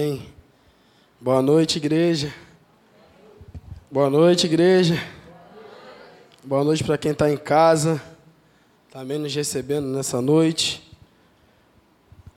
Amém. 0.00 0.26
Boa 1.20 1.42
noite, 1.42 1.76
igreja. 1.76 2.32
Boa 3.90 4.08
noite, 4.08 4.46
igreja. 4.46 4.98
Boa 6.42 6.64
noite 6.64 6.82
para 6.82 6.96
quem 6.96 7.12
está 7.12 7.30
em 7.30 7.36
casa, 7.36 8.02
também 8.90 9.18
nos 9.18 9.34
recebendo 9.34 9.88
nessa 9.88 10.22
noite. 10.22 10.90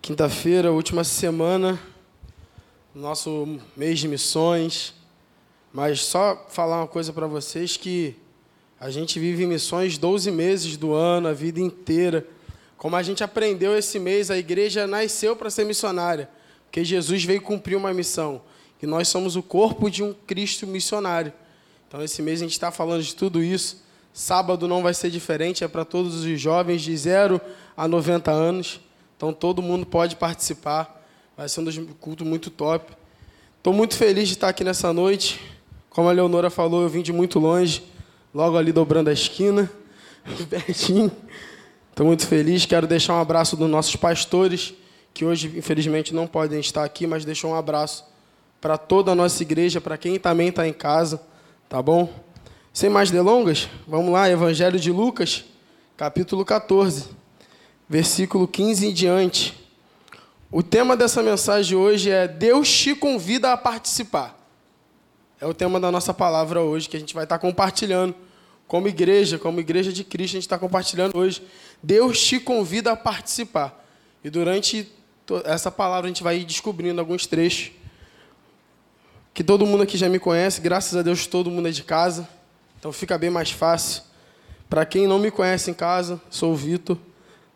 Quinta-feira, 0.01 0.73
última 0.73 1.05
semana, 1.05 1.79
nosso 2.93 3.57
mês 3.77 3.97
de 3.97 4.09
missões. 4.09 4.93
Mas 5.71 6.01
só 6.01 6.45
falar 6.49 6.81
uma 6.81 6.87
coisa 6.87 7.13
para 7.13 7.27
vocês 7.27 7.77
que 7.77 8.13
a 8.77 8.89
gente 8.89 9.17
vive 9.21 9.47
missões 9.47 9.97
12 9.97 10.29
meses 10.31 10.75
do 10.75 10.93
ano, 10.93 11.29
a 11.29 11.33
vida 11.33 11.61
inteira. 11.61 12.27
Como 12.75 12.97
a 12.97 13.01
gente 13.01 13.23
aprendeu 13.23 13.73
esse 13.77 13.99
mês, 13.99 14.29
a 14.29 14.37
igreja 14.37 14.85
nasceu 14.85 15.33
para 15.33 15.49
ser 15.49 15.63
missionária. 15.63 16.29
Porque 16.73 16.83
Jesus 16.83 17.23
veio 17.23 17.39
cumprir 17.39 17.75
uma 17.75 17.93
missão. 17.93 18.41
E 18.81 18.87
nós 18.87 19.07
somos 19.07 19.35
o 19.35 19.43
corpo 19.43 19.91
de 19.91 20.01
um 20.01 20.11
Cristo 20.11 20.65
missionário. 20.65 21.31
Então, 21.87 22.01
esse 22.01 22.19
mês 22.19 22.41
a 22.41 22.45
gente 22.45 22.53
está 22.53 22.71
falando 22.71 23.03
de 23.03 23.13
tudo 23.13 23.43
isso. 23.43 23.83
Sábado 24.11 24.67
não 24.67 24.81
vai 24.81 24.91
ser 24.95 25.11
diferente, 25.11 25.63
é 25.63 25.67
para 25.67 25.85
todos 25.85 26.23
os 26.23 26.41
jovens 26.41 26.81
de 26.81 26.97
0 26.97 27.39
a 27.77 27.87
90 27.87 28.31
anos. 28.31 28.81
Então, 29.15 29.31
todo 29.31 29.61
mundo 29.61 29.85
pode 29.85 30.15
participar. 30.15 31.05
Vai 31.37 31.47
ser 31.47 31.59
um 31.59 31.85
culto 31.99 32.25
muito 32.25 32.49
top. 32.49 32.91
Estou 33.59 33.71
muito 33.71 33.95
feliz 33.95 34.27
de 34.27 34.33
estar 34.33 34.49
aqui 34.49 34.63
nessa 34.63 34.91
noite. 34.91 35.39
Como 35.91 36.09
a 36.09 36.11
Leonora 36.11 36.49
falou, 36.49 36.81
eu 36.81 36.89
vim 36.89 37.03
de 37.03 37.13
muito 37.13 37.37
longe, 37.37 37.83
logo 38.33 38.57
ali 38.57 38.71
dobrando 38.71 39.11
a 39.11 39.13
esquina, 39.13 39.71
pertinho. 40.49 41.11
Estou 41.91 42.07
muito 42.07 42.25
feliz. 42.25 42.65
Quero 42.65 42.87
deixar 42.87 43.13
um 43.13 43.21
abraço 43.21 43.55
dos 43.55 43.69
nossos 43.69 43.95
pastores 43.95 44.73
que 45.13 45.23
hoje, 45.23 45.51
infelizmente, 45.55 46.13
não 46.13 46.25
podem 46.25 46.59
estar 46.59 46.83
aqui, 46.83 47.05
mas 47.05 47.23
deixou 47.23 47.51
um 47.51 47.55
abraço 47.55 48.05
para 48.59 48.77
toda 48.77 49.11
a 49.11 49.15
nossa 49.15 49.43
igreja, 49.43 49.79
para 49.79 49.97
quem 49.97 50.17
também 50.17 50.47
está 50.47 50.67
em 50.67 50.73
casa, 50.73 51.21
tá 51.69 51.81
bom? 51.81 52.11
Sem 52.73 52.89
mais 52.89 53.11
delongas, 53.11 53.69
vamos 53.87 54.11
lá, 54.11 54.29
Evangelho 54.29 54.79
de 54.79 54.91
Lucas, 54.91 55.45
capítulo 55.95 56.43
14, 56.43 57.09
versículo 57.87 58.47
15 58.47 58.87
em 58.87 58.93
diante. 58.93 59.53
O 60.49 60.63
tema 60.63 60.95
dessa 60.97 61.21
mensagem 61.21 61.77
hoje 61.77 62.09
é 62.09 62.27
Deus 62.27 62.71
te 62.71 62.95
convida 62.95 63.51
a 63.51 63.57
participar. 63.57 64.39
É 65.39 65.45
o 65.45 65.53
tema 65.53 65.79
da 65.79 65.91
nossa 65.91 66.13
palavra 66.13 66.61
hoje, 66.61 66.87
que 66.87 66.95
a 66.95 66.99
gente 66.99 67.13
vai 67.13 67.25
estar 67.25 67.37
compartilhando 67.37 68.15
como 68.67 68.87
igreja, 68.87 69.37
como 69.37 69.59
igreja 69.59 69.91
de 69.91 70.03
Cristo, 70.03 70.33
a 70.33 70.37
gente 70.37 70.43
está 70.43 70.57
compartilhando 70.57 71.17
hoje. 71.17 71.43
Deus 71.81 72.19
te 72.19 72.39
convida 72.39 72.93
a 72.93 72.95
participar. 72.95 73.85
E 74.23 74.29
durante 74.29 74.89
essa 75.45 75.71
palavra 75.71 76.05
a 76.05 76.07
gente 76.07 76.23
vai 76.23 76.43
descobrindo 76.43 76.99
alguns 76.99 77.25
trechos 77.25 77.71
que 79.33 79.43
todo 79.43 79.65
mundo 79.65 79.81
aqui 79.81 79.97
já 79.97 80.07
me 80.07 80.19
conhece, 80.19 80.61
graças 80.61 80.95
a 80.95 81.01
Deus 81.01 81.25
todo 81.25 81.49
mundo 81.49 81.67
é 81.67 81.71
de 81.71 81.83
casa, 81.83 82.27
então 82.77 82.91
fica 82.91 83.17
bem 83.17 83.31
mais 83.31 83.49
fácil. 83.49 84.03
Para 84.69 84.85
quem 84.85 85.07
não 85.07 85.17
me 85.17 85.31
conhece 85.31 85.71
em 85.71 85.73
casa, 85.73 86.21
sou 86.29 86.53
o 86.53 86.55
Vitor, 86.55 86.97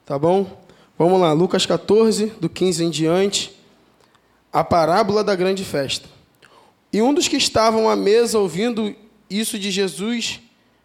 tá 0.05 0.17
bom? 0.17 0.59
Vamos 0.97 1.21
lá, 1.21 1.33
Lucas 1.33 1.65
14, 1.65 2.27
do 2.39 2.49
15 2.49 2.83
em 2.83 2.89
diante, 2.89 3.55
a 4.51 4.63
parábola 4.63 5.23
da 5.23 5.35
grande 5.35 5.63
festa. 5.63 6.09
E 6.91 7.01
um 7.01 7.13
dos 7.13 7.27
que 7.27 7.37
estavam 7.37 7.87
à 7.87 7.95
mesa 7.95 8.39
ouvindo 8.39 8.95
isso 9.29 9.59
de 9.59 9.69
Jesus, 9.69 10.39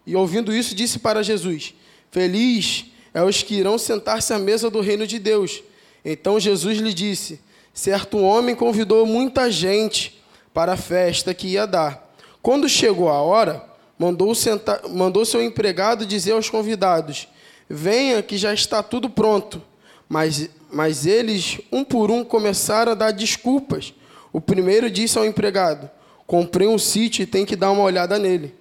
e 0.06 0.14
ouvindo 0.14 0.54
isso, 0.54 0.74
disse 0.74 0.98
para 0.98 1.22
Jesus: 1.22 1.74
Feliz 2.10 2.86
é 3.14 3.22
os 3.22 3.42
que 3.42 3.54
irão 3.54 3.78
sentar-se 3.78 4.32
à 4.32 4.38
mesa 4.38 4.68
do 4.68 4.80
reino 4.80 5.06
de 5.06 5.18
Deus. 5.18 5.62
Então 6.04 6.40
Jesus 6.40 6.78
lhe 6.78 6.92
disse: 6.92 7.40
Certo 7.72 8.18
homem 8.18 8.54
convidou 8.54 9.06
muita 9.06 9.50
gente 9.50 10.22
para 10.52 10.72
a 10.72 10.76
festa 10.76 11.32
que 11.32 11.48
ia 11.48 11.66
dar. 11.66 12.12
Quando 12.42 12.68
chegou 12.68 13.08
a 13.08 13.22
hora, 13.22 13.64
mandou, 13.98 14.34
sentar, 14.34 14.88
mandou 14.88 15.24
seu 15.24 15.42
empregado 15.42 16.04
dizer 16.04 16.32
aos 16.32 16.50
convidados: 16.50 17.28
Venha, 17.68 18.22
que 18.22 18.36
já 18.36 18.52
está 18.52 18.82
tudo 18.82 19.08
pronto. 19.08 19.62
Mas, 20.08 20.50
mas 20.70 21.06
eles, 21.06 21.58
um 21.70 21.82
por 21.82 22.10
um, 22.10 22.22
começaram 22.22 22.92
a 22.92 22.94
dar 22.94 23.12
desculpas. 23.12 23.94
O 24.32 24.40
primeiro 24.40 24.90
disse 24.90 25.16
ao 25.16 25.24
empregado: 25.24 25.88
Comprei 26.26 26.66
um 26.66 26.78
sítio 26.78 27.22
e 27.22 27.26
tem 27.26 27.46
que 27.46 27.56
dar 27.56 27.70
uma 27.70 27.82
olhada 27.82 28.18
nele. 28.18 28.54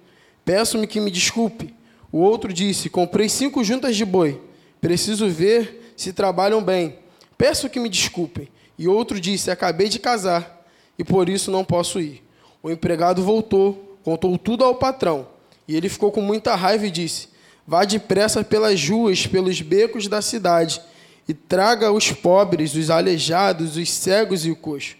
Peço-me 0.44 0.86
que 0.86 1.00
me 1.00 1.10
desculpe. 1.10 1.74
O 2.10 2.18
outro 2.18 2.52
disse: 2.52 2.88
Comprei 2.88 3.28
cinco 3.28 3.62
juntas 3.64 3.96
de 3.96 4.04
boi. 4.04 4.40
Preciso 4.80 5.28
ver 5.28 5.92
se 5.96 6.12
trabalham 6.12 6.62
bem. 6.62 7.01
Peço 7.42 7.68
que 7.68 7.80
me 7.80 7.88
desculpem. 7.88 8.48
E 8.78 8.86
outro 8.86 9.18
disse: 9.18 9.50
Acabei 9.50 9.88
de 9.88 9.98
casar 9.98 10.64
e 10.96 11.02
por 11.02 11.28
isso 11.28 11.50
não 11.50 11.64
posso 11.64 11.98
ir. 11.98 12.22
O 12.62 12.70
empregado 12.70 13.20
voltou, 13.20 13.98
contou 14.04 14.38
tudo 14.38 14.62
ao 14.62 14.76
patrão. 14.76 15.26
E 15.66 15.74
ele 15.74 15.88
ficou 15.88 16.12
com 16.12 16.22
muita 16.22 16.54
raiva 16.54 16.86
e 16.86 16.90
disse: 16.90 17.30
Vá 17.66 17.84
depressa 17.84 18.44
pelas 18.44 18.88
ruas, 18.88 19.26
pelos 19.26 19.60
becos 19.60 20.06
da 20.06 20.22
cidade, 20.22 20.80
e 21.26 21.34
traga 21.34 21.90
os 21.90 22.12
pobres, 22.12 22.76
os 22.76 22.90
aleijados, 22.90 23.76
os 23.76 23.90
cegos 23.90 24.46
e 24.46 24.50
o 24.52 24.54
coxo. 24.54 24.94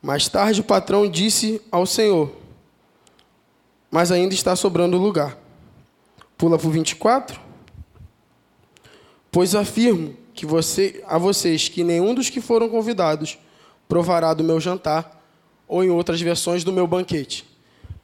Mais 0.00 0.30
tarde 0.30 0.62
o 0.62 0.64
patrão 0.64 1.06
disse 1.06 1.60
ao 1.70 1.84
senhor: 1.84 2.34
Mas 3.90 4.10
ainda 4.10 4.32
está 4.32 4.56
sobrando 4.56 4.96
lugar. 4.96 5.36
Pula 6.38 6.56
para 6.56 6.68
o 6.68 6.70
24. 6.70 7.38
Pois 9.30 9.54
afirmo 9.54 10.24
que 10.36 10.46
você, 10.46 11.02
a 11.08 11.16
vocês 11.16 11.68
que 11.68 11.82
nenhum 11.82 12.14
dos 12.14 12.30
que 12.30 12.40
foram 12.40 12.68
convidados 12.68 13.38
provará 13.88 14.34
do 14.34 14.44
meu 14.44 14.60
jantar, 14.60 15.24
ou 15.66 15.82
em 15.82 15.90
outras 15.90 16.20
versões 16.20 16.62
do 16.62 16.72
meu 16.72 16.86
banquete. 16.86 17.44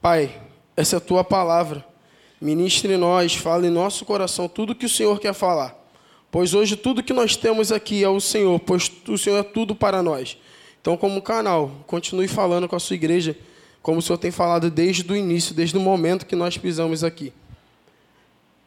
Pai, 0.01 0.41
essa 0.77 0.97
é 0.97 0.99
a 0.99 1.01
tua 1.01 1.23
palavra. 1.23 1.85
Ministre 2.41 2.97
nós, 2.97 3.35
fale 3.35 3.69
em 3.69 3.71
nosso 3.71 4.05
coração 4.05 4.49
tudo 4.49 4.75
que 4.75 4.87
o 4.87 4.89
Senhor 4.89 5.21
quer 5.21 5.33
falar. 5.33 5.79
Pois 6.31 6.55
hoje 6.55 6.75
tudo 6.77 7.03
que 7.03 7.13
nós 7.13 7.37
temos 7.37 7.71
aqui 7.71 8.03
é 8.03 8.09
o 8.09 8.19
Senhor, 8.19 8.59
pois 8.59 8.91
o 9.07 9.19
Senhor 9.19 9.39
é 9.39 9.43
tudo 9.43 9.77
para 9.77 10.03
nós. 10.03 10.37
Então, 10.81 10.97
como 10.97 11.23
canal, 11.23 11.71
continue 11.87 12.27
falando 12.27 12.67
com 12.67 12.75
a 12.75 12.81
sua 12.81 12.95
igreja, 12.95 13.37
como 13.81 13.99
o 13.99 14.03
Senhor 14.03 14.19
tem 14.19 14.33
falado 14.33 14.71
desde 14.71 15.13
o 15.13 15.15
início, 15.15 15.55
desde 15.55 15.77
o 15.77 15.81
momento 15.81 16.27
que 16.27 16.35
nós 16.35 16.59
pisamos 16.59 17.05
aqui. 17.05 17.33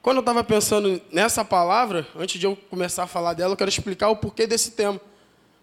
Quando 0.06 0.18
eu 0.18 0.20
estava 0.20 0.44
pensando 0.44 1.02
nessa 1.12 1.44
palavra, 1.44 2.08
antes 2.16 2.40
de 2.40 2.46
eu 2.46 2.56
começar 2.70 3.02
a 3.02 3.08
falar 3.08 3.34
dela, 3.34 3.54
eu 3.54 3.58
quero 3.58 3.70
explicar 3.70 4.10
o 4.10 4.16
porquê 4.16 4.46
desse 4.46 4.70
tema. 4.70 5.02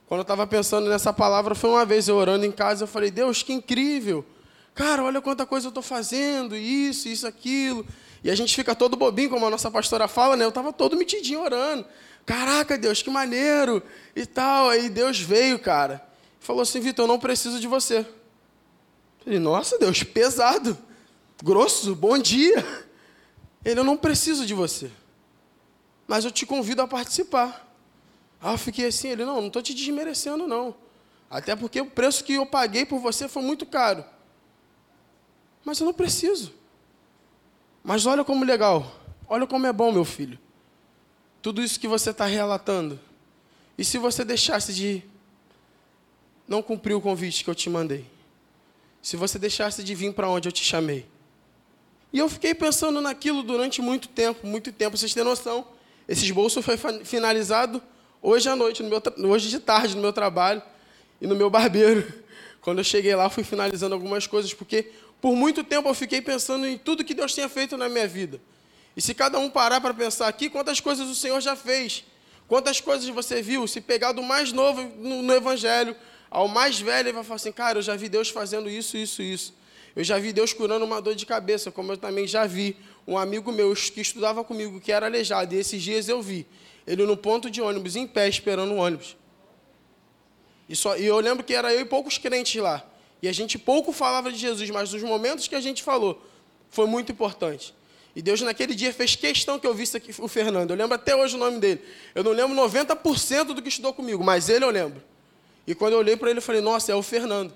Quando 0.08 0.19
eu 0.19 0.22
estava 0.22 0.44
pensando 0.48 0.88
nessa 0.88 1.12
palavra, 1.12 1.54
foi 1.54 1.70
uma 1.70 1.84
vez 1.84 2.08
eu 2.08 2.16
orando 2.16 2.44
em 2.44 2.50
casa, 2.50 2.82
eu 2.82 2.88
falei, 2.88 3.08
Deus, 3.08 3.44
que 3.44 3.53
incrível. 3.53 4.26
Cara, 4.75 5.04
olha 5.04 5.20
quanta 5.20 5.47
coisa 5.47 5.69
eu 5.69 5.69
estou 5.69 5.80
fazendo, 5.80 6.56
isso, 6.56 7.06
isso, 7.06 7.25
aquilo. 7.25 7.86
E 8.25 8.32
a 8.32 8.34
gente 8.34 8.53
fica 8.53 8.75
todo 8.75 8.97
bobinho, 8.97 9.30
como 9.30 9.47
a 9.47 9.50
nossa 9.50 9.70
pastora 9.70 10.08
fala, 10.08 10.36
né? 10.36 10.44
Eu 10.44 10.48
estava 10.48 10.72
todo 10.72 10.97
metidinho 10.97 11.41
orando. 11.41 11.86
Caraca, 12.26 12.76
Deus, 12.76 13.00
que 13.00 13.10
maneiro 13.10 13.80
e 14.16 14.26
tal. 14.26 14.70
Aí 14.70 14.91
Deus 14.91 15.20
veio, 15.20 15.56
cara. 15.60 16.04
Falou 16.41 16.62
assim, 16.62 16.80
Vitor, 16.80 17.04
eu 17.04 17.09
não 17.09 17.20
preciso 17.20 17.60
de 17.60 17.69
você. 17.69 17.98
Eu 17.98 18.06
falei, 19.22 19.38
nossa, 19.38 19.78
Deus, 19.78 20.03
pesado, 20.03 20.76
grosso, 21.41 21.94
bom 21.94 22.19
dia. 22.19 22.91
Ele, 23.65 23.81
eu 23.81 23.84
não 23.84 23.97
preciso 23.97 24.45
de 24.45 24.55
você, 24.55 24.91
mas 26.06 26.25
eu 26.25 26.31
te 26.31 26.45
convido 26.45 26.83
a 26.83 26.89
participar. 26.89 27.69
Ah, 28.41 28.53
eu 28.53 28.59
fiquei 28.59 28.87
assim, 28.87 29.09
ele, 29.09 29.25
não, 29.25 29.41
não 29.41 29.47
estou 29.47 29.62
te 29.62 29.73
desmerecendo, 29.73 30.49
não. 30.49 30.75
Até 31.31 31.55
porque 31.55 31.81
o 31.81 31.87
preço 31.87 32.25
que 32.25 32.34
eu 32.34 32.45
paguei 32.45 32.84
por 32.84 32.99
você 32.99 33.28
foi 33.28 33.43
muito 33.43 33.65
caro. 33.65 34.05
Mas 35.65 35.78
eu 35.81 35.87
não 35.87 35.95
preciso. 35.95 36.53
Mas 37.83 38.05
olha 38.05 38.25
como 38.25 38.45
legal. 38.45 39.01
Olha 39.28 39.47
como 39.47 39.67
é 39.67 39.72
bom, 39.72 39.93
meu 39.93 40.05
filho. 40.05 40.39
Tudo 41.41 41.62
isso 41.62 41.81
que 41.81 41.89
você 41.89 42.11
está 42.11 42.27
relatando. 42.27 43.01
E 43.78 43.84
se 43.84 43.97
você 43.97 44.25
deixasse 44.25 44.75
de 44.75 45.03
não 46.47 46.62
cumprir 46.62 46.95
o 46.95 47.01
convite 47.01 47.43
que 47.43 47.51
eu 47.51 47.55
te 47.55 47.71
mandei? 47.71 48.05
Se 49.01 49.16
você 49.16 49.39
deixasse 49.39 49.83
de 49.83 49.95
vir 49.95 50.13
para 50.13 50.28
onde 50.28 50.48
eu 50.48 50.53
te 50.53 50.63
chamei? 50.63 51.07
E 52.12 52.18
eu 52.18 52.28
fiquei 52.28 52.54
pensando 52.54 53.00
naquilo 53.00 53.42
durante 53.42 53.80
muito 53.80 54.09
tempo, 54.09 54.47
muito 54.47 54.70
tempo. 54.70 54.97
Vocês 54.97 55.14
têm 55.14 55.24
noção? 55.24 55.66
Esse 56.06 56.24
esboço 56.24 56.60
foi 56.62 56.76
finalizado 57.04 57.82
hoje 58.20 58.48
à 58.48 58.54
noite, 58.54 58.82
no 58.82 58.91
meu 58.91 59.03
hoje 59.30 59.48
de 59.48 59.59
tarde, 59.59 59.97
no 59.97 60.03
meu 60.03 60.12
trabalho 60.12 60.62
e 61.20 61.26
no 61.26 61.34
meu 61.34 61.48
barbeiro. 61.48 62.12
Quando 62.60 62.78
eu 62.78 62.84
cheguei 62.84 63.14
lá, 63.14 63.30
fui 63.30 63.42
finalizando 63.42 63.94
algumas 63.94 64.26
coisas, 64.26 64.53
porque 64.53 64.91
por 65.20 65.34
muito 65.34 65.64
tempo 65.64 65.88
eu 65.88 65.94
fiquei 65.94 66.20
pensando 66.20 66.66
em 66.66 66.76
tudo 66.76 67.03
que 67.03 67.14
Deus 67.14 67.32
tinha 67.32 67.48
feito 67.48 67.76
na 67.76 67.88
minha 67.88 68.06
vida. 68.06 68.41
E 68.97 69.00
se 69.00 69.14
cada 69.14 69.38
um 69.38 69.48
parar 69.48 69.80
para 69.80 69.94
pensar 69.94 70.28
aqui, 70.28 70.50
quantas 70.50 70.80
coisas 70.80 71.09
o 71.09 71.14
Senhor 71.14 71.41
já 71.41 71.56
fez, 71.56 72.04
quantas 72.47 72.80
coisas 72.80 73.09
você 73.09 73.41
viu, 73.41 73.66
se 73.66 73.80
pegar 73.80 74.12
do 74.12 74.22
mais 74.22 74.53
novo 74.53 74.82
no, 74.98 75.22
no 75.22 75.32
Evangelho 75.32 75.97
ao 76.30 76.47
mais 76.47 76.78
velho, 76.78 77.09
ele 77.09 77.14
vai 77.14 77.24
falar 77.24 77.36
assim: 77.36 77.53
cara, 77.53 77.78
eu 77.78 77.82
já 77.82 77.97
vi 77.97 78.09
Deus 78.09 78.28
fazendo 78.28 78.68
isso, 78.68 78.97
isso, 78.97 79.22
isso. 79.22 79.54
Eu 79.94 80.03
já 80.03 80.18
vi 80.18 80.33
Deus 80.33 80.53
curando 80.53 80.84
uma 80.84 81.00
dor 81.00 81.15
de 81.15 81.27
cabeça, 81.27 81.71
como 81.71 81.92
eu 81.92 81.97
também 81.97 82.27
já 82.27 82.47
vi 82.47 82.77
um 83.06 83.18
amigo 83.18 83.53
meu 83.53 83.74
que 83.74 84.00
estudava 84.00 84.42
comigo, 84.42 84.80
que 84.80 84.91
era 84.91 85.06
aleijado, 85.06 85.54
e 85.54 85.59
esses 85.59 85.83
dias 85.83 86.09
eu 86.09 86.22
vi 86.22 86.47
ele 86.86 87.04
no 87.06 87.16
ponto 87.16 87.50
de 87.50 87.60
ônibus, 87.60 87.97
em 87.97 88.06
pé, 88.06 88.28
esperando 88.28 88.72
o 88.72 88.77
ônibus. 88.77 89.16
E, 90.68 90.74
só, 90.74 90.97
e 90.97 91.04
eu 91.04 91.18
lembro 91.21 91.44
que 91.44 91.54
era 91.54 91.72
eu 91.72 91.80
e 91.80 91.84
poucos 91.84 92.18
crentes 92.18 92.60
lá. 92.60 92.84
E 93.21 93.28
a 93.28 93.33
gente 93.33 93.59
pouco 93.59 93.92
falava 93.92 94.33
de 94.33 94.39
Jesus, 94.39 94.68
mas 94.71 94.92
nos 94.92 95.03
momentos 95.03 95.47
que 95.47 95.54
a 95.54 95.60
gente 95.60 95.83
falou, 95.83 96.21
foi 96.71 96.86
muito 96.86 97.12
importante. 97.12 97.74
E 98.15 98.21
Deus 98.21 98.41
naquele 98.42 98.74
dia 98.74 98.92
fez 98.92 99.15
questão 99.15 99.59
que 99.59 99.66
eu 99.66 99.74
visse 99.74 99.97
aqui 99.97 100.12
o 100.18 100.28
Fernando. 100.28 100.71
Eu 100.71 100.77
lembro 100.77 100.95
até 100.95 101.15
hoje 101.15 101.36
o 101.36 101.38
nome 101.38 101.59
dele. 101.59 101.80
Eu 102.15 102.24
não 102.24 102.33
lembro 102.33 102.56
90% 102.56 103.54
do 103.54 103.62
que 103.62 103.68
estudou 103.68 103.92
comigo, 103.95 104.22
mas 104.22 104.48
ele 104.48 104.65
eu 104.65 104.71
lembro. 104.71 105.03
E 105.66 105.74
quando 105.74 105.92
eu 105.95 106.00
olhei 106.00 106.16
para 106.16 106.28
ele, 106.30 106.38
eu 106.38 106.42
falei, 106.42 106.60
nossa, 106.60 106.91
é 106.91 106.95
o 106.95 107.03
Fernando. 107.03 107.54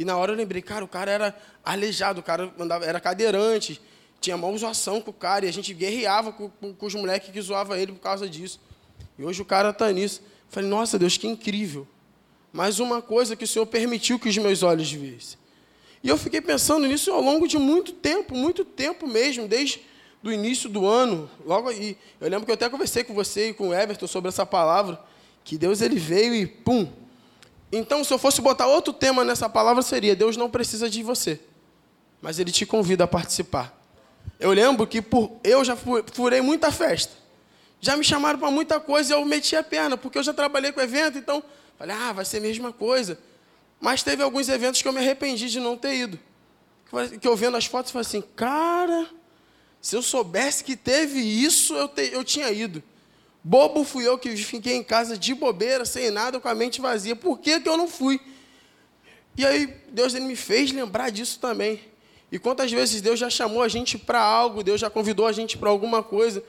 E 0.00 0.04
na 0.04 0.16
hora 0.16 0.32
eu 0.32 0.36
lembrei, 0.36 0.62
cara, 0.62 0.82
o 0.82 0.88
cara 0.88 1.10
era 1.10 1.36
aleijado, 1.62 2.20
o 2.20 2.22
cara 2.22 2.50
andava, 2.58 2.86
era 2.86 2.98
cadeirante, 2.98 3.78
tinha 4.18 4.34
mal 4.34 4.56
zoação 4.56 4.98
com 4.98 5.10
o 5.10 5.12
cara, 5.12 5.44
e 5.44 5.48
a 5.50 5.52
gente 5.52 5.74
guerreava 5.74 6.32
com, 6.32 6.48
com, 6.48 6.72
com 6.72 6.86
os 6.86 6.94
moleques 6.94 7.28
que 7.30 7.38
zoavam 7.38 7.76
ele 7.76 7.92
por 7.92 8.00
causa 8.00 8.26
disso. 8.26 8.58
E 9.18 9.22
hoje 9.22 9.42
o 9.42 9.44
cara 9.44 9.68
está 9.68 9.92
nisso. 9.92 10.22
Eu 10.22 10.26
falei, 10.48 10.70
nossa 10.70 10.98
Deus, 10.98 11.18
que 11.18 11.26
incrível. 11.26 11.86
Mais 12.50 12.80
uma 12.80 13.02
coisa 13.02 13.36
que 13.36 13.44
o 13.44 13.46
Senhor 13.46 13.66
permitiu 13.66 14.18
que 14.18 14.30
os 14.30 14.38
meus 14.38 14.62
olhos 14.62 14.90
vissem. 14.90 15.38
E 16.02 16.08
eu 16.08 16.16
fiquei 16.16 16.40
pensando 16.40 16.86
nisso 16.86 17.12
ao 17.12 17.20
longo 17.20 17.46
de 17.46 17.58
muito 17.58 17.92
tempo, 17.92 18.34
muito 18.34 18.64
tempo 18.64 19.06
mesmo, 19.06 19.46
desde 19.46 19.82
do 20.22 20.32
início 20.32 20.66
do 20.70 20.86
ano. 20.86 21.30
Logo 21.44 21.68
aí, 21.68 21.94
eu 22.18 22.30
lembro 22.30 22.46
que 22.46 22.50
eu 22.50 22.54
até 22.54 22.70
conversei 22.70 23.04
com 23.04 23.12
você 23.12 23.50
e 23.50 23.52
com 23.52 23.68
o 23.68 23.74
Everton 23.74 24.06
sobre 24.06 24.30
essa 24.30 24.46
palavra, 24.46 24.98
que 25.44 25.58
Deus 25.58 25.82
ele 25.82 25.98
veio 25.98 26.34
e 26.34 26.46
pum. 26.46 26.90
Então, 27.72 28.02
se 28.02 28.12
eu 28.12 28.18
fosse 28.18 28.40
botar 28.40 28.66
outro 28.66 28.92
tema 28.92 29.24
nessa 29.24 29.48
palavra, 29.48 29.82
seria: 29.82 30.16
Deus 30.16 30.36
não 30.36 30.50
precisa 30.50 30.88
de 30.90 31.02
você, 31.02 31.40
mas 32.20 32.38
Ele 32.38 32.50
te 32.50 32.66
convida 32.66 33.04
a 33.04 33.08
participar. 33.08 33.78
Eu 34.38 34.52
lembro 34.52 34.86
que 34.86 35.00
por, 35.00 35.32
eu 35.44 35.64
já 35.64 35.76
furei 35.76 36.40
muita 36.40 36.72
festa. 36.72 37.12
Já 37.80 37.96
me 37.96 38.04
chamaram 38.04 38.38
para 38.38 38.50
muita 38.50 38.78
coisa 38.78 39.14
e 39.14 39.16
eu 39.16 39.24
meti 39.24 39.56
a 39.56 39.62
perna, 39.62 39.96
porque 39.96 40.18
eu 40.18 40.22
já 40.22 40.34
trabalhei 40.34 40.72
com 40.72 40.80
evento, 40.80 41.16
então 41.16 41.42
Falei, 41.80 41.96
ah, 41.96 42.12
vai 42.12 42.26
ser 42.26 42.36
a 42.36 42.40
mesma 42.42 42.74
coisa. 42.74 43.18
Mas 43.80 44.02
teve 44.02 44.22
alguns 44.22 44.50
eventos 44.50 44.82
que 44.82 44.86
eu 44.86 44.92
me 44.92 44.98
arrependi 44.98 45.48
de 45.48 45.58
não 45.58 45.78
ter 45.78 45.94
ido. 45.94 46.20
Que 47.18 47.26
eu 47.26 47.34
vendo 47.34 47.56
as 47.56 47.64
fotos, 47.64 47.90
falei 47.90 48.06
assim, 48.06 48.20
cara, 48.36 49.08
se 49.80 49.96
eu 49.96 50.02
soubesse 50.02 50.62
que 50.62 50.76
teve 50.76 51.18
isso, 51.18 51.74
eu, 51.74 51.88
te, 51.88 52.10
eu 52.12 52.22
tinha 52.22 52.50
ido. 52.50 52.82
Bobo 53.42 53.84
fui 53.84 54.06
eu 54.06 54.18
que 54.18 54.36
fiquei 54.36 54.74
em 54.74 54.82
casa 54.82 55.16
de 55.16 55.34
bobeira, 55.34 55.84
sem 55.84 56.10
nada, 56.10 56.38
com 56.38 56.48
a 56.48 56.54
mente 56.54 56.80
vazia. 56.80 57.16
Por 57.16 57.38
que, 57.38 57.60
que 57.60 57.68
eu 57.68 57.76
não 57.76 57.88
fui? 57.88 58.20
E 59.36 59.46
aí, 59.46 59.66
Deus 59.90 60.14
ele 60.14 60.26
me 60.26 60.36
fez 60.36 60.70
lembrar 60.72 61.10
disso 61.10 61.38
também. 61.40 61.80
E 62.30 62.38
quantas 62.38 62.70
vezes 62.70 63.00
Deus 63.00 63.18
já 63.18 63.30
chamou 63.30 63.62
a 63.62 63.68
gente 63.68 63.98
para 63.98 64.20
algo, 64.20 64.62
Deus 64.62 64.80
já 64.80 64.90
convidou 64.90 65.26
a 65.26 65.32
gente 65.32 65.56
para 65.56 65.70
alguma 65.70 66.02
coisa. 66.02 66.44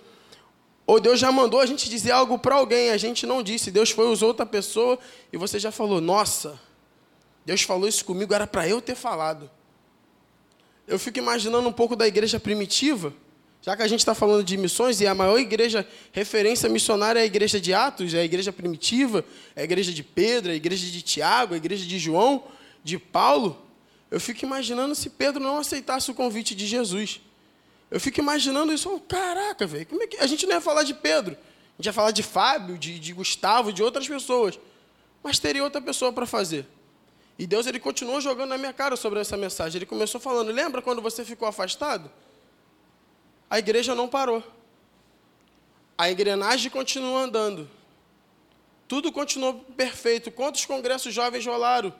Ou 0.86 1.00
Deus 1.00 1.20
já 1.20 1.32
mandou 1.32 1.60
a 1.60 1.66
gente 1.66 1.90
dizer 1.90 2.12
algo 2.12 2.38
para 2.38 2.56
alguém, 2.56 2.90
a 2.90 2.98
gente 2.98 3.26
não 3.26 3.42
disse. 3.42 3.72
Deus 3.72 3.92
foi 3.92 4.08
usou 4.08 4.28
outra 4.28 4.46
pessoa 4.46 5.00
e 5.32 5.38
você 5.38 5.58
já 5.58 5.72
falou: 5.72 6.02
Nossa, 6.02 6.60
Deus 7.46 7.62
falou 7.62 7.88
isso 7.88 8.04
comigo, 8.04 8.34
era 8.34 8.46
para 8.46 8.68
eu 8.68 8.82
ter 8.82 8.96
falado. 8.96 9.50
Eu 10.88 11.00
fico 11.00 11.18
imaginando 11.18 11.68
um 11.70 11.72
pouco 11.72 11.96
da 11.96 12.06
igreja 12.06 12.40
primitiva, 12.40 13.14
já 13.62 13.78
que 13.78 13.84
a 13.84 13.88
gente 13.88 14.00
está 14.00 14.16
falando 14.16 14.44
de 14.44 14.58
missões 14.58 15.00
e 15.02 15.08
a 15.08 15.14
maior 15.14 15.38
igreja 15.38 15.88
referência 16.12 16.68
missionária 16.68 17.20
é 17.20 17.24
a 17.24 17.26
igreja 17.26 17.62
de 17.62 17.74
Atos, 17.74 18.14
é 18.14 18.20
a 18.20 18.24
igreja 18.26 18.52
primitiva, 18.52 19.24
é 19.56 19.62
a 19.62 19.64
igreja 19.64 19.94
de 19.94 20.04
Pedro, 20.04 20.50
é 20.50 20.54
a 20.54 20.58
igreja 20.58 20.88
de 20.88 21.02
Tiago, 21.04 21.54
é 21.54 21.56
a 21.56 21.58
igreja 21.58 21.86
de 21.86 22.00
João, 22.00 22.44
de 22.84 22.98
Paulo. 22.98 23.64
Eu 24.10 24.20
fico 24.20 24.44
imaginando 24.44 24.96
se 24.96 25.12
Pedro 25.12 25.40
não 25.40 25.60
aceitasse 25.60 26.10
o 26.10 26.16
convite 26.16 26.56
de 26.56 26.66
Jesus. 26.66 27.22
Eu 27.92 28.00
fico 28.00 28.20
imaginando 28.20 28.74
isso, 28.74 28.92
oh, 28.92 29.00
caraca, 29.00 29.68
velho, 29.68 29.86
como 29.86 30.02
é 30.02 30.08
que 30.08 30.18
a 30.18 30.26
gente 30.26 30.48
não 30.48 30.56
ia 30.56 30.62
falar 30.62 30.82
de 30.82 30.96
Pedro? 30.96 31.34
A 31.34 31.76
gente 31.78 31.86
ia 31.86 31.94
falar 31.94 32.12
de 32.12 32.24
Fábio, 32.24 32.80
de, 32.80 32.98
de 32.98 33.14
Gustavo, 33.14 33.72
de 33.72 33.84
outras 33.84 34.08
pessoas. 34.08 34.60
Mas 35.22 35.38
teria 35.38 35.64
outra 35.64 35.80
pessoa 35.80 36.12
para 36.12 36.26
fazer. 36.26 36.66
E 37.38 37.46
Deus 37.46 37.68
ele 37.68 37.80
continuou 37.80 38.20
jogando 38.20 38.50
na 38.50 38.58
minha 38.58 38.74
cara 38.74 38.96
sobre 38.96 39.20
essa 39.20 39.38
mensagem. 39.38 39.78
Ele 39.78 39.86
começou 39.86 40.20
falando: 40.20 40.52
"Lembra 40.52 40.82
quando 40.82 41.02
você 41.02 41.24
ficou 41.24 41.48
afastado? 41.48 42.10
A 43.52 43.60
igreja 43.60 43.94
não 43.94 44.08
parou. 44.08 44.42
A 45.98 46.10
engrenagem 46.10 46.72
continua 46.72 47.24
andando. 47.24 47.70
Tudo 48.88 49.12
continuou 49.12 49.56
perfeito. 49.76 50.32
Quantos 50.32 50.66
congressos 50.66 51.14
jovens 51.14 51.46
rolaram? 51.46 51.94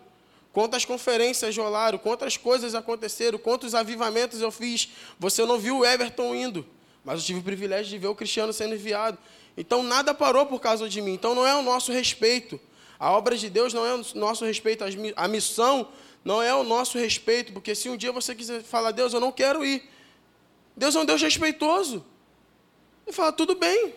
Quantas 0.54 0.86
conferências 0.86 1.56
rolaram, 1.58 1.98
quantas 1.98 2.38
coisas 2.38 2.74
aconteceram, 2.74 3.38
quantos 3.38 3.76
avivamentos 3.76 4.40
eu 4.40 4.50
fiz. 4.50 4.92
Você 5.20 5.46
não 5.46 5.60
viu 5.60 5.80
o 5.80 5.86
Everton 5.86 6.34
indo, 6.34 6.66
mas 7.04 7.20
eu 7.20 7.26
tive 7.26 7.40
o 7.40 7.44
privilégio 7.44 7.90
de 7.90 7.98
ver 7.98 8.08
o 8.08 8.16
Cristiano 8.16 8.54
sendo 8.54 8.76
enviado. 8.76 9.18
Então 9.58 9.84
nada 9.84 10.14
parou 10.14 10.46
por 10.46 10.62
causa 10.62 10.88
de 10.88 11.02
mim. 11.02 11.14
Então 11.14 11.36
não 11.36 11.46
é 11.46 11.54
o 11.54 11.62
nosso 11.62 11.92
respeito. 11.92 12.58
A 12.98 13.12
obra 13.12 13.36
de 13.36 13.50
Deus 13.50 13.74
não 13.74 13.86
é 13.86 13.94
o 13.94 14.06
nosso 14.16 14.46
respeito. 14.46 14.86
A 15.18 15.28
missão 15.28 15.90
não 16.24 16.42
é 16.42 16.56
o 16.56 16.64
nosso 16.64 16.98
respeito. 16.98 17.52
Porque 17.52 17.76
se 17.76 17.90
um 17.90 17.98
dia 17.98 18.14
você 18.14 18.34
quiser 18.34 18.64
falar, 18.64 18.92
Deus, 18.92 19.14
eu 19.14 19.20
não 19.20 19.34
quero 19.34 19.66
ir. 19.66 19.84
Deus 20.82 20.96
é 20.96 21.00
um 21.00 21.06
Deus 21.06 21.22
respeitoso. 21.22 22.04
Ele 23.06 23.16
fala, 23.16 23.32
tudo 23.32 23.54
bem, 23.54 23.94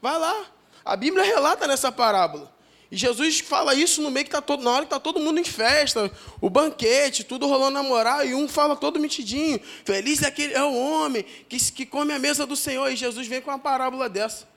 vai 0.00 0.18
lá. 0.18 0.46
A 0.82 0.96
Bíblia 0.96 1.22
relata 1.22 1.66
nessa 1.66 1.92
parábola. 1.92 2.50
E 2.90 2.96
Jesus 2.96 3.40
fala 3.40 3.74
isso 3.74 4.00
no 4.00 4.10
meio 4.10 4.24
que 4.24 4.32
tá 4.32 4.40
todo, 4.40 4.62
na 4.62 4.70
hora 4.70 4.80
que 4.80 4.86
está 4.86 4.98
todo 4.98 5.20
mundo 5.20 5.38
em 5.38 5.44
festa, 5.44 6.10
o 6.40 6.48
banquete, 6.48 7.24
tudo 7.24 7.46
rolando 7.46 7.72
na 7.72 7.82
moral, 7.82 8.24
e 8.24 8.34
um 8.34 8.48
fala 8.48 8.74
todo 8.74 8.98
metidinho. 8.98 9.60
Feliz 9.84 10.22
é 10.22 10.28
aquele 10.28 10.54
é 10.54 10.62
o 10.62 10.74
homem 10.74 11.26
que, 11.46 11.58
que 11.72 11.84
come 11.84 12.14
a 12.14 12.18
mesa 12.18 12.46
do 12.46 12.56
Senhor. 12.56 12.90
E 12.90 12.96
Jesus 12.96 13.26
vem 13.26 13.42
com 13.42 13.50
uma 13.50 13.58
parábola 13.58 14.08
dessa. 14.08 14.48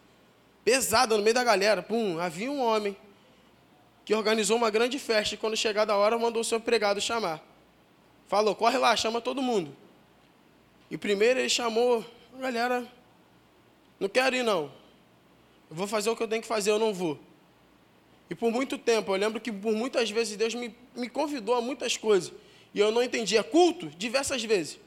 Pesada 0.63 1.17
no 1.17 1.21
meio 1.21 1.33
da 1.33 1.43
galera. 1.43 1.83
Pum, 1.83 2.17
havia 2.17 2.49
um 2.49 2.61
homem 2.61 2.95
que 4.05 4.15
organizou 4.15 4.55
uma 4.55 4.69
grande 4.69 4.97
festa 4.99 5.35
e 5.35 5.37
quando 5.37 5.57
chegada 5.57 5.91
a 5.91 5.97
hora 5.97 6.17
mandou 6.17 6.41
o 6.41 6.45
seu 6.45 6.59
empregado 6.59 7.01
chamar. 7.01 7.43
Falou, 8.25 8.55
corre 8.55 8.77
lá, 8.77 8.95
chama 8.95 9.19
todo 9.19 9.41
mundo. 9.41 9.75
E 10.89 10.97
primeiro 10.97 11.39
ele 11.39 11.49
chamou, 11.49 12.05
galera, 12.39 12.85
não 13.99 14.07
quero 14.07 14.35
ir 14.35 14.43
não. 14.43 14.71
Eu 15.69 15.75
vou 15.75 15.87
fazer 15.87 16.09
o 16.09 16.15
que 16.15 16.23
eu 16.23 16.27
tenho 16.27 16.41
que 16.41 16.47
fazer, 16.47 16.71
eu 16.71 16.79
não 16.79 16.93
vou. 16.93 17.19
E 18.29 18.35
por 18.35 18.51
muito 18.51 18.77
tempo, 18.77 19.11
eu 19.13 19.19
lembro 19.19 19.39
que 19.39 19.51
por 19.51 19.73
muitas 19.73 20.09
vezes 20.09 20.35
Deus 20.35 20.53
me, 20.53 20.75
me 20.95 21.09
convidou 21.09 21.55
a 21.55 21.61
muitas 21.61 21.97
coisas. 21.97 22.33
E 22.73 22.79
eu 22.79 22.91
não 22.91 23.01
entendia. 23.01 23.43
Culto, 23.43 23.87
diversas 23.87 24.43
vezes. 24.43 24.79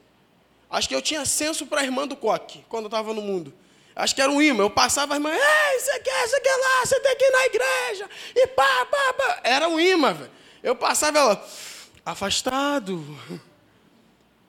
Acho 0.69 0.87
que 0.87 0.95
eu 0.95 1.01
tinha 1.01 1.25
senso 1.25 1.65
para 1.65 1.81
a 1.81 1.83
irmã 1.83 2.07
do 2.07 2.15
coque, 2.15 2.63
quando 2.69 2.83
eu 2.83 2.89
estava 2.89 3.13
no 3.13 3.21
mundo. 3.21 3.53
Acho 3.95 4.13
que 4.13 4.21
era 4.21 4.31
um 4.31 4.41
imã. 4.41 4.63
Eu 4.63 4.69
passava 4.69 5.13
a 5.13 5.17
irmã, 5.17 5.31
ei, 5.31 5.79
você 5.79 5.99
quer, 5.99 6.27
você 6.27 6.39
quer 6.39 6.55
lá, 6.55 6.85
você 6.85 6.99
tem 6.99 7.15
que 7.17 7.25
ir 7.25 7.31
na 7.31 7.45
igreja. 7.45 8.09
E 8.35 8.47
pá, 8.47 8.85
pá, 8.85 9.13
pá. 9.13 9.41
Era 9.43 9.67
um 9.67 9.79
imã, 9.79 10.13
velho. 10.13 10.31
Eu 10.61 10.75
passava 10.75 11.17
ela, 11.17 11.49
afastado. 12.05 13.03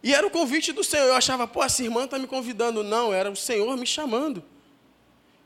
E 0.02 0.14
era 0.14 0.26
o 0.26 0.30
convite 0.30 0.72
do 0.72 0.82
Senhor. 0.82 1.06
Eu 1.06 1.14
achava, 1.14 1.46
pô, 1.46 1.62
essa 1.62 1.82
irmã 1.82 2.04
está 2.04 2.18
me 2.18 2.26
convidando. 2.26 2.82
Não, 2.82 3.12
era 3.12 3.30
o 3.30 3.36
Senhor 3.36 3.76
me 3.76 3.86
chamando. 3.86 4.42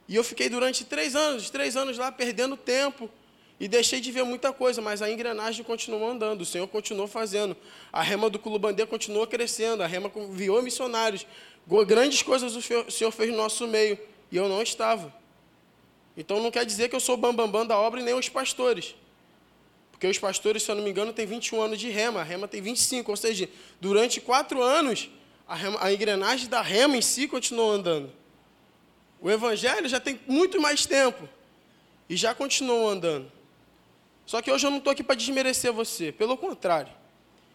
E 0.08 0.14
eu 0.14 0.22
fiquei 0.22 0.48
durante 0.48 0.84
três 0.84 1.16
anos, 1.16 1.50
três 1.50 1.76
anos 1.76 1.98
lá, 1.98 2.12
perdendo 2.12 2.56
tempo. 2.56 3.10
E 3.58 3.68
deixei 3.68 4.00
de 4.00 4.10
ver 4.10 4.24
muita 4.24 4.52
coisa, 4.52 4.82
mas 4.82 5.00
a 5.00 5.10
engrenagem 5.10 5.64
continuou 5.64 6.10
andando, 6.10 6.40
o 6.40 6.44
Senhor 6.44 6.66
continuou 6.66 7.06
fazendo. 7.06 7.56
A 7.92 8.02
rema 8.02 8.28
do 8.28 8.38
Culubandê 8.38 8.84
continuou 8.84 9.26
crescendo, 9.26 9.82
a 9.82 9.86
rema 9.86 10.10
enviou 10.14 10.60
missionários. 10.60 11.24
Grandes 11.86 12.20
coisas 12.20 12.56
o 12.56 12.90
Senhor 12.90 13.10
fez 13.12 13.30
no 13.30 13.36
nosso 13.36 13.66
meio, 13.68 13.98
e 14.30 14.36
eu 14.36 14.48
não 14.48 14.60
estava. 14.60 15.14
Então 16.16 16.42
não 16.42 16.50
quer 16.50 16.66
dizer 16.66 16.88
que 16.88 16.96
eu 16.96 17.00
sou 17.00 17.16
bambambam 17.16 17.46
bam, 17.46 17.60
bam 17.60 17.66
da 17.66 17.78
obra 17.78 18.00
e 18.00 18.04
nem 18.04 18.14
os 18.14 18.28
pastores. 18.28 18.94
Porque 20.04 20.10
os 20.10 20.18
pastores, 20.18 20.62
se 20.62 20.70
eu 20.70 20.74
não 20.74 20.82
me 20.82 20.90
engano, 20.90 21.14
têm 21.14 21.24
21 21.24 21.62
anos 21.62 21.80
de 21.80 21.88
rema, 21.88 22.20
a 22.20 22.22
rema 22.22 22.46
tem 22.46 22.60
25, 22.60 23.10
ou 23.10 23.16
seja, 23.16 23.48
durante 23.80 24.20
quatro 24.20 24.62
anos, 24.62 25.08
a, 25.48 25.54
rema, 25.54 25.78
a 25.80 25.90
engrenagem 25.94 26.46
da 26.46 26.60
rema 26.60 26.94
em 26.94 27.00
si 27.00 27.26
continuou 27.26 27.70
andando. 27.70 28.12
O 29.18 29.30
evangelho 29.30 29.88
já 29.88 29.98
tem 29.98 30.20
muito 30.26 30.60
mais 30.60 30.84
tempo 30.84 31.26
e 32.06 32.16
já 32.16 32.34
continuou 32.34 32.86
andando. 32.86 33.32
Só 34.26 34.42
que 34.42 34.52
hoje 34.52 34.66
eu 34.66 34.70
não 34.70 34.76
estou 34.76 34.90
aqui 34.90 35.02
para 35.02 35.14
desmerecer 35.14 35.72
você, 35.72 36.12
pelo 36.12 36.36
contrário. 36.36 36.92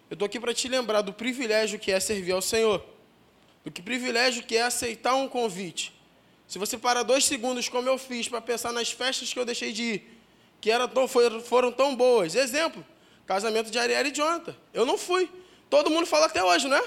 Eu 0.10 0.16
estou 0.16 0.26
aqui 0.26 0.40
para 0.40 0.52
te 0.52 0.68
lembrar 0.68 1.04
do 1.04 1.14
privilégio 1.14 1.78
que 1.78 1.92
é 1.92 2.00
servir 2.00 2.32
ao 2.32 2.42
Senhor, 2.42 2.84
do 3.64 3.70
que 3.70 3.80
privilégio 3.80 4.42
que 4.42 4.58
é 4.58 4.64
aceitar 4.64 5.14
um 5.14 5.28
convite. 5.28 5.94
Se 6.48 6.58
você 6.58 6.80
parar 6.80 7.04
dois 7.04 7.26
segundos, 7.26 7.70
como 7.70 7.88
eu 7.88 8.00
fiz, 8.00 8.28
para 8.28 8.42
pensar 8.42 8.74
nas 8.74 8.92
festas 8.92 9.32
que 9.32 9.38
eu 9.38 9.46
deixei 9.46 9.72
de 9.72 9.84
ir, 9.84 10.19
que 10.62 10.72
eram 10.72 10.88
tão, 10.88 11.08
foram, 11.08 11.42
foram 11.42 11.72
tão 11.72 11.96
boas. 11.96 12.36
Exemplo, 12.36 12.86
casamento 13.26 13.70
de 13.72 13.80
Ariel 13.80 14.08
e 14.08 14.12
Jonathan. 14.12 14.56
Eu 14.74 14.86
não 14.86 14.98
fui. 14.98 15.30
Todo 15.70 15.90
mundo 15.90 16.06
fala 16.06 16.26
até 16.26 16.44
hoje, 16.44 16.68
né? 16.68 16.82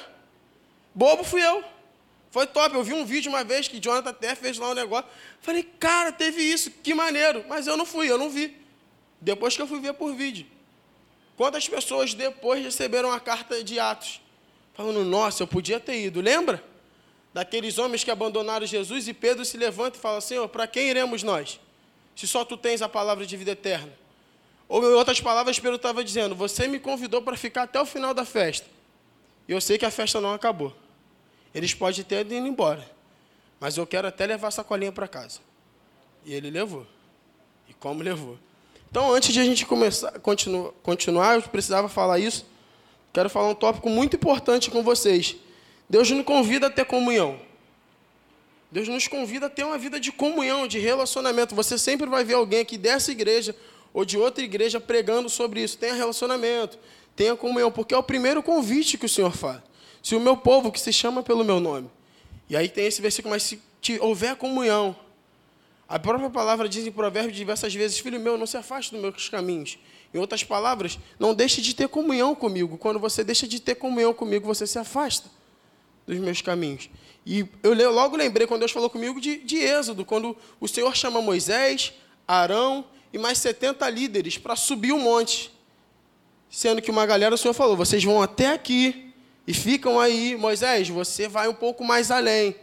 Bobo 0.94 1.24
fui 1.24 1.44
eu. 1.44 1.64
Foi 2.30 2.46
top. 2.46 2.74
Eu 2.74 2.82
vi 2.82 2.92
um 2.92 3.04
vídeo 3.04 3.30
uma 3.30 3.44
vez 3.44 3.68
que 3.68 3.78
Jonathan 3.78 4.10
até 4.10 4.34
fez 4.34 4.58
lá 4.58 4.70
um 4.70 4.74
negócio. 4.74 5.08
Falei, 5.40 5.62
cara, 5.62 6.10
teve 6.12 6.42
isso, 6.42 6.70
que 6.70 6.94
maneiro. 6.94 7.44
Mas 7.48 7.66
eu 7.66 7.76
não 7.76 7.86
fui, 7.86 8.10
eu 8.10 8.18
não 8.18 8.28
vi. 8.28 8.56
Depois 9.20 9.54
que 9.54 9.62
eu 9.62 9.66
fui 9.66 9.80
ver 9.80 9.94
por 9.94 10.14
vídeo. 10.14 10.46
Quantas 11.36 11.68
pessoas 11.68 12.14
depois 12.14 12.62
receberam 12.62 13.10
a 13.10 13.20
carta 13.20 13.62
de 13.62 13.78
Atos? 13.78 14.20
Falando, 14.74 15.04
nossa, 15.04 15.42
eu 15.42 15.46
podia 15.46 15.78
ter 15.78 16.00
ido. 16.04 16.20
Lembra? 16.20 16.62
Daqueles 17.32 17.78
homens 17.78 18.04
que 18.04 18.10
abandonaram 18.10 18.66
Jesus 18.66 19.08
e 19.08 19.14
Pedro 19.14 19.44
se 19.44 19.56
levanta 19.56 19.96
e 19.96 20.00
fala, 20.00 20.20
Senhor, 20.20 20.46
para 20.48 20.66
quem 20.66 20.88
iremos 20.88 21.22
nós? 21.22 21.58
Se 22.14 22.26
só 22.26 22.44
tu 22.44 22.56
tens 22.56 22.82
a 22.82 22.88
palavra 22.88 23.26
de 23.26 23.36
vida 23.36 23.52
eterna. 23.52 23.92
Ou, 24.68 24.82
em 24.82 24.94
outras 24.94 25.20
palavras, 25.20 25.58
Pedro 25.58 25.76
estava 25.76 26.02
dizendo: 26.02 26.34
Você 26.34 26.66
me 26.66 26.78
convidou 26.78 27.22
para 27.22 27.36
ficar 27.36 27.64
até 27.64 27.80
o 27.80 27.86
final 27.86 28.14
da 28.14 28.24
festa. 28.24 28.66
E 29.48 29.52
eu 29.52 29.60
sei 29.60 29.76
que 29.76 29.84
a 29.84 29.90
festa 29.90 30.20
não 30.20 30.32
acabou. 30.32 30.74
Eles 31.54 31.74
podem 31.74 32.02
ter 32.04 32.20
ido 32.20 32.34
embora. 32.34 32.88
Mas 33.60 33.76
eu 33.76 33.86
quero 33.86 34.08
até 34.08 34.26
levar 34.26 34.48
a 34.48 34.50
sacolinha 34.50 34.90
para 34.90 35.06
casa. 35.06 35.40
E 36.24 36.32
ele 36.32 36.50
levou. 36.50 36.86
E 37.68 37.74
como 37.74 38.02
levou. 38.02 38.38
Então, 38.90 39.12
antes 39.12 39.32
de 39.32 39.40
a 39.40 39.44
gente 39.44 39.64
começar, 39.64 40.18
continu, 40.20 40.74
continuar, 40.82 41.36
eu 41.36 41.42
precisava 41.42 41.88
falar 41.88 42.18
isso. 42.18 42.44
Quero 43.12 43.30
falar 43.30 43.48
um 43.48 43.54
tópico 43.54 43.88
muito 43.88 44.16
importante 44.16 44.70
com 44.70 44.82
vocês. 44.82 45.36
Deus 45.88 46.10
nos 46.10 46.24
convida 46.24 46.68
a 46.68 46.70
ter 46.70 46.84
comunhão. 46.84 47.38
Deus 48.72 48.88
nos 48.88 49.06
convida 49.06 49.46
a 49.46 49.50
ter 49.50 49.64
uma 49.64 49.76
vida 49.76 50.00
de 50.00 50.10
comunhão, 50.10 50.66
de 50.66 50.78
relacionamento. 50.78 51.54
Você 51.54 51.76
sempre 51.76 52.08
vai 52.08 52.24
ver 52.24 52.34
alguém 52.34 52.60
aqui 52.60 52.78
dessa 52.78 53.12
igreja 53.12 53.54
ou 53.92 54.02
de 54.02 54.16
outra 54.16 54.42
igreja 54.42 54.80
pregando 54.80 55.28
sobre 55.28 55.62
isso. 55.62 55.76
Tenha 55.76 55.92
relacionamento, 55.92 56.78
tenha 57.14 57.36
comunhão, 57.36 57.70
porque 57.70 57.92
é 57.92 57.98
o 57.98 58.02
primeiro 58.02 58.42
convite 58.42 58.96
que 58.96 59.04
o 59.04 59.08
Senhor 59.10 59.36
faz. 59.36 59.60
Se 60.02 60.16
o 60.16 60.20
meu 60.20 60.38
povo, 60.38 60.72
que 60.72 60.80
se 60.80 60.90
chama 60.90 61.22
pelo 61.22 61.44
meu 61.44 61.60
nome. 61.60 61.90
E 62.48 62.56
aí 62.56 62.66
tem 62.66 62.86
esse 62.86 63.02
versículo, 63.02 63.34
mas 63.34 63.42
se 63.42 63.60
houver 64.00 64.36
comunhão. 64.36 64.96
A 65.86 65.98
própria 65.98 66.30
palavra 66.30 66.66
diz 66.66 66.86
em 66.86 66.90
Provérbios 66.90 67.36
diversas 67.36 67.74
vezes: 67.74 67.98
Filho 67.98 68.18
meu, 68.18 68.38
não 68.38 68.46
se 68.46 68.56
afaste 68.56 68.90
dos 68.90 69.02
meus 69.02 69.28
caminhos. 69.28 69.78
Em 70.14 70.18
outras 70.18 70.42
palavras, 70.44 70.98
não 71.18 71.34
deixe 71.34 71.60
de 71.60 71.74
ter 71.74 71.88
comunhão 71.88 72.34
comigo. 72.34 72.78
Quando 72.78 72.98
você 72.98 73.22
deixa 73.22 73.46
de 73.46 73.60
ter 73.60 73.74
comunhão 73.74 74.14
comigo, 74.14 74.46
você 74.46 74.66
se 74.66 74.78
afasta 74.78 75.28
dos 76.12 76.24
meus 76.24 76.40
caminhos. 76.40 76.88
E 77.24 77.46
eu 77.62 77.92
logo 77.92 78.16
lembrei, 78.16 78.46
quando 78.46 78.60
Deus 78.60 78.72
falou 78.72 78.90
comigo, 78.90 79.20
de, 79.20 79.38
de 79.38 79.58
Êxodo, 79.58 80.04
quando 80.04 80.36
o 80.60 80.66
Senhor 80.66 80.94
chama 80.96 81.20
Moisés, 81.22 81.92
Arão 82.26 82.84
e 83.12 83.18
mais 83.18 83.38
70 83.38 83.88
líderes 83.90 84.38
para 84.38 84.56
subir 84.56 84.92
o 84.92 84.98
monte. 84.98 85.52
Sendo 86.50 86.82
que 86.82 86.90
uma 86.90 87.06
galera, 87.06 87.34
o 87.34 87.38
Senhor 87.38 87.54
falou: 87.54 87.76
vocês 87.76 88.02
vão 88.02 88.20
até 88.20 88.48
aqui 88.48 89.12
e 89.46 89.54
ficam 89.54 90.00
aí. 90.00 90.36
Moisés, 90.36 90.88
você 90.88 91.28
vai 91.28 91.48
um 91.48 91.54
pouco 91.54 91.84
mais 91.84 92.10
além. 92.10 92.56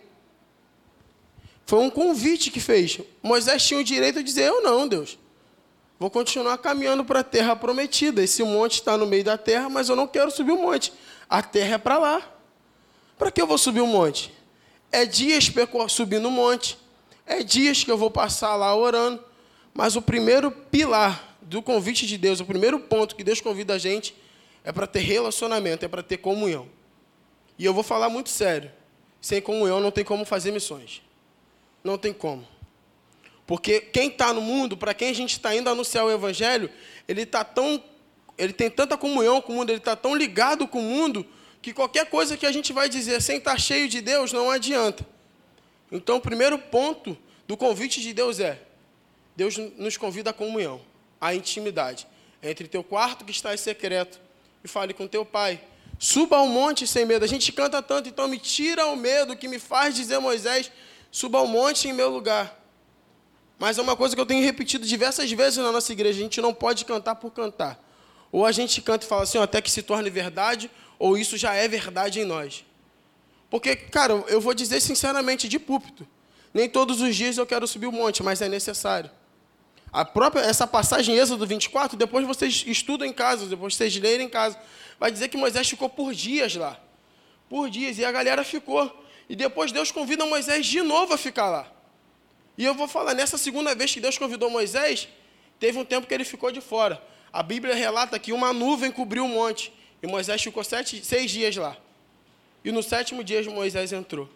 Foi 1.66 1.80
um 1.80 1.90
convite 1.90 2.52
que 2.52 2.60
fez. 2.60 3.00
Moisés 3.22 3.66
tinha 3.66 3.80
o 3.80 3.84
direito 3.84 4.18
de 4.18 4.24
dizer: 4.24 4.48
Eu 4.48 4.62
não, 4.62 4.88
Deus. 4.88 5.18
Vou 6.00 6.10
continuar 6.10 6.58
caminhando 6.58 7.04
para 7.04 7.20
a 7.20 7.24
terra 7.24 7.56
prometida. 7.56 8.24
Esse 8.24 8.42
monte 8.42 8.76
está 8.76 8.98
no 8.98 9.06
meio 9.06 9.24
da 9.24 9.38
terra, 9.38 9.70
mas 9.70 9.90
eu 9.90 9.96
não 9.96 10.08
quero 10.08 10.32
subir 10.32 10.54
o 10.54 10.58
monte. 10.58 10.94
A 11.30 11.42
terra 11.42 11.76
é 11.76 11.78
para 11.78 11.98
lá. 11.98 12.39
Para 13.20 13.30
que 13.30 13.42
eu 13.42 13.46
vou 13.46 13.58
subir 13.58 13.82
o 13.82 13.86
monte? 13.86 14.34
É 14.90 15.06
dias 15.06 15.52
subindo 15.90 16.30
o 16.30 16.32
monte, 16.32 16.78
é 17.26 17.44
dias 17.44 17.84
que 17.84 17.92
eu 17.92 17.98
vou 17.98 18.10
passar 18.10 18.56
lá 18.56 18.74
orando, 18.74 19.22
mas 19.74 19.98
o 19.98 20.02
primeiro 20.02 20.50
pilar 20.50 21.38
do 21.42 21.62
convite 21.62 22.08
de 22.08 22.18
Deus, 22.18 22.40
o 22.40 22.46
primeiro 22.46 22.80
ponto 22.80 23.18
que 23.18 23.24
Deus 23.24 23.42
convida 23.42 23.74
a 23.74 23.78
gente, 23.78 24.16
é 24.64 24.72
para 24.72 24.88
ter 24.88 25.02
relacionamento, 25.02 25.84
é 25.84 25.88
para 25.90 26.02
ter 26.02 26.18
comunhão. 26.18 26.68
E 27.58 27.66
eu 27.66 27.74
vou 27.74 27.84
falar 27.84 28.10
muito 28.10 28.30
sério: 28.30 28.72
sem 29.20 29.42
comunhão 29.42 29.82
não 29.82 29.92
tem 29.92 30.06
como 30.06 30.24
fazer 30.24 30.52
missões. 30.52 31.02
Não 31.84 31.98
tem 31.98 32.14
como. 32.14 32.48
Porque 33.46 33.82
quem 33.82 34.08
está 34.08 34.34
no 34.34 34.42
mundo, 34.42 34.78
para 34.78 34.94
quem 34.94 35.10
a 35.10 35.14
gente 35.14 35.34
está 35.34 35.54
indo 35.54 35.70
anunciar 35.70 36.06
o 36.06 36.12
Evangelho, 36.12 36.70
ele 37.06 37.24
está 37.24 37.44
tão. 37.44 37.84
Ele 38.38 38.54
tem 38.54 38.70
tanta 38.70 38.98
comunhão 38.98 39.42
com 39.42 39.52
o 39.52 39.56
mundo, 39.58 39.72
ele 39.72 39.80
está 39.80 39.98
tão 39.98 40.16
ligado 40.16 40.66
com 40.66 40.80
o 40.80 40.84
mundo, 40.84 41.26
que 41.62 41.74
qualquer 41.74 42.06
coisa 42.10 42.38
que 42.38 42.46
a 42.46 42.52
gente 42.52 42.72
vai 42.72 42.88
dizer 42.88 43.22
sem 43.22 43.38
estar 43.38 43.60
cheio 43.60 43.88
de 43.88 44.02
Deus 44.02 44.32
não 44.32 44.50
adianta. 44.50 45.06
Então, 45.92 46.18
o 46.18 46.22
primeiro 46.22 46.58
ponto 46.58 47.18
do 47.48 47.58
convite 47.58 48.02
de 48.02 48.14
Deus 48.14 48.40
é: 48.40 48.62
Deus 49.36 49.58
nos 49.58 49.98
convida 49.98 50.30
à 50.30 50.34
comunhão, 50.34 50.82
à 51.20 51.34
intimidade. 51.34 52.08
Entre 52.42 52.68
teu 52.68 52.84
quarto 52.84 53.26
que 53.26 53.32
está 53.32 53.54
em 53.54 53.58
secreto 53.58 54.20
e 54.64 54.68
fale 54.68 54.94
com 54.94 55.08
teu 55.08 55.26
pai. 55.26 55.62
Suba 55.98 56.38
ao 56.38 56.48
monte 56.48 56.88
sem 56.88 57.06
medo. 57.06 57.26
A 57.26 57.28
gente 57.28 57.52
canta 57.52 57.82
tanto, 57.82 58.08
então 58.08 58.28
me 58.28 58.40
tira 58.40 58.86
o 58.86 58.96
medo 58.96 59.36
que 59.36 59.48
me 59.48 59.60
faz 59.60 59.96
dizer 59.96 60.20
Moisés: 60.20 60.72
suba 61.12 61.40
ao 61.40 61.48
monte 61.48 61.90
em 61.90 61.94
meu 61.94 62.10
lugar. 62.10 62.58
Mas 63.58 63.78
é 63.78 63.82
uma 63.82 63.98
coisa 63.98 64.16
que 64.16 64.22
eu 64.22 64.26
tenho 64.26 64.42
repetido 64.42 64.86
diversas 64.86 65.30
vezes 65.30 65.58
na 65.58 65.72
nossa 65.72 65.92
igreja: 65.92 66.20
a 66.20 66.24
gente 66.24 66.40
não 66.40 66.54
pode 66.54 66.86
cantar 66.86 67.16
por 67.16 67.32
cantar. 67.32 67.84
Ou 68.32 68.46
a 68.46 68.52
gente 68.52 68.82
canta 68.82 69.06
e 69.06 69.10
fala 69.10 69.24
assim, 69.24 69.40
até 69.40 69.62
que 69.62 69.72
se 69.72 69.82
torne 69.82 70.10
verdade, 70.10 70.70
ou 71.00 71.18
isso 71.18 71.38
já 71.38 71.54
é 71.54 71.68
verdade 71.68 72.20
em 72.20 72.26
nós. 72.26 72.66
Porque, 73.50 73.76
cara, 73.76 74.14
eu 74.28 74.40
vou 74.40 74.54
dizer 74.54 74.82
sinceramente, 74.82 75.48
de 75.48 75.58
púlpito, 75.58 76.06
nem 76.54 76.70
todos 76.70 77.02
os 77.02 77.16
dias 77.16 77.38
eu 77.38 77.46
quero 77.46 77.66
subir 77.66 77.88
o 77.88 77.92
monte, 77.92 78.22
mas 78.22 78.42
é 78.42 78.50
necessário. 78.50 79.10
A 79.92 80.06
própria, 80.06 80.42
essa 80.42 80.68
passagem 80.68 81.18
Êxodo 81.18 81.48
24, 81.48 81.98
depois 81.98 82.28
vocês 82.28 82.64
estudam 82.68 83.08
em 83.08 83.14
casa, 83.14 83.48
depois 83.48 83.74
vocês 83.74 83.96
lerem 83.96 84.28
em 84.28 84.30
casa, 84.30 84.60
vai 85.00 85.12
dizer 85.12 85.30
que 85.30 85.38
Moisés 85.38 85.68
ficou 85.68 85.90
por 85.90 86.14
dias 86.14 86.56
lá. 86.56 86.80
Por 87.50 87.70
dias, 87.70 87.98
e 87.98 88.06
a 88.06 88.12
galera 88.12 88.44
ficou. 88.44 89.04
E 89.28 89.36
depois 89.36 89.72
Deus 89.72 89.92
convida 89.92 90.26
Moisés 90.26 90.68
de 90.68 90.82
novo 90.84 91.14
a 91.14 91.18
ficar 91.18 91.50
lá. 91.50 91.68
E 92.56 92.66
eu 92.66 92.76
vou 92.76 92.88
falar, 92.88 93.16
nessa 93.16 93.38
segunda 93.38 93.74
vez 93.74 93.92
que 93.92 94.00
Deus 94.00 94.18
convidou 94.18 94.50
Moisés, 94.50 95.08
teve 95.60 95.80
um 95.80 95.86
tempo 95.86 96.06
que 96.06 96.14
ele 96.14 96.26
ficou 96.26 96.52
de 96.52 96.62
fora. 96.62 97.02
A 97.32 97.42
Bíblia 97.42 97.74
relata 97.74 98.20
que 98.20 98.34
uma 98.34 98.52
nuvem 98.52 98.92
cobriu 98.92 99.26
o 99.26 99.30
monte. 99.30 99.74
E 100.02 100.08
Moisés 100.08 100.42
ficou 100.42 100.64
sete, 100.64 101.04
seis 101.04 101.30
dias 101.32 101.56
lá. 101.56 101.78
E 102.64 102.72
no 102.72 102.84
sétimo 102.84 103.24
dia 103.24 103.42
Moisés 103.50 103.92
entrou. 103.92 104.30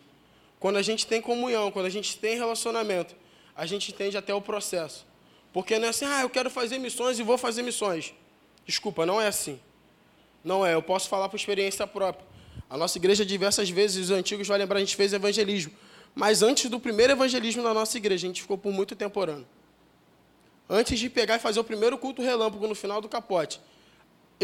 Quando 0.60 0.78
a 0.78 0.82
gente 0.82 1.06
tem 1.06 1.22
comunhão, 1.22 1.72
quando 1.72 1.86
a 1.86 1.90
gente 1.90 2.18
tem 2.18 2.38
relacionamento, 2.38 3.16
a 3.56 3.66
gente 3.66 3.92
entende 3.92 4.18
até 4.18 4.34
o 4.34 4.42
processo. 4.42 5.06
Porque 5.52 5.78
não 5.78 5.88
é 5.88 5.90
assim, 5.90 6.06
ah, 6.06 6.22
eu 6.22 6.30
quero 6.30 6.50
fazer 6.50 6.78
missões 6.80 7.20
e 7.20 7.24
vou 7.24 7.38
fazer 7.38 7.62
missões. 7.62 8.14
Desculpa, 8.66 9.06
não 9.06 9.22
é 9.22 9.28
assim. 9.28 9.60
Não 10.44 10.66
é, 10.66 10.74
eu 10.74 10.82
posso 10.82 11.08
falar 11.08 11.30
por 11.30 11.36
experiência 11.36 11.86
própria. 11.86 12.26
A 12.70 12.78
nossa 12.78 12.98
igreja, 12.98 13.26
diversas 13.26 13.70
vezes, 13.70 14.06
os 14.06 14.12
antigos 14.12 14.48
vão 14.48 14.58
lembrar, 14.58 14.78
a 14.78 14.80
gente 14.80 14.96
fez 14.96 15.14
evangelismo. 15.14 15.72
Mas 16.16 16.42
antes 16.42 16.70
do 16.70 16.80
primeiro 16.80 17.14
evangelismo 17.14 17.62
da 17.62 17.74
nossa 17.74 17.98
igreja, 17.98 18.26
a 18.26 18.30
gente 18.30 18.42
ficou 18.42 18.58
por 18.58 18.72
muito 18.72 18.96
tempo 18.96 19.20
orando. 19.20 19.46
Antes 20.70 21.00
de 21.00 21.10
pegar 21.10 21.36
e 21.36 21.40
fazer 21.40 21.60
o 21.60 21.64
primeiro 21.64 21.98
culto 21.98 22.22
relâmpago 22.22 22.68
no 22.68 22.76
final 22.76 23.02
do 23.02 23.10
capote, 23.10 23.60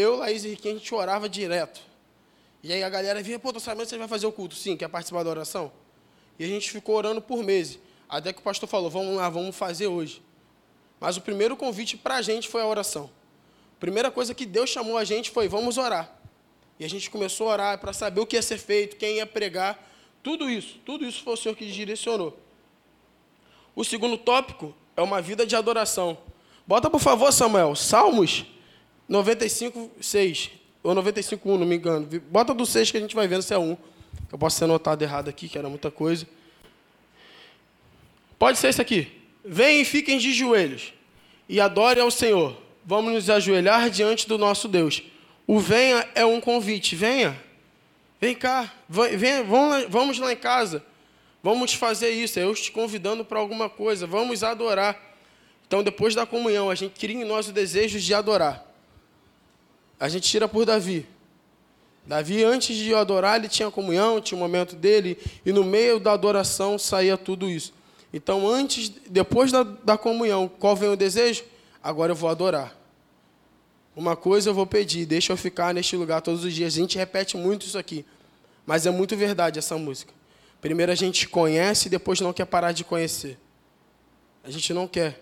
eu, 0.00 0.16
Laís 0.16 0.44
e 0.44 0.48
Riquinho, 0.48 0.76
a 0.76 0.78
gente 0.78 0.94
orava 0.94 1.28
direto. 1.28 1.80
E 2.62 2.72
aí 2.72 2.82
a 2.82 2.88
galera 2.88 3.22
vinha, 3.22 3.38
pô, 3.38 3.52
tô 3.52 3.60
sabendo 3.60 3.84
que 3.84 3.90
você 3.90 3.98
vai 3.98 4.08
fazer 4.08 4.26
o 4.26 4.32
culto. 4.32 4.54
Sim, 4.54 4.76
quer 4.76 4.88
participar 4.88 5.22
da 5.22 5.30
oração? 5.30 5.72
E 6.38 6.44
a 6.44 6.46
gente 6.46 6.70
ficou 6.70 6.96
orando 6.96 7.20
por 7.20 7.42
meses. 7.42 7.78
Até 8.08 8.32
que 8.32 8.40
o 8.40 8.42
pastor 8.42 8.68
falou, 8.68 8.90
vamos 8.90 9.16
lá, 9.16 9.28
vamos 9.28 9.56
fazer 9.56 9.86
hoje. 9.86 10.22
Mas 10.98 11.16
o 11.16 11.20
primeiro 11.20 11.56
convite 11.56 11.96
para 11.96 12.16
a 12.16 12.22
gente 12.22 12.48
foi 12.48 12.60
a 12.60 12.66
oração. 12.66 13.10
A 13.76 13.80
primeira 13.80 14.10
coisa 14.10 14.34
que 14.34 14.44
Deus 14.44 14.68
chamou 14.68 14.98
a 14.98 15.04
gente 15.04 15.30
foi, 15.30 15.48
vamos 15.48 15.78
orar. 15.78 16.14
E 16.78 16.84
a 16.84 16.88
gente 16.88 17.08
começou 17.10 17.48
a 17.48 17.52
orar 17.52 17.78
para 17.78 17.92
saber 17.92 18.20
o 18.20 18.26
que 18.26 18.36
ia 18.36 18.42
ser 18.42 18.58
feito, 18.58 18.96
quem 18.96 19.16
ia 19.16 19.26
pregar, 19.26 19.86
tudo 20.22 20.50
isso. 20.50 20.78
Tudo 20.84 21.06
isso 21.06 21.22
foi 21.22 21.34
o 21.34 21.36
Senhor 21.36 21.54
que 21.54 21.70
direcionou. 21.70 22.38
O 23.74 23.84
segundo 23.84 24.18
tópico 24.18 24.74
é 24.96 25.00
uma 25.00 25.22
vida 25.22 25.46
de 25.46 25.56
adoração. 25.56 26.18
Bota, 26.66 26.90
por 26.90 27.00
favor, 27.00 27.32
Samuel, 27.32 27.74
Salmos 27.74 28.44
95, 29.10 29.90
6. 30.00 30.50
Ou 30.84 30.94
95, 30.94 31.50
1, 31.50 31.58
não 31.58 31.66
me 31.66 31.74
engano. 31.74 32.08
Bota 32.30 32.54
do 32.54 32.64
6 32.64 32.92
que 32.92 32.96
a 32.96 33.00
gente 33.00 33.14
vai 33.14 33.26
vendo 33.26 33.42
se 33.42 33.52
é 33.52 33.58
1. 33.58 33.76
Eu 34.30 34.38
posso 34.38 34.56
ser 34.56 34.64
anotado 34.64 35.02
errado 35.02 35.28
aqui, 35.28 35.48
que 35.48 35.58
era 35.58 35.68
muita 35.68 35.90
coisa. 35.90 36.26
Pode 38.38 38.56
ser 38.56 38.68
esse 38.68 38.80
aqui. 38.80 39.08
Venham 39.44 39.82
e 39.82 39.84
fiquem 39.84 40.16
de 40.16 40.32
joelhos 40.32 40.94
e 41.48 41.60
adorem 41.60 42.00
ao 42.00 42.10
Senhor. 42.10 42.56
Vamos 42.84 43.12
nos 43.12 43.28
ajoelhar 43.28 43.90
diante 43.90 44.28
do 44.28 44.38
nosso 44.38 44.68
Deus. 44.68 45.02
O 45.44 45.58
venha 45.58 46.08
é 46.14 46.24
um 46.24 46.40
convite. 46.40 46.94
Venha. 46.94 47.36
Vem 48.20 48.36
cá. 48.36 48.72
Venha, 48.88 49.42
vamos 49.88 50.20
lá 50.20 50.32
em 50.32 50.36
casa. 50.36 50.84
Vamos 51.42 51.74
fazer 51.74 52.10
isso. 52.10 52.38
É 52.38 52.44
eu 52.44 52.54
te 52.54 52.70
convidando 52.70 53.24
para 53.24 53.40
alguma 53.40 53.68
coisa. 53.68 54.06
Vamos 54.06 54.44
adorar. 54.44 54.96
Então, 55.66 55.82
depois 55.82 56.14
da 56.14 56.24
comunhão, 56.24 56.70
a 56.70 56.76
gente 56.76 56.92
cria 56.98 57.20
em 57.20 57.24
nós 57.24 57.48
o 57.48 57.52
desejo 57.52 57.98
de 57.98 58.14
adorar 58.14 58.69
a 60.00 60.08
gente 60.08 60.28
tira 60.28 60.48
por 60.48 60.64
Davi. 60.64 61.06
Davi, 62.06 62.42
antes 62.42 62.74
de 62.76 62.94
adorar, 62.94 63.38
ele 63.38 63.48
tinha 63.48 63.70
comunhão, 63.70 64.20
tinha 64.20 64.36
o 64.36 64.40
um 64.40 64.42
momento 64.44 64.74
dele, 64.74 65.18
e 65.44 65.52
no 65.52 65.62
meio 65.62 66.00
da 66.00 66.12
adoração 66.12 66.78
saía 66.78 67.16
tudo 67.16 67.48
isso. 67.48 67.72
Então, 68.12 68.48
antes, 68.48 68.88
depois 69.08 69.52
da, 69.52 69.62
da 69.62 69.98
comunhão, 69.98 70.48
qual 70.48 70.74
vem 70.74 70.88
o 70.88 70.96
desejo? 70.96 71.44
Agora 71.82 72.12
eu 72.12 72.16
vou 72.16 72.28
adorar. 72.28 72.76
Uma 73.94 74.16
coisa 74.16 74.50
eu 74.50 74.54
vou 74.54 74.66
pedir, 74.66 75.04
deixa 75.04 75.32
eu 75.32 75.36
ficar 75.36 75.74
neste 75.74 75.94
lugar 75.94 76.22
todos 76.22 76.42
os 76.42 76.52
dias. 76.52 76.72
A 76.72 76.76
gente 76.76 76.96
repete 76.96 77.36
muito 77.36 77.66
isso 77.66 77.78
aqui, 77.78 78.04
mas 78.64 78.86
é 78.86 78.90
muito 78.90 79.16
verdade 79.16 79.58
essa 79.58 79.76
música. 79.76 80.12
Primeiro 80.60 80.90
a 80.90 80.94
gente 80.94 81.28
conhece 81.28 81.86
e 81.86 81.90
depois 81.90 82.20
não 82.20 82.32
quer 82.32 82.46
parar 82.46 82.72
de 82.72 82.82
conhecer. 82.82 83.38
A 84.42 84.50
gente 84.50 84.72
não 84.72 84.88
quer. 84.88 85.20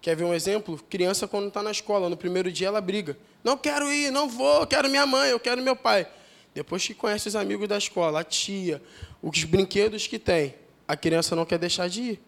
Quer 0.00 0.16
ver 0.16 0.24
um 0.24 0.34
exemplo? 0.34 0.80
Criança, 0.88 1.28
quando 1.28 1.48
está 1.48 1.62
na 1.62 1.70
escola, 1.70 2.08
no 2.08 2.16
primeiro 2.16 2.50
dia 2.50 2.68
ela 2.68 2.80
briga. 2.80 3.16
Não 3.46 3.56
quero 3.56 3.92
ir, 3.92 4.10
não 4.10 4.28
vou, 4.28 4.66
quero 4.66 4.88
minha 4.90 5.06
mãe, 5.06 5.30
eu 5.30 5.38
quero 5.38 5.62
meu 5.62 5.76
pai. 5.76 6.04
Depois 6.52 6.84
que 6.84 6.92
conhece 6.92 7.28
os 7.28 7.36
amigos 7.36 7.68
da 7.68 7.78
escola, 7.78 8.18
a 8.18 8.24
tia, 8.24 8.82
os 9.22 9.44
brinquedos 9.44 10.08
que 10.08 10.18
tem, 10.18 10.56
a 10.88 10.96
criança 10.96 11.36
não 11.36 11.46
quer 11.46 11.56
deixar 11.56 11.88
de 11.88 12.02
ir. 12.02 12.20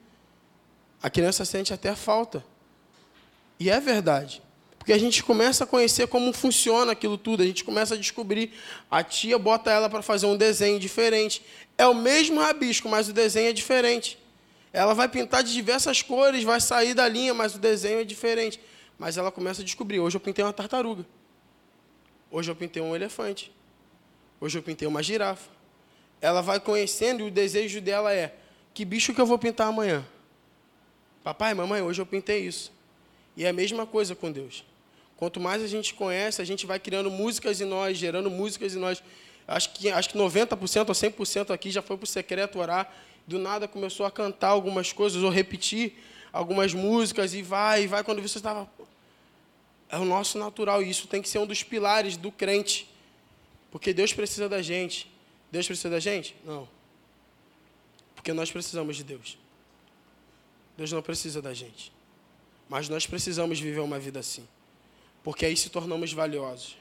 A 1.03 1.11
criança 1.11 1.45
sente 1.45 1.75
até 1.75 1.93
falta. 1.97 2.45
E 3.59 3.69
é 3.69 3.81
verdade. 3.81 4.41
Porque 4.79 4.93
a 4.93 4.99
gente 4.99 5.25
começa 5.25 5.65
a 5.65 5.67
conhecer 5.67 6.07
como 6.07 6.33
funciona 6.33 6.93
aquilo 6.93 7.19
tudo, 7.19 7.43
a 7.43 7.47
gente 7.47 7.65
começa 7.65 7.95
a 7.95 7.99
descobrir. 7.99 8.53
A 8.89 9.03
tia 9.03 9.41
bota 9.41 9.73
ela 9.73 9.91
para 9.91 10.03
fazer 10.03 10.27
um 10.27 10.37
desenho 10.37 10.79
diferente. 10.79 11.43
É 11.77 11.89
o 11.89 11.97
mesmo 11.97 12.39
rabisco, 12.39 12.89
mas 12.89 13.09
o 13.09 13.13
desenho 13.13 13.49
é 13.49 13.53
diferente. 13.53 14.17
Ela 14.73 14.95
vai 14.95 15.09
pintar 15.09 15.43
de 15.43 15.53
diversas 15.53 16.01
cores, 16.01 16.45
vai 16.45 16.61
sair 16.61 16.95
da 16.95 17.09
linha, 17.09 17.35
mas 17.35 17.57
o 17.57 17.59
desenho 17.59 18.03
é 18.03 18.05
diferente. 18.05 18.61
Mas 18.99 19.17
ela 19.17 19.31
começa 19.31 19.62
a 19.62 19.64
descobrir. 19.64 20.00
Hoje 20.00 20.17
eu 20.17 20.21
pintei 20.21 20.45
uma 20.45 20.52
tartaruga. 20.52 21.07
Hoje 22.31 22.50
eu 22.50 22.57
pintei 22.57 22.83
um 22.83 22.95
elefante. 22.95 23.52
Hoje 24.40 24.59
eu 24.59 24.62
pintei 24.62 24.88
uma 24.88 25.02
girafa. 25.02 25.49
Ela 26.21 26.43
vai 26.43 26.59
conhecendo 26.59 27.23
e 27.23 27.28
o 27.28 27.31
desejo 27.31 27.81
dela 27.81 28.12
é: 28.12 28.35
que 28.75 28.85
bicho 28.85 29.14
que 29.14 29.21
eu 29.21 29.26
vou 29.26 29.38
pintar 29.38 29.69
amanhã? 29.69 30.05
Papai, 31.23 31.55
mamãe, 31.55 31.81
hoje 31.81 32.00
eu 32.00 32.07
pintei 32.07 32.40
isso. 32.40 32.73
E 33.37 33.45
é 33.45 33.49
a 33.49 33.52
mesma 33.52 33.87
coisa 33.87 34.14
com 34.14 34.33
Deus. 34.33 34.64
Quanto 35.17 35.40
mais 35.40 35.62
a 35.62 35.67
gente 35.67 35.95
conhece, 35.95 36.43
a 36.43 36.45
gente 36.45 36.67
vai 36.67 36.78
criando 36.78 37.11
músicas 37.11 37.61
em 37.61 37.64
nós, 37.64 37.97
gerando 37.97 38.31
músicas 38.31 38.75
em 38.75 38.78
nós. 38.78 39.02
Acho 39.47 39.71
que, 39.71 39.90
acho 39.90 40.11
que 40.11 40.19
90% 40.19 40.88
ou 40.88 40.95
100% 40.95 41.50
aqui 41.50 41.71
já 41.71 41.83
foi 41.83 41.97
para 41.97 42.05
o 42.05 42.07
secreto 42.07 42.59
orar. 42.59 42.93
Do 43.26 43.38
nada 43.38 43.69
começou 43.69 44.07
a 44.07 44.11
cantar 44.11 44.49
algumas 44.49 44.93
coisas 44.93 45.23
ou 45.23 45.31
repetir 45.31 45.97
algumas 46.32 46.75
músicas 46.75 47.35
e 47.35 47.42
vai, 47.42 47.85
e 47.85 47.87
vai. 47.87 48.04
Quando 48.04 48.20
você 48.23 48.38
estava. 48.38 48.68
É 49.88 49.97
o 49.97 50.04
nosso 50.04 50.38
natural 50.38 50.82
e 50.82 50.90
isso 50.90 51.06
tem 51.06 51.23
que 51.23 51.28
ser 51.28 51.38
um 51.38 51.47
dos 51.47 51.62
pilares 51.62 52.16
do 52.16 52.30
crente. 52.30 52.88
Porque 53.70 53.92
Deus 53.92 54.12
precisa 54.12 54.49
da 54.49 54.61
gente. 54.61 55.11
Deus 55.50 55.66
precisa 55.66 55.88
da 55.88 56.00
gente? 56.00 56.37
Não. 56.44 56.68
Porque 58.14 58.32
nós 58.32 58.50
precisamos 58.50 58.97
de 58.97 59.04
Deus. 59.04 59.38
Deus 60.76 60.92
não 60.92 61.02
precisa 61.02 61.40
da 61.40 61.54
gente. 61.54 61.92
Mas 62.68 62.88
nós 62.88 63.06
precisamos 63.06 63.58
viver 63.58 63.80
uma 63.80 63.99
vida 63.99 64.20
assim. 64.20 64.47
Porque 65.23 65.47
aí 65.47 65.56
se 65.56 65.70
tornamos 65.70 66.12
valiosos. 66.12 66.76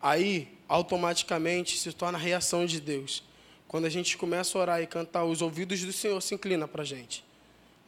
Aí, 0.00 0.48
automaticamente, 0.68 1.76
se 1.76 1.92
torna 1.92 2.16
a 2.16 2.20
reação 2.20 2.64
de 2.64 2.80
Deus. 2.80 3.22
Quando 3.66 3.84
a 3.84 3.90
gente 3.90 4.16
começa 4.16 4.56
a 4.56 4.60
orar 4.60 4.82
e 4.82 4.86
cantar, 4.86 5.24
os 5.24 5.42
ouvidos 5.42 5.82
do 5.84 5.92
Senhor 5.92 6.20
se 6.22 6.34
inclinam 6.34 6.66
para 6.66 6.82
a 6.82 6.86
gente. 6.86 7.24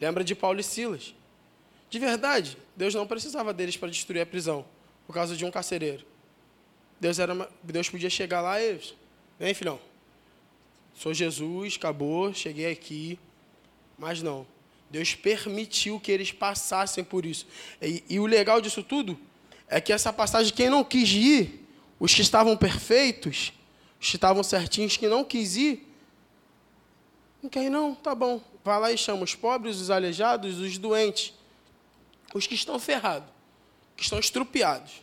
Lembra 0.01 0.25
de 0.25 0.35
Paulo 0.35 0.59
e 0.59 0.63
Silas? 0.63 1.15
De 1.91 1.99
verdade, 1.99 2.57
Deus 2.77 2.95
não 2.95 3.07
precisava 3.07 3.53
deles 3.53 3.77
para 3.77 3.91
destruir 3.91 4.23
a 4.23 4.27
prisão, 4.27 4.65
por 5.07 5.13
causa 5.13 5.37
de 5.37 5.45
um 5.45 5.51
carcereiro. 5.51 6.07
Deus, 6.99 7.19
era 7.19 7.35
uma, 7.35 7.49
Deus 7.63 7.89
podia 7.89 8.09
chegar 8.09 8.41
lá 8.41 8.61
e 8.61 8.65
eles, 8.65 8.95
vem 9.39 9.53
filhão, 9.55 9.81
sou 10.95 11.13
Jesus, 11.13 11.77
acabou, 11.77 12.33
cheguei 12.33 12.71
aqui. 12.71 13.19
Mas 13.99 14.23
não. 14.23 14.47
Deus 14.91 15.15
permitiu 15.15 16.01
que 16.01 16.11
eles 16.11 16.33
passassem 16.33 17.05
por 17.05 17.25
isso. 17.25 17.47
E, 17.81 18.03
e, 18.09 18.19
o 18.19 18.27
legal 18.27 18.61
disso 18.61 18.83
tudo 18.83 19.19
é 19.69 19.81
que 19.81 19.93
essa 19.93 20.13
passagem, 20.13 20.53
quem 20.53 20.69
não 20.69 20.83
quis 20.83 21.11
ir, 21.11 21.67
os 21.99 22.15
que 22.15 22.23
estavam 22.23 22.57
perfeitos, 22.57 23.53
os 24.01 24.09
que 24.11 24.17
estavam 24.17 24.43
certinhos, 24.43 24.97
que 24.97 25.07
não 25.07 25.23
quis 25.23 25.57
ir, 25.57 25.87
não 27.43 27.49
quer 27.51 27.71
não, 27.71 27.95
tá 27.95 28.15
bom. 28.15 28.41
Vai 28.65 28.81
lá 28.81 28.93
e 28.93 28.99
chama 28.99 29.25
os 29.25 29.35
pobres, 29.35 29.77
os 29.77 29.91
aleijados, 29.91 30.59
os 30.59 30.77
doentes, 30.79 31.33
os 32.35 32.47
que 32.47 32.55
estão 32.55 32.79
ferrados, 32.79 33.29
que 33.97 34.03
estão 34.03 34.19
estrupiados, 34.19 35.03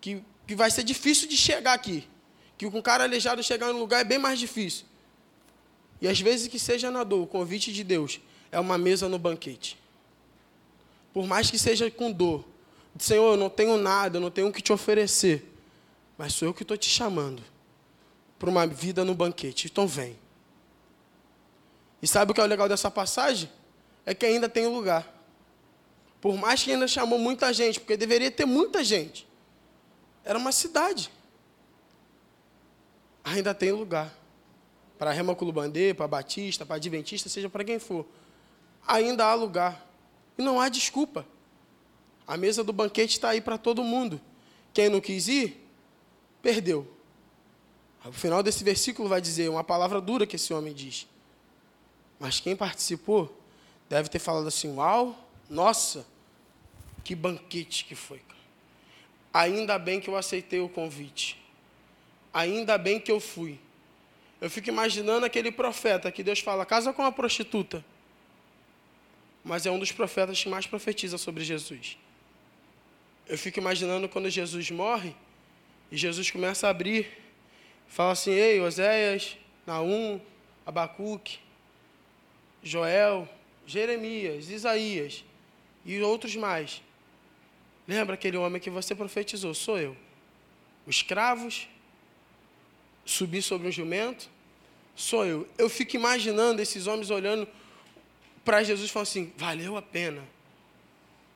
que, 0.00 0.22
que 0.46 0.54
vai 0.54 0.70
ser 0.70 0.84
difícil 0.84 1.28
de 1.28 1.36
chegar 1.36 1.74
aqui, 1.74 2.06
que 2.56 2.70
com 2.70 2.78
um 2.78 2.82
cara 2.82 3.04
aleijado 3.04 3.42
chegar 3.42 3.72
no 3.72 3.78
lugar 3.78 4.00
é 4.00 4.04
bem 4.04 4.18
mais 4.18 4.38
difícil. 4.38 4.86
E 6.00 6.06
às 6.06 6.20
vezes 6.20 6.46
que 6.46 6.58
seja 6.58 6.90
na 6.90 7.02
dor, 7.02 7.22
o 7.22 7.26
convite 7.26 7.72
de 7.72 7.82
Deus 7.82 8.20
é 8.52 8.60
uma 8.60 8.78
mesa 8.78 9.08
no 9.08 9.18
banquete. 9.18 9.76
Por 11.12 11.26
mais 11.26 11.50
que 11.50 11.58
seja 11.58 11.90
com 11.90 12.12
dor, 12.12 12.44
Senhor, 12.98 13.32
eu 13.32 13.36
não 13.36 13.50
tenho 13.50 13.76
nada, 13.76 14.16
eu 14.16 14.20
não 14.20 14.30
tenho 14.30 14.48
o 14.48 14.52
que 14.52 14.62
te 14.62 14.72
oferecer, 14.72 15.52
mas 16.16 16.34
sou 16.34 16.48
eu 16.48 16.54
que 16.54 16.62
estou 16.62 16.76
te 16.76 16.88
chamando 16.88 17.42
para 18.38 18.48
uma 18.48 18.66
vida 18.66 19.04
no 19.04 19.14
banquete. 19.14 19.66
Então 19.66 19.86
vem. 19.86 20.16
E 22.00 22.06
sabe 22.06 22.32
o 22.32 22.34
que 22.34 22.40
é 22.40 22.44
o 22.44 22.46
legal 22.46 22.68
dessa 22.68 22.90
passagem? 22.90 23.50
É 24.06 24.14
que 24.14 24.24
ainda 24.24 24.48
tem 24.48 24.66
lugar. 24.66 25.06
Por 26.20 26.36
mais 26.36 26.62
que 26.62 26.72
ainda 26.72 26.88
chamou 26.88 27.18
muita 27.18 27.52
gente, 27.52 27.80
porque 27.80 27.96
deveria 27.96 28.30
ter 28.30 28.44
muita 28.44 28.82
gente. 28.82 29.26
Era 30.24 30.38
uma 30.38 30.52
cidade. 30.52 31.10
Ainda 33.24 33.54
tem 33.54 33.72
lugar 33.72 34.12
para 34.98 35.12
Rema 35.12 35.34
Culubandê, 35.34 35.94
para 35.94 36.08
Batista, 36.08 36.66
para 36.66 36.76
Adventista, 36.76 37.28
seja 37.28 37.48
para 37.48 37.62
quem 37.62 37.78
for, 37.78 38.04
ainda 38.86 39.24
há 39.24 39.34
lugar. 39.34 39.86
E 40.36 40.42
não 40.42 40.60
há 40.60 40.68
desculpa. 40.68 41.24
A 42.26 42.36
mesa 42.36 42.64
do 42.64 42.72
banquete 42.72 43.12
está 43.12 43.30
aí 43.30 43.40
para 43.40 43.56
todo 43.56 43.82
mundo. 43.82 44.20
Quem 44.72 44.88
não 44.88 45.00
quis 45.00 45.28
ir, 45.28 45.66
perdeu. 46.42 46.86
O 48.04 48.12
final 48.12 48.42
desse 48.42 48.62
versículo 48.62 49.08
vai 49.08 49.20
dizer 49.20 49.48
uma 49.48 49.64
palavra 49.64 50.00
dura 50.00 50.26
que 50.26 50.36
esse 50.36 50.52
homem 50.52 50.74
diz. 50.74 51.06
Mas 52.18 52.40
quem 52.40 52.56
participou 52.56 53.36
deve 53.88 54.08
ter 54.08 54.18
falado 54.18 54.48
assim: 54.48 54.74
Uau, 54.74 55.16
nossa, 55.48 56.06
que 57.04 57.14
banquete 57.14 57.84
que 57.84 57.94
foi. 57.94 58.20
Ainda 59.32 59.78
bem 59.78 60.00
que 60.00 60.08
eu 60.08 60.16
aceitei 60.16 60.60
o 60.60 60.68
convite. 60.68 61.40
Ainda 62.32 62.76
bem 62.76 62.98
que 62.98 63.10
eu 63.10 63.20
fui. 63.20 63.58
Eu 64.40 64.48
fico 64.48 64.68
imaginando 64.68 65.26
aquele 65.26 65.50
profeta 65.50 66.10
que 66.12 66.22
Deus 66.22 66.40
fala, 66.40 66.64
casa 66.64 66.92
com 66.92 67.02
uma 67.02 67.12
prostituta. 67.12 67.84
Mas 69.44 69.66
é 69.66 69.70
um 69.70 69.78
dos 69.78 69.92
profetas 69.92 70.42
que 70.42 70.48
mais 70.48 70.66
profetiza 70.66 71.18
sobre 71.18 71.44
Jesus. 71.44 71.96
Eu 73.26 73.36
fico 73.36 73.58
imaginando 73.58 74.08
quando 74.08 74.30
Jesus 74.30 74.70
morre 74.70 75.14
e 75.90 75.96
Jesus 75.96 76.30
começa 76.30 76.66
a 76.66 76.70
abrir, 76.70 77.06
fala 77.86 78.12
assim: 78.12 78.30
Ei, 78.30 78.60
Oséias, 78.60 79.36
Naum, 79.66 80.20
Abacuque, 80.64 81.38
Joel, 82.68 83.28
Jeremias, 83.66 84.50
Isaías 84.50 85.24
e 85.84 86.00
outros 86.00 86.36
mais. 86.36 86.82
Lembra 87.86 88.14
aquele 88.14 88.36
homem 88.36 88.60
que 88.60 88.70
você 88.70 88.94
profetizou? 88.94 89.54
Sou 89.54 89.78
eu. 89.78 89.96
Os 90.86 90.96
escravos 90.96 91.68
subir 93.04 93.42
sobre 93.42 93.68
um 93.68 93.72
jumento? 93.72 94.28
Sou 94.94 95.24
eu. 95.24 95.48
Eu 95.56 95.70
fico 95.70 95.96
imaginando 95.96 96.60
esses 96.60 96.86
homens 96.86 97.10
olhando 97.10 97.48
para 98.44 98.62
Jesus 98.62 98.88
e 98.88 98.92
falando 98.92 99.08
assim: 99.08 99.32
valeu 99.36 99.76
a 99.76 99.82
pena. 99.82 100.22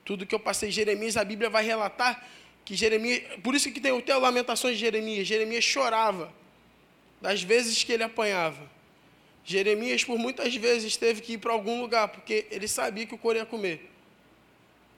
Tudo 0.05 0.27
que 0.27 0.35
eu 0.35 0.41
passei, 0.41 0.71
Jeremias, 0.71 1.17
a 1.17 1.25
Bíblia 1.25 1.49
vai 1.49 1.65
relatar 1.65 2.27
que 2.65 2.75
Jeremias, 2.75 3.23
por 3.43 3.55
isso 3.55 3.71
que 3.73 3.81
tem 3.81 3.97
até 3.97 4.17
Lamentações 4.17 4.75
de 4.75 4.81
Jeremias, 4.81 5.27
Jeremias 5.27 5.65
chorava 5.65 6.33
das 7.21 7.43
vezes 7.43 7.83
que 7.85 7.93
ele 7.93 8.03
apanhava. 8.03 8.71
Jeremias, 9.45 10.05
por 10.05 10.19
muitas 10.19 10.55
vezes, 10.55 10.97
teve 10.97 11.21
que 11.21 11.33
ir 11.35 11.39
para 11.39 11.53
algum 11.53 11.81
lugar, 11.81 12.09
porque 12.09 12.47
ele 12.51 12.69
sabia 12.69 13.07
que 13.07 13.15
o 13.15 13.19
couro 13.19 13.39
ia 13.39 13.47
comer. 13.47 13.91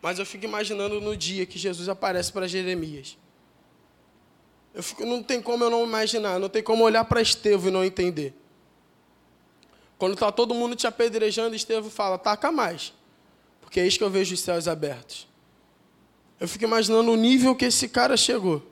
Mas 0.03 0.19
eu 0.19 0.27
fico 0.27 0.45
imaginando 0.45 1.01
no 1.01 1.17
dia 1.17 1.47
que 1.47 1.59
Jesus 1.59 1.89
aparece 1.89 2.31
para 2.31 2.47
Jeremias. 2.47 3.17
Eu 4.75 4.83
fico, 4.83 5.05
não 5.07 5.23
tem 5.23 5.41
como 5.41 5.65
eu 5.65 5.71
não 5.71 5.85
imaginar, 5.85 6.39
não 6.39 6.49
tem 6.49 6.63
como 6.63 6.85
olhar 6.85 7.05
para 7.05 7.23
Estevão 7.23 7.69
e 7.69 7.71
não 7.71 7.85
entender. 7.85 8.35
Quando 9.97 10.15
está 10.15 10.31
todo 10.31 10.53
mundo 10.53 10.77
te 10.77 10.87
apedrejando, 10.87 11.55
Estevão 11.55 11.89
fala, 11.89 12.19
taca 12.19 12.53
mais. 12.53 12.93
Porque 13.61 13.81
é 13.81 13.87
isso 13.87 13.97
que 13.97 14.05
eu 14.05 14.11
vejo 14.11 14.35
os 14.35 14.41
céus 14.41 14.69
abertos. 14.69 15.27
Eu 16.39 16.47
fico 16.47 16.65
imaginando 16.65 17.11
o 17.11 17.17
nível 17.17 17.55
que 17.55 17.65
esse 17.65 17.89
cara 17.89 18.17
chegou. 18.17 18.63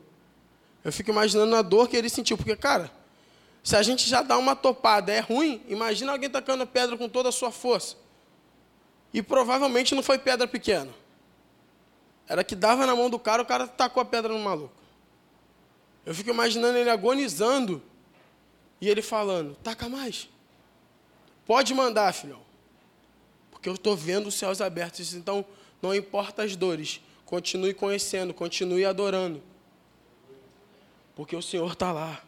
Eu 0.85 0.93
fico 0.93 1.11
imaginando 1.11 1.55
a 1.57 1.63
dor 1.63 1.89
que 1.89 1.97
ele 1.97 2.09
sentiu. 2.09 2.37
Porque, 2.37 2.57
cara, 2.57 2.91
se 3.63 3.77
a 3.77 3.83
gente 3.83 4.09
já 4.09 4.23
dá 4.23 4.37
uma 4.37 4.57
topada, 4.57 5.13
é 5.13 5.21
ruim, 5.21 5.63
imagina 5.69 6.13
alguém 6.13 6.29
tacando 6.29 6.67
pedra 6.67 6.97
com 6.97 7.09
toda 7.09 7.29
a 7.29 7.33
sua 7.33 7.53
força. 7.53 7.97
E 9.15 9.23
provavelmente 9.23 9.95
não 9.95 10.03
foi 10.03 10.19
pedra 10.19 10.49
pequena. 10.49 10.91
Era 12.27 12.43
que 12.43 12.57
dava 12.57 12.87
na 12.87 12.97
mão 12.97 13.09
do 13.09 13.19
cara, 13.19 13.43
o 13.43 13.47
cara 13.47 13.67
tacou 13.69 14.01
a 14.01 14.05
pedra 14.05 14.33
no 14.33 14.39
maluco. 14.39 14.75
Eu 16.05 16.15
fico 16.15 16.31
imaginando 16.31 16.77
ele 16.79 16.91
agonizando 16.91 17.83
e 18.81 18.89
ele 18.89 19.03
falando: 19.03 19.55
taca 19.63 19.89
mais. 19.89 20.29
Pode 21.47 21.73
mandar, 21.75 22.13
filhão. 22.13 22.41
Porque 23.51 23.69
eu 23.69 23.75
estou 23.75 23.97
vendo 23.97 24.27
os 24.27 24.35
céus 24.35 24.61
abertos. 24.61 25.15
Então, 25.15 25.45
não 25.81 25.95
importa 25.95 26.43
as 26.43 26.57
dores. 26.57 27.01
Continue 27.25 27.75
conhecendo, 27.75 28.35
continue 28.35 28.85
adorando. 28.85 29.43
Porque 31.15 31.37
o 31.37 31.43
Senhor 31.43 31.73
está 31.73 31.93
lá. 31.93 32.23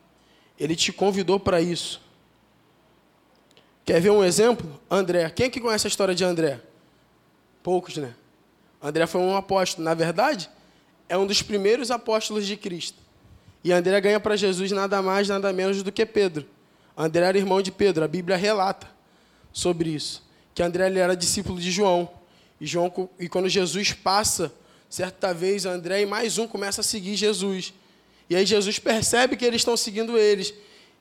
Ele 0.59 0.77
te 0.77 0.93
convidou 0.93 1.38
para 1.38 1.61
isso. 1.61 2.01
Quer 3.85 4.01
ver 4.01 4.11
um 4.11 4.25
exemplo? 4.25 4.81
André. 4.90 5.29
Quem 5.31 5.47
é 5.47 5.51
que 5.51 5.61
conhece 5.61 5.87
a 5.87 5.88
história 5.88 6.14
de 6.14 6.25
André? 6.25 6.61
Poucos, 7.62 7.97
né? 7.97 8.14
André 8.83 9.07
foi 9.07 9.21
um 9.21 9.37
apóstolo. 9.37 9.85
Na 9.85 9.95
verdade, 9.95 10.49
é 11.09 11.19
um 11.19 11.27
dos 11.27 11.43
primeiros 11.43 11.90
apóstolos 11.90 12.47
de 12.47 12.57
Cristo. 12.57 12.99
E 13.62 13.73
André 13.73 14.01
ganha 14.01 14.21
para 14.21 14.37
Jesus 14.37 14.71
nada 14.71 15.01
mais, 15.03 15.29
nada 15.29 15.53
menos 15.53 15.83
do 15.83 15.90
que 15.90 16.07
Pedro. 16.07 16.47
André 16.97 17.27
era 17.27 17.38
irmão 17.38 17.61
de 17.61 17.73
Pedro, 17.73 18.05
a 18.05 18.09
Bíblia 18.09 18.37
relata 18.37 18.87
sobre 19.53 19.90
isso. 19.90 20.23
Que 20.55 20.62
André 20.62 20.93
era 20.97 21.17
discípulo 21.17 21.59
de 21.59 21.71
João. 21.71 22.09
E, 22.61 22.67
João, 22.67 23.11
e 23.19 23.29
quando 23.29 23.49
Jesus 23.49 23.93
passa 23.93 24.53
Certa 24.95 25.35
vez, 25.35 25.67
André 25.67 26.03
e 26.03 26.07
mais 26.07 26.38
um 26.38 26.47
começam 26.47 26.81
a 26.81 26.85
seguir 26.85 27.17
Jesus. 27.17 27.75
E 28.29 28.37
aí 28.37 28.47
Jesus 28.47 28.79
percebe 28.79 29.37
que 29.37 29.45
eles 29.45 29.61
estão 29.61 29.77
seguindo 29.77 30.19
eles. 30.19 30.55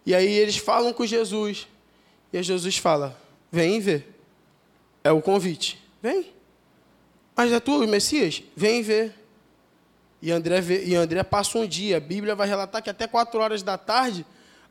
E 0.06 0.14
aí 0.14 0.32
eles 0.32 0.58
falam 0.58 0.94
com 0.94 1.06
Jesus. 1.06 1.68
E 2.32 2.38
aí 2.38 2.44
Jesus 2.44 2.78
fala: 2.78 3.18
Vem 3.52 3.80
ver. 3.80 4.14
É 5.04 5.12
o 5.12 5.22
convite. 5.22 5.80
Vem. 6.02 6.34
Mas 7.36 7.52
é 7.52 7.60
tu, 7.60 7.86
Messias? 7.88 8.44
Vem 8.56 8.82
ver. 8.82 9.14
E 10.22 10.32
André, 10.32 10.62
vê, 10.62 10.86
e 10.86 10.96
André 10.96 11.22
passa 11.24 11.58
um 11.58 11.68
dia. 11.68 11.98
A 11.98 12.00
Bíblia 12.00 12.36
vai 12.36 12.48
relatar 12.48 12.82
que 12.82 12.90
até 12.90 13.08
quatro 13.08 13.42
horas 13.42 13.62
da 13.62 13.78
tarde, 13.78 14.26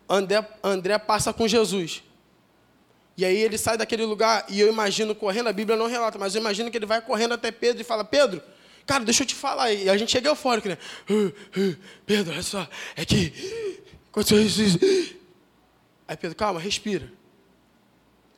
André, 0.08 0.46
André 0.62 0.96
passa 0.98 1.32
com 1.32 1.46
Jesus. 1.46 2.02
E 3.16 3.24
aí 3.24 3.36
ele 3.36 3.58
sai 3.58 3.76
daquele 3.76 4.06
lugar, 4.06 4.46
e 4.48 4.58
eu 4.58 4.68
imagino 4.68 5.14
correndo, 5.14 5.48
a 5.48 5.52
Bíblia 5.52 5.76
não 5.76 5.86
relata, 5.86 6.18
mas 6.18 6.34
eu 6.34 6.40
imagino 6.40 6.70
que 6.70 6.78
ele 6.78 6.86
vai 6.86 7.02
correndo 7.02 7.34
até 7.34 7.50
Pedro 7.50 7.82
e 7.82 7.84
fala: 7.84 8.04
Pedro, 8.04 8.42
cara, 8.86 9.04
deixa 9.04 9.22
eu 9.22 9.26
te 9.26 9.34
falar. 9.34 9.72
E 9.72 9.88
a 9.88 9.96
gente 9.96 10.10
chega 10.10 10.28
eufórico, 10.28 10.68
né? 10.68 10.78
Uh, 11.08 11.26
uh, 11.26 11.76
Pedro, 12.06 12.32
olha 12.32 12.42
só, 12.42 12.68
é 12.96 13.04
que. 13.04 13.32
Aconteceu 14.10 14.40
isso, 14.42 14.62
isso. 14.62 14.78
Aí 16.06 16.16
Pedro, 16.16 16.36
calma, 16.36 16.60
respira. 16.60 17.10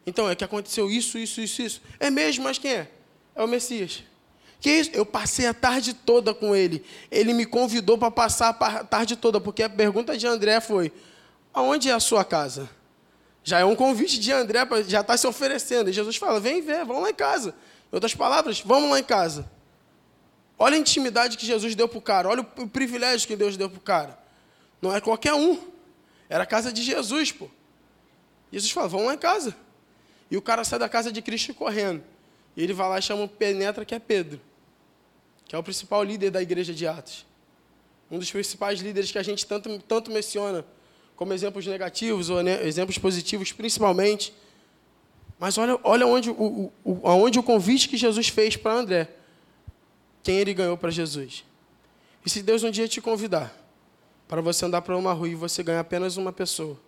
Então, 0.06 0.28
é 0.28 0.34
que 0.34 0.44
aconteceu 0.44 0.90
isso, 0.90 1.18
isso, 1.18 1.40
isso, 1.40 1.62
isso. 1.62 1.82
É 1.98 2.10
mesmo, 2.10 2.44
mas 2.44 2.58
quem 2.58 2.72
é? 2.72 2.90
É 3.34 3.42
o 3.42 3.48
Messias. 3.48 4.04
Que 4.60 4.70
isso? 4.70 4.90
Eu 4.94 5.04
passei 5.04 5.46
a 5.46 5.54
tarde 5.54 5.92
toda 5.92 6.32
com 6.32 6.54
ele. 6.54 6.84
Ele 7.10 7.34
me 7.34 7.44
convidou 7.44 7.98
para 7.98 8.10
passar 8.10 8.50
a 8.50 8.84
tarde 8.84 9.16
toda, 9.16 9.40
porque 9.40 9.62
a 9.62 9.68
pergunta 9.68 10.16
de 10.16 10.26
André 10.26 10.60
foi: 10.60 10.92
aonde 11.52 11.90
é 11.90 11.92
a 11.92 12.00
sua 12.00 12.24
casa? 12.24 12.68
Já 13.42 13.58
é 13.58 13.64
um 13.64 13.76
convite 13.76 14.18
de 14.18 14.32
André, 14.32 14.60
já 14.86 15.00
está 15.00 15.16
se 15.16 15.26
oferecendo. 15.26 15.90
E 15.90 15.92
Jesus 15.92 16.16
fala: 16.16 16.40
vem 16.40 16.62
ver, 16.62 16.84
vamos 16.84 17.02
lá 17.02 17.10
em 17.10 17.14
casa. 17.14 17.54
Em 17.92 17.94
outras 17.94 18.14
palavras, 18.14 18.60
vamos 18.60 18.90
lá 18.90 18.98
em 18.98 19.04
casa. 19.04 19.50
Olha 20.58 20.76
a 20.76 20.78
intimidade 20.78 21.36
que 21.36 21.44
Jesus 21.44 21.74
deu 21.74 21.88
para 21.88 21.98
o 21.98 22.02
cara, 22.02 22.28
olha 22.28 22.46
o 22.56 22.68
privilégio 22.68 23.26
que 23.26 23.36
Deus 23.36 23.56
deu 23.56 23.68
para 23.68 23.78
o 23.78 23.80
cara. 23.80 24.18
Não 24.80 24.94
é 24.94 25.00
qualquer 25.00 25.34
um. 25.34 25.58
Era 26.28 26.44
a 26.44 26.46
casa 26.46 26.72
de 26.72 26.82
Jesus, 26.82 27.32
pô. 27.32 27.48
Jesus 28.52 28.70
fala: 28.70 28.88
vamos 28.88 29.06
lá 29.06 29.14
em 29.14 29.18
casa. 29.18 29.56
E 30.30 30.36
o 30.36 30.42
cara 30.42 30.64
sai 30.64 30.78
da 30.78 30.88
casa 30.88 31.10
de 31.10 31.20
Cristo 31.20 31.54
correndo. 31.54 32.02
E 32.56 32.62
ele 32.62 32.72
vai 32.72 32.88
lá 32.88 32.98
e 32.98 33.02
chama 33.02 33.24
o 33.24 33.28
penetra, 33.28 33.84
que 33.84 33.94
é 33.94 33.98
Pedro, 33.98 34.40
que 35.46 35.56
é 35.56 35.58
o 35.58 35.62
principal 35.62 36.02
líder 36.04 36.30
da 36.30 36.40
igreja 36.40 36.72
de 36.72 36.86
Atos. 36.86 37.26
Um 38.10 38.18
dos 38.18 38.30
principais 38.30 38.80
líderes 38.80 39.10
que 39.10 39.18
a 39.18 39.22
gente 39.22 39.44
tanto, 39.44 39.78
tanto 39.80 40.10
menciona 40.10 40.64
como 41.16 41.32
exemplos 41.32 41.66
negativos 41.66 42.30
ou 42.30 42.42
né, 42.42 42.64
exemplos 42.66 42.98
positivos, 42.98 43.52
principalmente. 43.52 44.32
Mas 45.38 45.58
olha, 45.58 45.78
olha 45.82 46.06
onde, 46.06 46.30
o, 46.30 46.72
o, 46.84 47.00
aonde 47.08 47.38
o 47.38 47.42
convite 47.42 47.88
que 47.88 47.96
Jesus 47.96 48.28
fez 48.28 48.56
para 48.56 48.72
André, 48.72 49.08
quem 50.24 50.38
ele 50.38 50.54
ganhou 50.54 50.76
para 50.76 50.90
Jesus. 50.90 51.44
E 52.24 52.30
se 52.30 52.42
Deus 52.42 52.64
um 52.64 52.70
dia 52.70 52.88
te 52.88 53.00
convidar 53.00 53.54
para 54.26 54.40
você 54.40 54.64
andar 54.64 54.80
para 54.82 54.96
uma 54.96 55.12
rua 55.12 55.28
e 55.28 55.34
você 55.34 55.62
ganhar 55.62 55.80
apenas 55.80 56.16
uma 56.16 56.32
pessoa, 56.32 56.80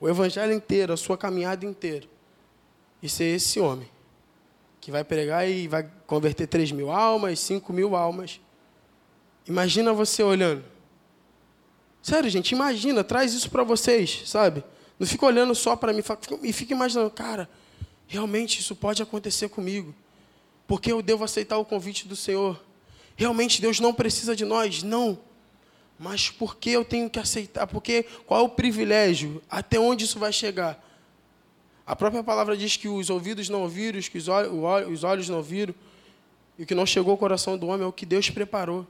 o 0.00 0.08
evangelho 0.08 0.52
inteiro, 0.52 0.92
a 0.92 0.96
sua 0.96 1.18
caminhada 1.18 1.66
inteira, 1.66 2.06
e 3.02 3.08
ser 3.08 3.34
esse 3.34 3.58
homem 3.58 3.88
que 4.80 4.90
vai 4.90 5.02
pregar 5.02 5.46
e 5.48 5.66
vai 5.66 5.90
converter 6.06 6.46
3 6.46 6.70
mil 6.72 6.90
almas, 6.90 7.40
5 7.40 7.72
mil 7.72 7.96
almas. 7.96 8.40
Imagina 9.46 9.92
você 9.92 10.22
olhando. 10.22 10.64
Sério, 12.00 12.30
gente, 12.30 12.52
imagina, 12.52 13.02
traz 13.02 13.34
isso 13.34 13.50
para 13.50 13.64
vocês, 13.64 14.22
sabe? 14.26 14.64
Não 14.98 15.06
fica 15.06 15.26
olhando 15.26 15.54
só 15.54 15.74
para 15.74 15.92
mim 15.92 16.02
e 16.42 16.52
fica 16.52 16.72
imaginando, 16.72 17.10
cara, 17.10 17.48
realmente 18.06 18.60
isso 18.60 18.76
pode 18.76 19.02
acontecer 19.02 19.48
comigo. 19.48 19.94
Porque 20.70 20.92
eu 20.92 21.02
devo 21.02 21.24
aceitar 21.24 21.58
o 21.58 21.64
convite 21.64 22.06
do 22.06 22.14
Senhor. 22.14 22.62
Realmente 23.16 23.60
Deus 23.60 23.80
não 23.80 23.92
precisa 23.92 24.36
de 24.36 24.44
nós, 24.44 24.84
não. 24.84 25.18
Mas 25.98 26.30
por 26.30 26.58
que 26.58 26.70
eu 26.70 26.84
tenho 26.84 27.10
que 27.10 27.18
aceitar? 27.18 27.66
Porque 27.66 28.04
qual 28.24 28.38
é 28.38 28.44
o 28.44 28.48
privilégio? 28.48 29.42
Até 29.50 29.80
onde 29.80 30.04
isso 30.04 30.16
vai 30.16 30.32
chegar? 30.32 30.80
A 31.84 31.96
própria 31.96 32.22
palavra 32.22 32.56
diz 32.56 32.76
que 32.76 32.86
os 32.86 33.10
ouvidos 33.10 33.48
não 33.48 33.62
ouviram, 33.62 34.00
que 34.00 34.16
os 34.16 34.28
olhos 35.02 35.28
não 35.28 35.42
viram, 35.42 35.74
e 36.56 36.62
o 36.62 36.66
que 36.66 36.72
não 36.72 36.86
chegou 36.86 37.10
ao 37.10 37.18
coração 37.18 37.58
do 37.58 37.66
homem 37.66 37.84
é 37.84 37.88
o 37.88 37.92
que 37.92 38.06
Deus 38.06 38.30
preparou. 38.30 38.86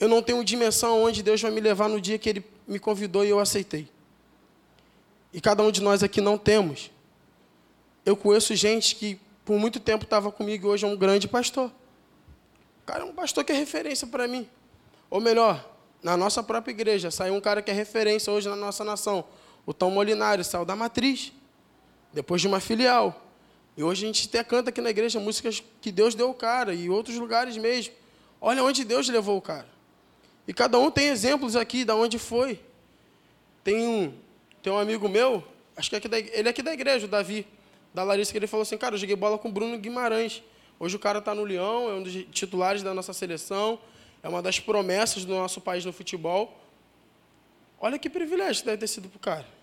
Eu 0.00 0.08
não 0.08 0.22
tenho 0.22 0.42
dimensão 0.42 1.02
onde 1.04 1.22
Deus 1.22 1.38
vai 1.42 1.50
me 1.50 1.60
levar 1.60 1.90
no 1.90 2.00
dia 2.00 2.16
que 2.16 2.30
Ele 2.30 2.42
me 2.66 2.78
convidou 2.78 3.26
e 3.26 3.28
eu 3.28 3.38
aceitei. 3.38 3.90
E 5.34 5.38
cada 5.38 5.62
um 5.62 5.70
de 5.70 5.82
nós 5.82 6.02
aqui 6.02 6.22
não 6.22 6.38
temos. 6.38 6.90
Eu 8.06 8.16
conheço 8.16 8.56
gente 8.56 8.96
que 8.96 9.20
por 9.44 9.58
muito 9.58 9.80
tempo 9.80 10.04
estava 10.04 10.30
comigo 10.30 10.66
e 10.66 10.70
hoje 10.70 10.84
é 10.84 10.88
um 10.88 10.96
grande 10.96 11.26
pastor. 11.28 11.70
O 12.82 12.86
cara 12.86 13.02
é 13.02 13.04
um 13.04 13.12
pastor 13.12 13.44
que 13.44 13.52
é 13.52 13.54
referência 13.54 14.06
para 14.06 14.26
mim. 14.26 14.48
Ou 15.10 15.20
melhor, 15.20 15.68
na 16.02 16.16
nossa 16.16 16.42
própria 16.42 16.72
igreja, 16.72 17.10
saiu 17.10 17.34
um 17.34 17.40
cara 17.40 17.62
que 17.62 17.70
é 17.70 17.74
referência 17.74 18.32
hoje 18.32 18.48
na 18.48 18.56
nossa 18.56 18.84
nação. 18.84 19.24
O 19.64 19.72
Tom 19.72 19.90
Molinário 19.90 20.44
saiu 20.44 20.64
da 20.64 20.74
matriz 20.74 21.32
depois 22.12 22.40
de 22.40 22.48
uma 22.48 22.60
filial. 22.60 23.24
E 23.76 23.82
hoje 23.82 24.04
a 24.04 24.06
gente 24.06 24.28
até 24.28 24.44
canta 24.44 24.70
aqui 24.70 24.80
na 24.80 24.90
igreja 24.90 25.18
músicas 25.18 25.62
que 25.80 25.90
Deus 25.90 26.14
deu 26.14 26.28
o 26.28 26.34
cara, 26.34 26.74
e 26.74 26.90
outros 26.90 27.16
lugares 27.16 27.56
mesmo. 27.56 27.94
Olha 28.40 28.62
onde 28.62 28.84
Deus 28.84 29.08
levou 29.08 29.38
o 29.38 29.42
cara. 29.42 29.68
E 30.46 30.52
cada 30.52 30.78
um 30.78 30.90
tem 30.90 31.08
exemplos 31.08 31.56
aqui 31.56 31.84
de 31.84 31.92
onde 31.92 32.18
foi. 32.18 32.60
Tem 33.62 33.86
um, 33.86 34.12
tem 34.62 34.72
um 34.72 34.78
amigo 34.78 35.08
meu, 35.08 35.44
acho 35.76 35.88
que 35.88 35.96
é 35.96 36.00
da, 36.00 36.18
ele 36.18 36.48
é 36.48 36.50
aqui 36.50 36.62
da 36.62 36.72
igreja, 36.72 37.06
o 37.06 37.08
Davi, 37.08 37.46
da 37.92 38.02
Larissa, 38.02 38.32
que 38.32 38.38
ele 38.38 38.46
falou 38.46 38.62
assim, 38.62 38.78
cara, 38.78 38.94
eu 38.94 38.98
joguei 38.98 39.16
bola 39.16 39.38
com 39.38 39.48
o 39.48 39.52
Bruno 39.52 39.78
Guimarães. 39.78 40.42
Hoje 40.78 40.96
o 40.96 40.98
cara 40.98 41.18
está 41.18 41.34
no 41.34 41.44
Leão, 41.44 41.88
é 41.88 41.94
um 41.94 42.02
dos 42.02 42.12
titulares 42.30 42.82
da 42.82 42.92
nossa 42.92 43.12
seleção, 43.12 43.78
é 44.22 44.28
uma 44.28 44.42
das 44.42 44.58
promessas 44.58 45.24
do 45.24 45.34
nosso 45.34 45.60
país 45.60 45.84
no 45.84 45.92
futebol. 45.92 46.58
Olha 47.80 47.98
que 47.98 48.08
privilégio 48.08 48.64
deve 48.64 48.78
ter 48.78 48.86
sido 48.86 49.08
para 49.08 49.16
o 49.16 49.20
cara 49.20 49.62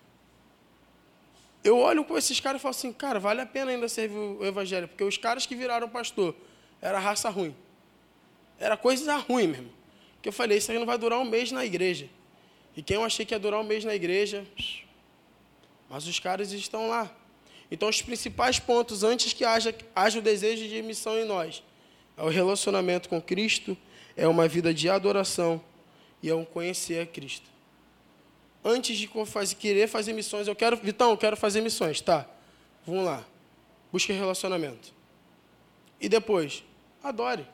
eu 1.64 1.78
olho 1.78 2.04
com 2.04 2.18
esses 2.18 2.40
caras 2.40 2.60
e 2.60 2.64
falo 2.64 2.72
assim, 2.72 2.94
cara, 2.94 3.20
vale 3.20 3.42
a 3.42 3.46
pena 3.46 3.72
ainda 3.72 3.88
servir 3.90 4.18
o 4.18 4.46
evangelho, 4.46 4.88
porque 4.88 5.04
os 5.04 5.18
caras 5.18 5.46
que 5.46 5.56
viraram 5.56 5.90
pastor 5.90 6.36
era 6.82 7.00
raça 7.00 7.30
ruim. 7.30 7.56
Era 8.58 8.78
coisa 8.78 9.16
ruim 9.18 9.48
mesmo. 9.48 9.72
Que 10.22 10.30
eu 10.30 10.34
falei, 10.34 10.58
isso 10.58 10.72
aí 10.72 10.80
não 10.80 10.86
vai 10.86 10.98
durar 10.98 11.20
um 11.20 11.26
mês 11.26 11.52
na 11.52 11.66
igreja. 11.66 12.10
E 12.76 12.82
quem 12.82 12.96
eu 12.96 13.04
achei 13.04 13.26
que 13.26 13.34
ia 13.34 13.40
durar 13.40 13.60
um 13.60 13.64
mês 13.64 13.84
na 13.84 13.94
igreja, 13.94 14.46
mas 15.90 16.08
os 16.08 16.20
caras 16.20 16.52
estão 16.52 16.88
lá. 16.88 17.12
Então, 17.72 17.88
os 17.88 18.02
principais 18.02 18.60
pontos 18.60 19.04
antes 19.04 19.34
que 19.34 19.46
haja, 19.46 19.76
haja 19.96 20.20
o 20.20 20.22
desejo 20.22 20.68
de 20.68 20.82
missão 20.82 21.18
em 21.18 21.26
nós 21.26 21.64
é 22.18 22.24
o 22.24 22.28
relacionamento 22.28 23.08
com 23.08 23.22
Cristo, 23.22 23.78
é 24.18 24.28
uma 24.28 24.48
vida 24.48 24.74
de 24.74 24.90
adoração 24.90 25.62
e 26.22 26.30
é 26.30 26.36
um 26.36 26.44
conhecer 26.44 27.02
a 27.02 27.06
Cristo 27.06 27.50
antes 28.64 28.98
de 28.98 29.10
fazer, 29.26 29.56
querer 29.56 29.88
fazer 29.88 30.14
missões, 30.14 30.48
eu 30.48 30.56
quero, 30.56 30.78
Vitão, 30.78 31.12
eu 31.12 31.18
quero 31.18 31.38
fazer 31.38 31.62
missões, 31.62 32.02
tá? 32.02 32.26
Vamos 32.86 33.06
lá. 33.06 33.24
Busque 33.92 34.14
relacionamento. 34.14 34.94
E 36.00 36.08
depois, 36.08 36.64
adore. 37.04 37.46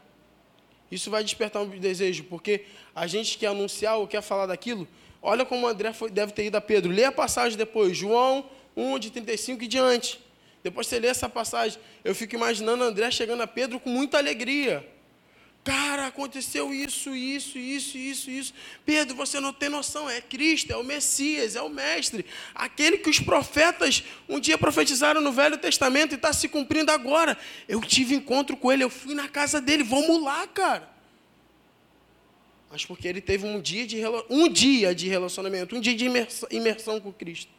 Isso 0.91 1.10
vai 1.10 1.23
despertar 1.23 1.62
um 1.62 1.67
desejo, 1.67 2.25
porque 2.25 2.65
a 2.93 3.08
gente 3.08 3.38
quer 3.38 3.47
anunciar 3.47 3.97
ou 3.97 4.08
quer 4.08 4.21
falar 4.21 4.45
daquilo. 4.45 4.88
Olha 5.21 5.45
como 5.45 5.65
o 5.65 5.69
André 5.69 5.91
foi, 5.93 6.12
deve 6.12 6.32
ter 6.32 6.45
ido 6.45 6.58
a 6.58 6.62
Pedro. 6.62 6.91
Lê 6.91 7.06
a 7.06 7.12
passagem 7.12 7.58
depois, 7.58 7.97
João 7.97 8.47
1, 8.75 8.99
de 8.99 9.11
35 9.11 9.63
e 9.63 9.67
diante. 9.67 10.19
Depois 10.63 10.88
você 10.88 10.99
lê 10.99 11.07
essa 11.07 11.29
passagem, 11.29 11.79
eu 12.03 12.15
fico 12.15 12.35
imaginando 12.35 12.83
André 12.83 13.11
chegando 13.11 13.41
a 13.41 13.47
Pedro 13.47 13.79
com 13.79 13.89
muita 13.89 14.17
alegria. 14.17 14.85
Cara, 15.65 16.05
aconteceu 16.05 16.71
isso, 16.71 17.15
isso, 17.15 17.57
isso, 17.57 17.97
isso, 17.97 18.29
isso. 18.29 18.53
Pedro, 18.85 19.15
você 19.15 19.39
não 19.39 19.51
tem 19.51 19.67
noção, 19.67 20.07
é 20.07 20.21
Cristo, 20.21 20.71
é 20.71 20.77
o 20.77 20.83
Messias, 20.83 21.55
é 21.55 21.61
o 21.63 21.69
Mestre, 21.69 22.23
aquele 22.53 22.99
que 22.99 23.09
os 23.09 23.19
profetas 23.19 24.03
um 24.29 24.39
dia 24.39 24.59
profetizaram 24.59 25.19
no 25.21 25.31
Velho 25.31 25.57
Testamento 25.57 26.11
e 26.11 26.15
está 26.15 26.31
se 26.31 26.47
cumprindo 26.47 26.91
agora. 26.91 27.35
Eu 27.67 27.81
tive 27.81 28.13
encontro 28.13 28.55
com 28.55 28.71
ele, 28.71 28.83
eu 28.83 28.91
fui 28.91 29.15
na 29.15 29.27
casa 29.27 29.59
dele, 29.59 29.83
vamos 29.83 30.21
lá, 30.21 30.45
cara. 30.45 30.88
Mas 32.69 32.85
porque 32.85 33.07
ele 33.07 33.19
teve 33.21 33.47
um 33.47 33.59
dia 33.59 33.88
de, 33.88 33.97
um 34.29 34.47
dia 34.47 34.93
de 34.93 35.07
relacionamento, 35.07 35.75
um 35.75 35.81
dia 35.81 35.95
de 35.95 36.05
imersão, 36.05 36.47
imersão 36.51 36.99
com 36.99 37.11
Cristo. 37.11 37.51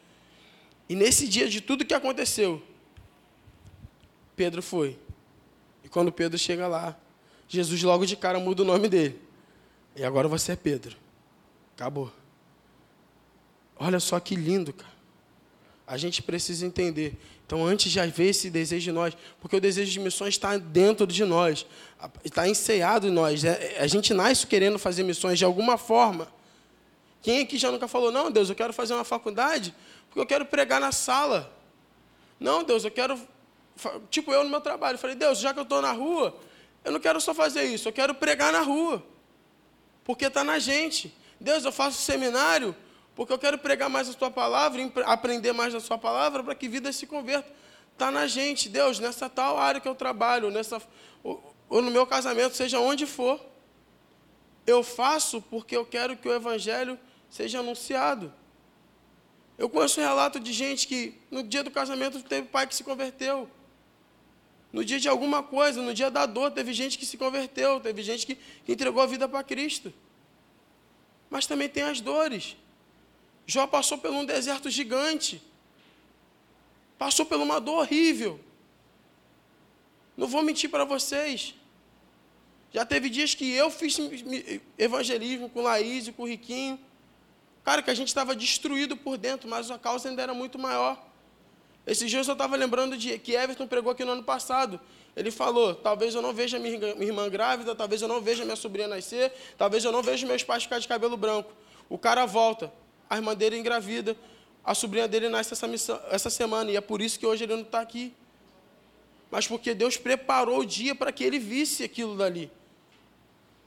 E 0.89 0.95
nesse 0.95 1.27
dia 1.27 1.49
de 1.49 1.59
tudo 1.61 1.85
que 1.85 1.93
aconteceu, 1.93 2.61
Pedro 4.35 4.61
foi. 4.61 4.97
E 5.83 5.89
quando 5.89 6.11
Pedro 6.11 6.37
chega 6.37 6.67
lá, 6.67 6.97
Jesus 7.47 7.81
logo 7.83 8.05
de 8.05 8.15
cara 8.15 8.39
muda 8.39 8.61
o 8.61 8.65
nome 8.65 8.87
dele. 8.87 9.19
E 9.95 10.03
agora 10.03 10.27
você 10.27 10.51
é 10.51 10.55
Pedro. 10.55 10.95
Acabou. 11.75 12.11
Olha 13.77 13.99
só 13.99 14.19
que 14.19 14.35
lindo, 14.35 14.73
cara. 14.73 14.97
A 15.85 15.97
gente 15.97 16.21
precisa 16.21 16.65
entender. 16.65 17.17
Então, 17.45 17.65
antes 17.65 17.91
de 17.91 17.99
haver 17.99 18.29
esse 18.29 18.49
desejo 18.49 18.83
de 18.83 18.91
nós, 18.91 19.17
porque 19.39 19.55
o 19.55 19.61
desejo 19.61 19.89
de 19.89 19.99
missões 20.01 20.33
está 20.33 20.57
dentro 20.57 21.07
de 21.07 21.23
nós, 21.23 21.65
está 22.23 22.47
enceado 22.47 23.07
em 23.07 23.11
nós. 23.11 23.45
É, 23.45 23.77
a 23.79 23.87
gente 23.87 24.13
nasce 24.13 24.45
querendo 24.45 24.77
fazer 24.77 25.03
missões 25.03 25.39
de 25.39 25.45
alguma 25.45 25.77
forma. 25.77 26.27
Quem 27.21 27.41
aqui 27.41 27.57
já 27.57 27.71
nunca 27.71 27.87
falou, 27.87 28.11
não, 28.11 28.29
Deus, 28.29 28.49
eu 28.49 28.55
quero 28.55 28.73
fazer 28.73 28.93
uma 28.93 29.05
faculdade 29.05 29.73
porque 30.07 30.19
eu 30.19 30.25
quero 30.25 30.45
pregar 30.45 30.79
na 30.79 30.91
sala. 30.91 31.53
Não, 32.39 32.63
Deus, 32.63 32.83
eu 32.83 32.91
quero. 32.91 33.19
Tipo, 34.09 34.31
eu 34.31 34.43
no 34.43 34.49
meu 34.49 34.61
trabalho. 34.61 34.97
falei, 34.97 35.15
Deus, 35.15 35.39
já 35.39 35.53
que 35.53 35.59
eu 35.59 35.63
estou 35.63 35.81
na 35.81 35.91
rua, 35.91 36.35
Eu 36.83 36.91
não 36.91 36.99
quero 36.99 37.19
só 37.19 37.33
fazer 37.33 37.63
isso, 37.63 37.87
eu 37.87 37.93
quero 37.93 38.15
pregar 38.15 38.51
na 38.51 38.61
rua. 38.61 39.03
Porque 40.03 40.25
está 40.25 40.43
na 40.43 40.57
gente. 40.57 41.13
Deus, 41.39 41.65
eu 41.65 41.71
faço 41.71 42.01
seminário 42.01 42.75
porque 43.17 43.33
eu 43.33 43.39
quero 43.39 43.57
pregar 43.57 43.89
mais 43.89 44.07
a 44.07 44.13
tua 44.13 44.29
palavra, 44.29 44.79
aprender 45.07 45.51
mais 45.51 45.73
da 45.73 45.79
sua 45.79 45.97
palavra 45.97 46.43
para 46.43 46.53
que 46.53 46.69
vidas 46.69 46.95
se 46.95 47.07
convertam. 47.07 47.51
Está 47.91 48.11
na 48.11 48.27
gente, 48.27 48.69
Deus, 48.69 48.99
nessa 48.99 49.27
tal 49.27 49.57
área 49.57 49.81
que 49.81 49.87
eu 49.87 49.95
trabalho, 49.95 50.51
nessa, 50.51 50.79
ou, 51.23 51.55
ou 51.67 51.81
no 51.81 51.89
meu 51.89 52.05
casamento, 52.05 52.55
seja 52.55 52.79
onde 52.79 53.07
for. 53.07 53.43
Eu 54.67 54.83
faço 54.83 55.41
porque 55.41 55.75
eu 55.75 55.83
quero 55.83 56.15
que 56.15 56.29
o 56.29 56.31
evangelho 56.31 56.99
seja 57.27 57.57
anunciado. 57.57 58.31
Eu 59.57 59.69
conheço 59.69 59.99
um 59.99 60.03
relato 60.03 60.39
de 60.39 60.53
gente 60.53 60.87
que 60.87 61.15
no 61.31 61.41
dia 61.41 61.63
do 61.63 61.71
casamento 61.71 62.21
teve 62.21 62.47
pai 62.47 62.67
que 62.67 62.75
se 62.75 62.83
converteu. 62.83 63.49
No 64.71 64.85
dia 64.85 64.99
de 64.99 65.09
alguma 65.09 65.41
coisa, 65.41 65.81
no 65.81 65.93
dia 65.93 66.11
da 66.11 66.25
dor, 66.25 66.51
teve 66.51 66.73
gente 66.73 66.97
que 66.97 67.05
se 67.05 67.17
converteu, 67.17 67.79
teve 67.79 68.03
gente 68.03 68.25
que, 68.25 68.37
entregou 68.67 69.01
a 69.01 69.05
vida 69.07 69.27
para 69.27 69.43
Cristo. 69.43 69.91
Mas 71.29 71.47
também 71.47 71.67
tem 71.67 71.83
as 71.83 71.99
dores. 71.99 72.55
Jó 73.45 73.65
passou 73.65 73.97
por 73.97 74.11
um 74.11 74.25
deserto 74.25 74.69
gigante. 74.69 75.41
Passou 76.97 77.25
por 77.25 77.39
uma 77.39 77.59
dor 77.59 77.79
horrível. 77.79 78.39
Não 80.15 80.27
vou 80.27 80.43
mentir 80.43 80.69
para 80.69 80.83
vocês. 80.83 81.55
Já 82.73 82.85
teve 82.85 83.09
dias 83.09 83.33
que 83.33 83.49
eu 83.51 83.71
fiz 83.71 83.97
evangelismo 84.77 85.49
com 85.49 85.61
Laís 85.61 86.07
e 86.07 86.11
com 86.11 86.23
o 86.23 86.27
Riquinho. 86.27 86.79
Cara, 87.67 87.81
que 87.81 87.91
a 87.91 87.93
gente 87.93 88.07
estava 88.07 88.33
destruído 88.33 88.95
por 88.95 89.17
dentro, 89.17 89.49
mas 89.49 89.69
a 89.69 89.77
causa 89.77 90.07
ainda 90.07 90.21
era 90.21 90.33
muito 90.33 90.57
maior. 90.57 91.05
Esses 91.85 92.09
dias 92.09 92.25
eu 92.25 92.31
estava 92.31 92.55
lembrando 92.55 92.95
de 92.95 93.19
que 93.19 93.33
Everton 93.33 93.67
pregou 93.67 93.91
aqui 93.91 94.05
no 94.05 94.13
ano 94.13 94.23
passado. 94.23 94.79
Ele 95.13 95.29
falou: 95.31 95.75
talvez 95.75 96.15
eu 96.15 96.21
não 96.21 96.31
veja 96.33 96.57
minha 96.57 96.77
irmã 96.97 97.27
grávida, 97.27 97.75
talvez 97.75 98.01
eu 98.01 98.07
não 98.07 98.21
veja 98.21 98.45
minha 98.45 98.55
sobrinha 98.55 98.87
nascer, 98.87 99.33
talvez 99.57 99.83
eu 99.83 99.91
não 99.91 100.01
veja 100.01 100.25
meus 100.25 100.43
pais 100.43 100.63
ficar 100.63 100.79
de 100.79 100.87
cabelo 100.87 101.17
branco. 101.17 101.51
O 101.89 101.97
cara 101.97 102.25
volta, 102.25 102.71
a 103.09 103.17
irmã 103.17 103.35
dele 103.35 103.57
engravida, 103.57 104.15
a 104.63 104.73
sobrinha 104.73 105.05
dele 105.05 105.27
nasce 105.27 105.51
essa, 105.51 105.67
missão, 105.67 105.99
essa 106.09 106.29
semana, 106.29 106.71
e 106.71 106.77
é 106.77 106.81
por 106.81 107.01
isso 107.01 107.19
que 107.19 107.25
hoje 107.25 107.43
ele 107.43 107.53
não 107.53 107.63
está 107.63 107.81
aqui. 107.81 108.13
Mas 109.29 109.45
porque 109.45 109.73
Deus 109.73 109.97
preparou 109.97 110.59
o 110.59 110.65
dia 110.65 110.95
para 110.95 111.11
que 111.11 111.21
ele 111.21 111.37
visse 111.37 111.83
aquilo 111.83 112.15
dali. 112.15 112.49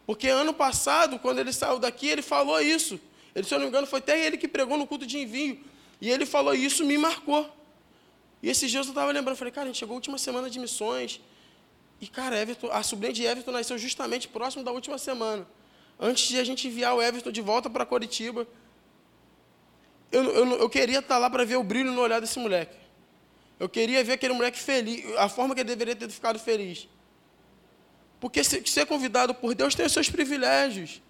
Porque 0.06 0.26
ano 0.26 0.54
passado, 0.54 1.18
quando 1.18 1.38
ele 1.38 1.52
saiu 1.52 1.78
daqui, 1.78 2.08
ele 2.08 2.22
falou 2.22 2.58
isso. 2.62 2.98
Ele, 3.34 3.44
se 3.46 3.54
eu 3.54 3.58
não 3.58 3.66
me 3.66 3.68
engano, 3.70 3.86
foi 3.86 3.98
até 3.98 4.24
ele 4.24 4.36
que 4.36 4.48
pregou 4.48 4.76
no 4.76 4.86
culto 4.86 5.06
de 5.06 5.18
envio. 5.18 5.60
E 6.00 6.10
ele 6.10 6.26
falou 6.26 6.54
isso, 6.54 6.84
me 6.84 6.96
marcou. 6.96 7.48
E 8.42 8.48
esses 8.48 8.70
dias 8.70 8.86
eu 8.86 8.90
estava 8.90 9.12
lembrando, 9.12 9.36
falei, 9.36 9.52
cara, 9.52 9.64
a 9.64 9.68
gente 9.68 9.78
chegou 9.78 9.94
a 9.94 9.96
última 9.96 10.18
semana 10.18 10.48
de 10.48 10.58
missões. 10.58 11.20
E, 12.00 12.06
cara, 12.06 12.38
Everton, 12.38 12.70
a 12.72 12.82
sobrinha 12.82 13.12
de 13.12 13.24
Everton 13.24 13.52
nasceu 13.52 13.76
justamente 13.76 14.26
próximo 14.26 14.64
da 14.64 14.72
última 14.72 14.96
semana. 14.96 15.46
Antes 15.98 16.28
de 16.28 16.38
a 16.38 16.44
gente 16.44 16.66
enviar 16.66 16.94
o 16.94 17.02
Everton 17.02 17.30
de 17.30 17.42
volta 17.42 17.68
para 17.68 17.84
Coritiba. 17.84 18.46
Eu, 20.10 20.24
eu, 20.24 20.46
eu, 20.58 20.70
queria 20.70 21.00
estar 21.00 21.18
lá 21.18 21.28
para 21.28 21.44
ver 21.44 21.56
o 21.56 21.62
brilho 21.62 21.92
no 21.92 22.00
olhar 22.00 22.20
desse 22.20 22.38
moleque. 22.38 22.76
Eu 23.58 23.68
queria 23.68 24.02
ver 24.02 24.14
aquele 24.14 24.32
moleque 24.32 24.58
feliz, 24.58 25.04
a 25.18 25.28
forma 25.28 25.54
que 25.54 25.60
ele 25.60 25.68
deveria 25.68 25.94
ter 25.94 26.08
ficado 26.08 26.38
feliz. 26.38 26.88
Porque 28.18 28.42
ser 28.42 28.86
convidado 28.86 29.34
por 29.34 29.54
Deus 29.54 29.74
tem 29.74 29.84
os 29.84 29.92
seus 29.92 30.08
privilégios. 30.08 31.02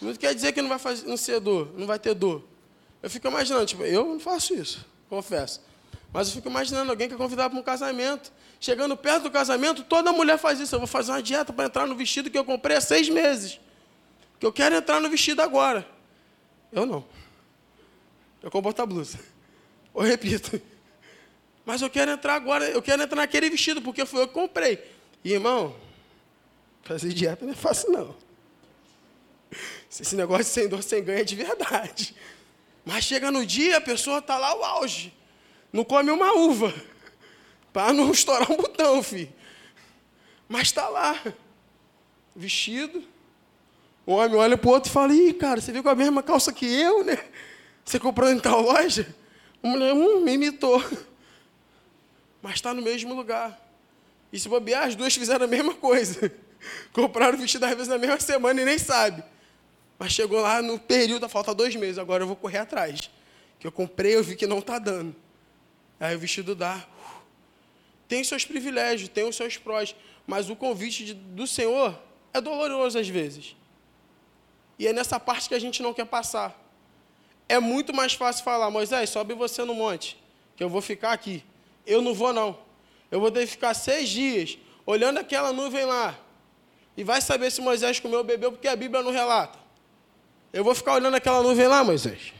Não 0.00 0.14
quer 0.14 0.34
dizer 0.34 0.52
que 0.52 0.60
não 0.60 0.68
vai 0.68 0.78
fazer, 0.78 1.06
não 1.06 1.16
ser 1.16 1.40
dor, 1.40 1.72
não 1.76 1.86
vai 1.86 1.98
ter 1.98 2.14
dor. 2.14 2.44
Eu 3.02 3.08
fico 3.08 3.26
imaginando, 3.28 3.66
tipo, 3.66 3.82
eu 3.84 4.04
não 4.04 4.20
faço 4.20 4.54
isso, 4.54 4.84
confesso. 5.08 5.62
Mas 6.12 6.28
eu 6.28 6.34
fico 6.34 6.48
imaginando 6.48 6.90
alguém 6.90 7.08
que 7.08 7.14
é 7.14 7.16
convidado 7.16 7.50
para 7.50 7.60
um 7.60 7.62
casamento. 7.62 8.32
Chegando 8.58 8.96
perto 8.96 9.24
do 9.24 9.30
casamento, 9.30 9.84
toda 9.84 10.12
mulher 10.12 10.38
faz 10.38 10.58
isso. 10.58 10.74
Eu 10.74 10.78
vou 10.78 10.86
fazer 10.86 11.12
uma 11.12 11.22
dieta 11.22 11.52
para 11.52 11.66
entrar 11.66 11.86
no 11.86 11.94
vestido 11.94 12.30
que 12.30 12.38
eu 12.38 12.44
comprei 12.44 12.76
há 12.76 12.80
seis 12.80 13.08
meses. 13.08 13.60
Que 14.40 14.46
eu 14.46 14.52
quero 14.52 14.74
entrar 14.74 15.00
no 15.00 15.10
vestido 15.10 15.42
agora. 15.42 15.86
Eu 16.72 16.86
não. 16.86 17.04
Eu 18.42 18.50
compro 18.50 18.68
outra 18.68 18.86
blusa. 18.86 19.18
Eu 19.94 20.02
repito. 20.02 20.60
Mas 21.64 21.82
eu 21.82 21.90
quero 21.90 22.12
entrar 22.12 22.34
agora, 22.34 22.64
eu 22.70 22.80
quero 22.80 23.02
entrar 23.02 23.16
naquele 23.16 23.50
vestido, 23.50 23.82
porque 23.82 24.06
foi 24.06 24.22
eu 24.22 24.28
que 24.28 24.34
comprei. 24.34 24.82
E, 25.24 25.32
irmão, 25.32 25.74
fazer 26.82 27.12
dieta 27.12 27.44
não 27.44 27.52
é 27.52 27.56
fácil, 27.56 27.90
não. 27.90 28.14
Esse 29.90 30.14
negócio 30.14 30.44
sem 30.44 30.68
dor, 30.68 30.82
sem 30.82 31.02
ganho 31.02 31.20
é 31.20 31.24
de 31.24 31.36
verdade. 31.36 32.14
Mas 32.84 33.04
chega 33.04 33.30
no 33.30 33.44
dia, 33.44 33.78
a 33.78 33.80
pessoa 33.80 34.18
está 34.18 34.38
lá 34.38 34.56
o 34.56 34.62
auge. 34.62 35.12
Não 35.72 35.84
come 35.84 36.10
uma 36.10 36.32
uva. 36.34 36.72
Para 37.72 37.92
não 37.92 38.10
estourar 38.10 38.50
um 38.50 38.56
botão, 38.56 39.02
filho. 39.02 39.32
Mas 40.48 40.68
está 40.68 40.88
lá. 40.88 41.20
Vestido. 42.34 43.02
O 44.06 44.12
homem 44.12 44.36
olha 44.36 44.56
para 44.56 44.68
o 44.68 44.72
outro 44.72 44.90
e 44.90 44.92
fala, 44.92 45.12
Ih, 45.12 45.32
cara, 45.32 45.60
você 45.60 45.72
viu 45.72 45.82
com 45.82 45.88
a 45.88 45.94
mesma 45.94 46.22
calça 46.22 46.52
que 46.52 46.64
eu, 46.64 47.04
né? 47.04 47.18
Você 47.84 47.98
comprou 47.98 48.30
em 48.30 48.38
tal 48.38 48.60
loja? 48.60 49.14
A 49.62 49.68
mulher, 49.68 49.92
hum, 49.92 50.20
me 50.20 50.34
imitou. 50.34 50.82
Mas 52.40 52.54
está 52.54 52.72
no 52.72 52.82
mesmo 52.82 53.14
lugar. 53.14 53.60
E 54.32 54.38
se 54.38 54.48
bobear, 54.48 54.86
as 54.86 54.94
duas 54.94 55.14
fizeram 55.14 55.44
a 55.44 55.48
mesma 55.48 55.74
coisa. 55.74 56.32
Compraram 56.92 57.34
o 57.34 57.40
vestido 57.40 57.64
às 57.64 57.72
vezes 57.72 57.88
na 57.88 57.98
mesma 57.98 58.20
semana 58.20 58.62
e 58.62 58.64
nem 58.64 58.78
sabe. 58.78 59.24
Mas 59.98 60.12
chegou 60.12 60.40
lá 60.40 60.60
no 60.60 60.78
período, 60.78 61.28
falta 61.28 61.54
dois 61.54 61.74
meses, 61.74 61.98
agora 61.98 62.22
eu 62.22 62.26
vou 62.26 62.36
correr 62.36 62.58
atrás. 62.58 63.10
Que 63.58 63.66
eu 63.66 63.72
comprei, 63.72 64.14
eu 64.14 64.22
vi 64.22 64.36
que 64.36 64.46
não 64.46 64.58
está 64.58 64.78
dando. 64.78 65.14
Aí 65.98 66.14
o 66.14 66.18
vestido 66.18 66.54
dá. 66.54 66.86
Tem 68.06 68.22
seus 68.22 68.44
privilégios, 68.44 69.08
tem 69.08 69.24
os 69.24 69.34
seus 69.34 69.56
prós, 69.56 69.96
mas 70.26 70.50
o 70.50 70.56
convite 70.56 71.04
de, 71.04 71.14
do 71.14 71.46
Senhor 71.46 71.98
é 72.32 72.40
doloroso 72.40 72.98
às 72.98 73.08
vezes. 73.08 73.56
E 74.78 74.86
é 74.86 74.92
nessa 74.92 75.18
parte 75.18 75.48
que 75.48 75.54
a 75.54 75.58
gente 75.58 75.82
não 75.82 75.94
quer 75.94 76.04
passar. 76.04 76.62
É 77.48 77.58
muito 77.58 77.94
mais 77.94 78.12
fácil 78.12 78.44
falar, 78.44 78.70
Moisés, 78.70 79.10
sobe 79.10 79.34
você 79.34 79.64
no 79.64 79.74
monte, 79.74 80.22
que 80.56 80.62
eu 80.62 80.68
vou 80.68 80.82
ficar 80.82 81.12
aqui. 81.12 81.42
Eu 81.86 82.02
não 82.02 82.12
vou, 82.12 82.32
não. 82.32 82.58
Eu 83.10 83.20
vou 83.20 83.30
ter 83.30 83.40
que 83.40 83.46
ficar 83.46 83.72
seis 83.72 84.08
dias 84.08 84.58
olhando 84.84 85.18
aquela 85.18 85.52
nuvem 85.52 85.84
lá. 85.84 86.18
E 86.96 87.04
vai 87.04 87.20
saber 87.20 87.50
se 87.50 87.60
Moisés 87.60 88.00
comeu 88.00 88.18
ou 88.18 88.24
bebeu, 88.24 88.52
porque 88.52 88.68
a 88.68 88.76
Bíblia 88.76 89.02
não 89.02 89.12
relata. 89.12 89.65
Eu 90.52 90.64
vou 90.64 90.74
ficar 90.74 90.94
olhando 90.94 91.14
aquela 91.14 91.42
nuvem 91.42 91.66
lá, 91.66 91.84
Moisés. 91.84 92.32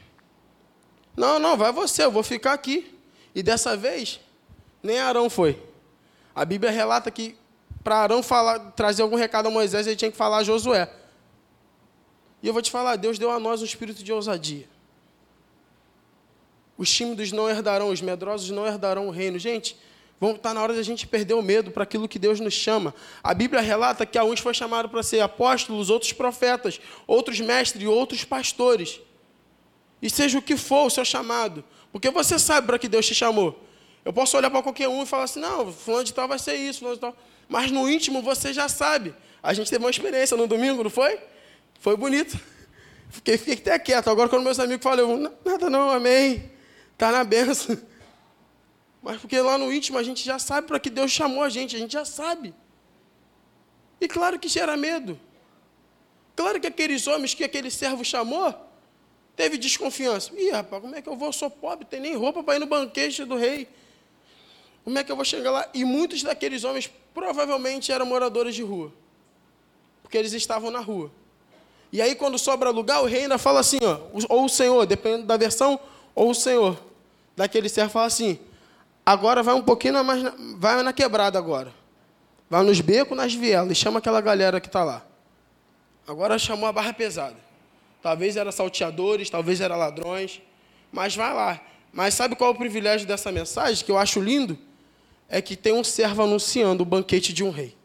Não, 1.15 1.39
não, 1.39 1.57
vai 1.57 1.71
você, 1.71 2.03
eu 2.03 2.11
vou 2.11 2.23
ficar 2.23 2.53
aqui. 2.53 2.95
E 3.33 3.43
dessa 3.43 3.75
vez, 3.75 4.19
nem 4.81 4.99
Arão 4.99 5.29
foi. 5.29 5.61
A 6.33 6.45
Bíblia 6.45 6.71
relata 6.71 7.09
que 7.09 7.37
para 7.83 7.97
Arão 7.97 8.21
falar, 8.21 8.59
trazer 8.71 9.01
algum 9.01 9.15
recado 9.15 9.47
a 9.47 9.51
Moisés, 9.51 9.87
ele 9.87 9.95
tinha 9.95 10.11
que 10.11 10.17
falar 10.17 10.37
a 10.37 10.43
Josué. 10.43 10.91
E 12.43 12.47
eu 12.47 12.53
vou 12.53 12.61
te 12.61 12.69
falar, 12.69 12.95
Deus 12.95 13.17
deu 13.17 13.31
a 13.31 13.39
nós 13.39 13.61
um 13.61 13.65
espírito 13.65 14.03
de 14.03 14.11
ousadia. 14.11 14.67
Os 16.77 16.91
tímidos 16.91 17.31
não 17.31 17.49
herdarão, 17.49 17.89
os 17.89 18.01
medrosos 18.01 18.49
não 18.51 18.67
herdarão 18.67 19.07
o 19.07 19.11
reino. 19.11 19.39
Gente, 19.39 19.77
Está 20.19 20.51
na 20.51 20.63
hora 20.63 20.73
de 20.73 20.79
a 20.79 20.83
gente 20.83 21.05
perder 21.05 21.35
o 21.35 21.43
medo 21.43 21.69
para 21.69 21.83
aquilo 21.83 22.07
que 22.07 22.17
Deus 22.17 22.39
nos 22.39 22.53
chama. 22.53 22.93
A 23.23 23.33
Bíblia 23.35 23.61
relata 23.61 24.05
que 24.05 24.17
a 24.17 24.23
uns 24.23 24.39
foi 24.39 24.53
chamado 24.53 24.89
para 24.89 25.03
ser 25.03 25.19
apóstolos, 25.19 25.91
outros 25.91 26.11
profetas, 26.11 26.81
outros 27.05 27.39
mestres 27.39 27.87
outros 27.87 28.23
pastores. 28.23 28.99
E 30.01 30.09
seja 30.09 30.39
o 30.39 30.41
que 30.41 30.57
for 30.57 30.87
o 30.87 30.89
seu 30.89 31.05
chamado. 31.05 31.63
Porque 31.91 32.09
você 32.09 32.39
sabe 32.39 32.65
para 32.65 32.79
que 32.79 32.87
Deus 32.87 33.05
te 33.05 33.13
chamou. 33.13 33.63
Eu 34.03 34.11
posso 34.11 34.35
olhar 34.37 34.49
para 34.49 34.63
qualquer 34.63 34.87
um 34.87 35.03
e 35.03 35.05
falar 35.05 35.25
assim, 35.25 35.39
não, 35.39 35.71
fulano 35.71 36.03
de 36.03 36.13
tal 36.13 36.27
vai 36.27 36.39
ser 36.39 36.55
isso, 36.55 36.79
fulano 36.79 36.95
de 36.95 37.01
tal. 37.01 37.15
Mas 37.47 37.71
no 37.71 37.89
íntimo 37.89 38.21
você 38.21 38.51
já 38.53 38.67
sabe. 38.67 39.13
A 39.43 39.53
gente 39.53 39.69
teve 39.69 39.83
uma 39.83 39.91
experiência 39.91 40.35
no 40.35 40.47
domingo, 40.47 40.83
não 40.83 40.89
foi? 40.89 41.19
Foi 41.79 41.95
bonito. 41.95 42.39
Fiquei, 43.09 43.37
fiquei 43.37 43.53
até 43.53 43.79
quieto. 43.79 44.09
Agora 44.09 44.27
quando 44.29 44.43
meus 44.43 44.59
amigos 44.59 44.83
falam, 44.83 45.31
nada 45.45 45.69
não, 45.69 45.91
amém. 45.91 46.51
Está 46.93 47.11
na 47.11 47.23
benção. 47.23 47.77
Mas 49.07 49.21
porque 49.21 49.39
lá 49.39 49.57
no 49.57 49.71
íntimo 49.71 49.97
a 49.97 50.03
gente 50.03 50.21
já 50.21 50.37
sabe 50.37 50.67
para 50.67 50.81
que 50.81 50.89
Deus 50.89 51.09
chamou 51.09 51.41
a 51.41 51.47
gente, 51.47 51.77
a 51.77 51.79
gente 51.79 51.93
já 51.93 52.03
sabe. 52.03 52.53
E 54.01 54.05
claro 54.05 54.37
que 54.37 54.49
gera 54.49 54.75
medo. 54.75 55.17
Claro 56.35 56.59
que 56.59 56.67
aqueles 56.67 57.07
homens 57.07 57.33
que 57.33 57.41
aquele 57.41 57.71
servo 57.71 58.03
chamou, 58.03 58.53
teve 59.33 59.57
desconfiança. 59.57 60.33
Ih, 60.37 60.49
rapaz, 60.49 60.81
como 60.81 60.93
é 60.93 61.01
que 61.01 61.07
eu 61.07 61.15
vou? 61.15 61.29
Eu 61.29 61.31
sou 61.31 61.49
pobre, 61.49 61.85
tem 61.85 62.01
nem 62.01 62.17
roupa 62.17 62.43
para 62.43 62.57
ir 62.57 62.59
no 62.59 62.65
banquete 62.65 63.23
do 63.23 63.37
rei. 63.37 63.69
Como 64.83 64.99
é 64.99 65.05
que 65.05 65.09
eu 65.09 65.15
vou 65.15 65.23
chegar 65.23 65.51
lá? 65.51 65.69
E 65.73 65.85
muitos 65.85 66.21
daqueles 66.21 66.65
homens 66.65 66.91
provavelmente 67.13 67.93
eram 67.93 68.05
moradores 68.05 68.53
de 68.53 68.61
rua. 68.61 68.91
Porque 70.03 70.17
eles 70.17 70.33
estavam 70.33 70.69
na 70.69 70.81
rua. 70.81 71.09
E 71.93 72.01
aí, 72.01 72.13
quando 72.13 72.37
sobra 72.37 72.71
lugar, 72.71 73.01
o 73.01 73.05
rei 73.05 73.21
ainda 73.21 73.37
fala 73.37 73.61
assim, 73.61 73.77
ó, 73.81 74.01
ou 74.27 74.43
o 74.43 74.49
Senhor, 74.49 74.85
dependendo 74.85 75.25
da 75.25 75.37
versão, 75.37 75.79
ou 76.13 76.31
o 76.31 76.35
Senhor. 76.35 76.77
Daquele 77.37 77.69
servo 77.69 77.91
fala 77.91 78.07
assim: 78.07 78.37
Agora 79.07 79.41
vai 79.41 79.55
um 79.55 79.61
pouquinho 79.61 80.03
mais, 80.03 80.21
vai 80.57 80.83
na 80.83 80.91
quebrada 80.91 81.39
agora. 81.39 81.73
Vai 82.49 82.61
nos 82.61 82.81
becos, 82.81 83.15
nas 83.15 83.33
vielas, 83.33 83.71
e 83.71 83.75
chama 83.75 83.99
aquela 83.99 84.19
galera 84.19 84.59
que 84.59 84.67
está 84.67 84.83
lá. 84.83 85.01
Agora 86.05 86.37
chamou 86.37 86.67
a 86.67 86.73
barra 86.73 86.91
pesada. 86.91 87.37
Talvez 88.01 88.35
era 88.35 88.51
salteadores, 88.51 89.29
talvez 89.29 89.61
era 89.61 89.77
ladrões, 89.77 90.41
mas 90.91 91.15
vai 91.15 91.33
lá. 91.33 91.61
Mas 91.93 92.15
sabe 92.15 92.35
qual 92.35 92.51
é 92.51 92.53
o 92.53 92.57
privilégio 92.57 93.07
dessa 93.07 93.31
mensagem, 93.31 93.85
que 93.85 93.89
eu 93.89 93.97
acho 93.97 94.19
lindo? 94.19 94.59
É 95.29 95.41
que 95.41 95.55
tem 95.55 95.71
um 95.71 95.85
servo 95.85 96.23
anunciando 96.23 96.83
o 96.83 96.85
banquete 96.85 97.31
de 97.31 97.45
um 97.45 97.49
rei. 97.49 97.77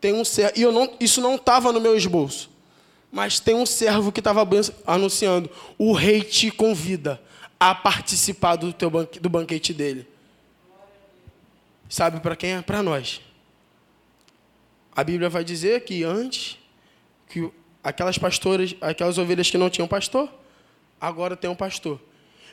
tem 0.00 0.14
um 0.14 0.24
servo, 0.24 0.58
e 0.58 0.62
eu 0.62 0.72
não, 0.72 0.96
isso 0.98 1.20
não 1.20 1.34
estava 1.34 1.72
no 1.72 1.80
meu 1.80 1.94
esboço, 1.94 2.50
mas 3.12 3.38
tem 3.38 3.54
um 3.54 3.66
servo 3.66 4.10
que 4.12 4.20
estava 4.20 4.48
anunciando: 4.86 5.50
o 5.76 5.92
rei 5.92 6.22
te 6.22 6.50
convida 6.50 7.20
a 7.58 7.74
participar 7.74 8.56
do, 8.56 8.72
teu 8.72 8.90
banque, 8.90 9.18
do 9.18 9.28
banquete 9.28 9.74
dele. 9.74 10.06
Sabe 11.88 12.20
para 12.20 12.36
quem 12.36 12.52
é? 12.52 12.62
Para 12.62 12.82
nós. 12.82 13.20
A 14.94 15.02
Bíblia 15.02 15.28
vai 15.28 15.44
dizer 15.44 15.84
que 15.84 16.04
antes, 16.04 16.58
que 17.28 17.50
aquelas 17.82 18.18
pastoras, 18.18 18.74
aquelas 18.80 19.18
ovelhas 19.18 19.50
que 19.50 19.56
não 19.56 19.70
tinham 19.70 19.88
pastor, 19.88 20.32
agora 21.00 21.36
tem 21.36 21.48
um 21.48 21.54
pastor. 21.54 22.00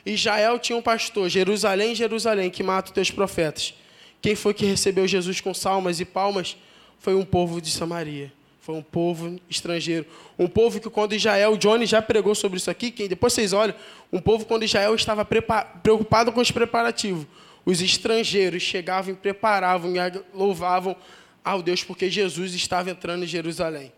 Israel 0.06 0.60
tinha 0.60 0.78
um 0.78 0.82
pastor, 0.82 1.28
Jerusalém, 1.30 1.96
Jerusalém, 1.96 2.50
que 2.50 2.62
mata 2.62 2.90
os 2.90 2.94
teus 2.94 3.10
profetas. 3.10 3.74
Quem 4.22 4.36
foi 4.36 4.54
que 4.54 4.66
recebeu 4.66 5.08
Jesus 5.08 5.42
com 5.42 5.54
salmas 5.54 6.00
e 6.00 6.06
palmas? 6.06 6.56
Foi 7.00 7.16
um 7.16 7.26
povo 7.26 7.60
de 7.60 7.72
Samaria. 7.72 8.32
Foi 8.66 8.74
um 8.74 8.82
povo 8.82 9.40
estrangeiro. 9.48 10.08
Um 10.40 10.48
povo 10.48 10.80
que, 10.80 10.90
quando 10.90 11.14
Israel, 11.14 11.56
Johnny 11.56 11.86
já 11.86 12.02
pregou 12.02 12.34
sobre 12.34 12.58
isso 12.58 12.72
aqui, 12.72 12.90
que 12.90 13.08
depois 13.08 13.32
vocês 13.32 13.54
olham, 13.54 13.76
um 14.12 14.20
povo, 14.20 14.44
quando 14.44 14.64
Israel 14.64 14.96
estava 14.96 15.24
preocupado 15.24 16.32
com 16.32 16.42
os 16.42 16.50
preparativos, 16.50 17.28
os 17.64 17.80
estrangeiros 17.80 18.64
chegavam 18.64 19.14
e 19.14 19.16
preparavam 19.16 19.94
e 19.96 20.00
louvavam 20.34 20.96
ao 21.44 21.62
Deus, 21.62 21.84
porque 21.84 22.10
Jesus 22.10 22.56
estava 22.56 22.90
entrando 22.90 23.24
em 23.24 23.28
Jerusalém. 23.28 23.94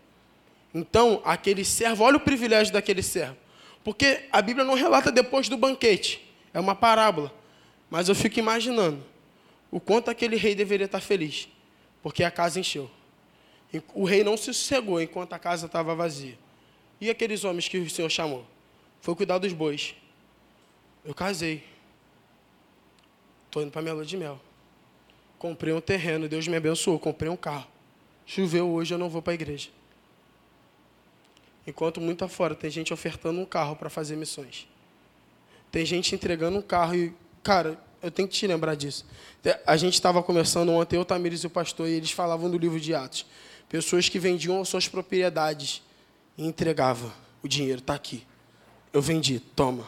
Então, 0.74 1.22
aquele 1.24 1.64
servo, 1.64 2.04
olha 2.04 2.18
o 2.18 2.20
privilégio 2.20 2.70
daquele 2.70 3.02
servo. 3.02 3.38
Porque 3.82 4.26
a 4.30 4.42
Bíblia 4.42 4.66
não 4.66 4.74
relata 4.74 5.10
depois 5.10 5.48
do 5.48 5.56
banquete, 5.56 6.30
é 6.52 6.60
uma 6.60 6.74
parábola. 6.74 7.32
Mas 7.88 8.10
eu 8.10 8.14
fico 8.14 8.38
imaginando 8.38 9.02
o 9.70 9.80
quanto 9.80 10.10
aquele 10.10 10.36
rei 10.36 10.54
deveria 10.54 10.84
estar 10.84 11.00
feliz, 11.00 11.48
porque 12.02 12.22
a 12.22 12.30
casa 12.30 12.60
encheu. 12.60 12.97
O 13.94 14.04
rei 14.04 14.24
não 14.24 14.36
se 14.36 14.46
sossegou 14.46 15.00
enquanto 15.00 15.32
a 15.34 15.38
casa 15.38 15.66
estava 15.66 15.94
vazia. 15.94 16.38
E 17.00 17.10
aqueles 17.10 17.44
homens 17.44 17.68
que 17.68 17.78
o 17.78 17.90
Senhor 17.90 18.08
chamou? 18.08 18.44
Foi 19.00 19.14
cuidar 19.14 19.38
dos 19.38 19.52
bois. 19.52 19.94
Eu 21.04 21.14
casei. 21.14 21.64
Estou 23.46 23.62
indo 23.62 23.70
para 23.70 23.82
minha 23.82 23.94
lua 23.94 24.04
de 24.04 24.16
mel. 24.16 24.40
Comprei 25.38 25.72
um 25.72 25.80
terreno, 25.80 26.28
Deus 26.28 26.48
me 26.48 26.56
abençoou, 26.56 26.98
comprei 26.98 27.30
um 27.30 27.36
carro. 27.36 27.66
Choveu 28.26 28.68
hoje, 28.68 28.92
eu 28.92 28.98
não 28.98 29.08
vou 29.08 29.22
para 29.22 29.32
a 29.32 29.34
igreja. 29.34 29.70
Enquanto 31.66 32.00
muito 32.00 32.24
afora 32.24 32.54
tem 32.54 32.70
gente 32.70 32.92
ofertando 32.92 33.40
um 33.40 33.44
carro 33.44 33.76
para 33.76 33.88
fazer 33.88 34.16
missões. 34.16 34.66
Tem 35.70 35.84
gente 35.84 36.14
entregando 36.14 36.58
um 36.58 36.62
carro 36.62 36.94
e, 36.94 37.14
cara, 37.42 37.78
eu 38.02 38.10
tenho 38.10 38.26
que 38.26 38.34
te 38.34 38.46
lembrar 38.46 38.74
disso. 38.74 39.06
A 39.66 39.76
gente 39.76 39.94
estava 39.94 40.22
conversando 40.22 40.72
ontem, 40.72 40.96
eu, 40.96 41.04
Tamires 41.04 41.40
e 41.42 41.46
o 41.46 41.50
pastor, 41.50 41.88
e 41.88 41.92
eles 41.92 42.10
falavam 42.10 42.50
do 42.50 42.58
livro 42.58 42.80
de 42.80 42.94
Atos. 42.94 43.26
Pessoas 43.68 44.08
que 44.08 44.18
vendiam 44.18 44.60
as 44.60 44.68
suas 44.68 44.88
propriedades 44.88 45.82
e 46.36 46.46
entregavam. 46.46 47.12
O 47.42 47.48
dinheiro 47.48 47.80
está 47.80 47.94
aqui. 47.94 48.26
Eu 48.92 49.02
vendi, 49.02 49.38
toma. 49.38 49.86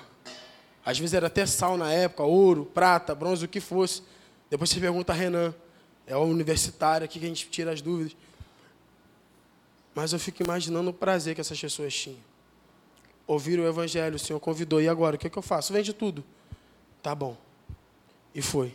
Às 0.84 0.98
vezes 0.98 1.14
era 1.14 1.28
até 1.28 1.46
sal 1.46 1.76
na 1.76 1.92
época, 1.92 2.22
ouro, 2.22 2.66
prata, 2.66 3.14
bronze, 3.14 3.44
o 3.44 3.48
que 3.48 3.60
fosse. 3.60 4.02
Depois 4.48 4.70
você 4.70 4.80
pergunta 4.80 5.12
a 5.12 5.16
Renan, 5.16 5.54
é 6.06 6.16
o 6.16 6.22
universitário 6.22 7.04
aqui 7.04 7.18
que 7.18 7.24
a 7.24 7.28
gente 7.28 7.48
tira 7.48 7.72
as 7.72 7.80
dúvidas. 7.80 8.16
Mas 9.94 10.12
eu 10.12 10.18
fico 10.18 10.42
imaginando 10.42 10.90
o 10.90 10.92
prazer 10.92 11.34
que 11.34 11.40
essas 11.40 11.60
pessoas 11.60 11.94
tinham. 11.94 12.18
Ouviram 13.26 13.64
o 13.64 13.68
evangelho, 13.68 14.16
o 14.16 14.18
Senhor 14.18 14.40
convidou, 14.40 14.80
e 14.80 14.88
agora? 14.88 15.16
O 15.16 15.18
que, 15.18 15.26
é 15.26 15.30
que 15.30 15.38
eu 15.38 15.42
faço? 15.42 15.72
Vende 15.72 15.92
tudo. 15.92 16.24
Tá 17.02 17.14
bom. 17.14 17.36
E 18.34 18.42
foi. 18.42 18.74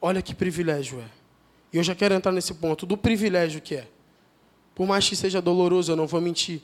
Olha 0.00 0.20
que 0.20 0.34
privilégio 0.34 1.00
é. 1.00 1.21
E 1.72 1.78
eu 1.78 1.82
já 1.82 1.94
quero 1.94 2.14
entrar 2.14 2.32
nesse 2.32 2.52
ponto 2.54 2.84
do 2.84 2.96
privilégio 2.96 3.60
que 3.60 3.76
é. 3.76 3.88
Por 4.74 4.86
mais 4.86 5.08
que 5.08 5.16
seja 5.16 5.40
doloroso, 5.40 5.92
eu 5.92 5.96
não 5.96 6.06
vou 6.06 6.20
mentir. 6.20 6.60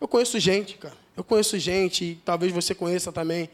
Eu 0.00 0.08
conheço 0.08 0.38
gente, 0.38 0.78
cara. 0.78 0.96
Eu 1.16 1.24
conheço 1.24 1.58
gente, 1.58 2.04
e 2.04 2.14
talvez 2.24 2.52
você 2.52 2.74
conheça 2.74 3.10
também, 3.10 3.48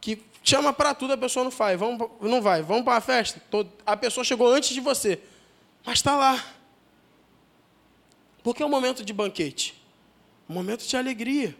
que 0.00 0.22
chama 0.42 0.72
para 0.72 0.94
tudo, 0.94 1.12
a 1.12 1.16
pessoa 1.16 1.44
não 1.44 1.50
faz. 1.50 1.78
Vamos, 1.78 2.08
não 2.20 2.40
vai. 2.40 2.62
Vamos 2.62 2.84
para 2.84 2.96
a 2.96 3.00
festa. 3.00 3.42
A 3.84 3.96
pessoa 3.96 4.24
chegou 4.24 4.48
antes 4.48 4.70
de 4.70 4.80
você, 4.80 5.20
mas 5.84 5.98
está 5.98 6.16
lá. 6.16 6.44
Porque 8.42 8.62
é 8.62 8.66
um 8.66 8.70
momento 8.70 9.04
de 9.04 9.12
banquete, 9.12 9.80
um 10.48 10.54
momento 10.54 10.84
de 10.84 10.96
alegria. 10.96 11.56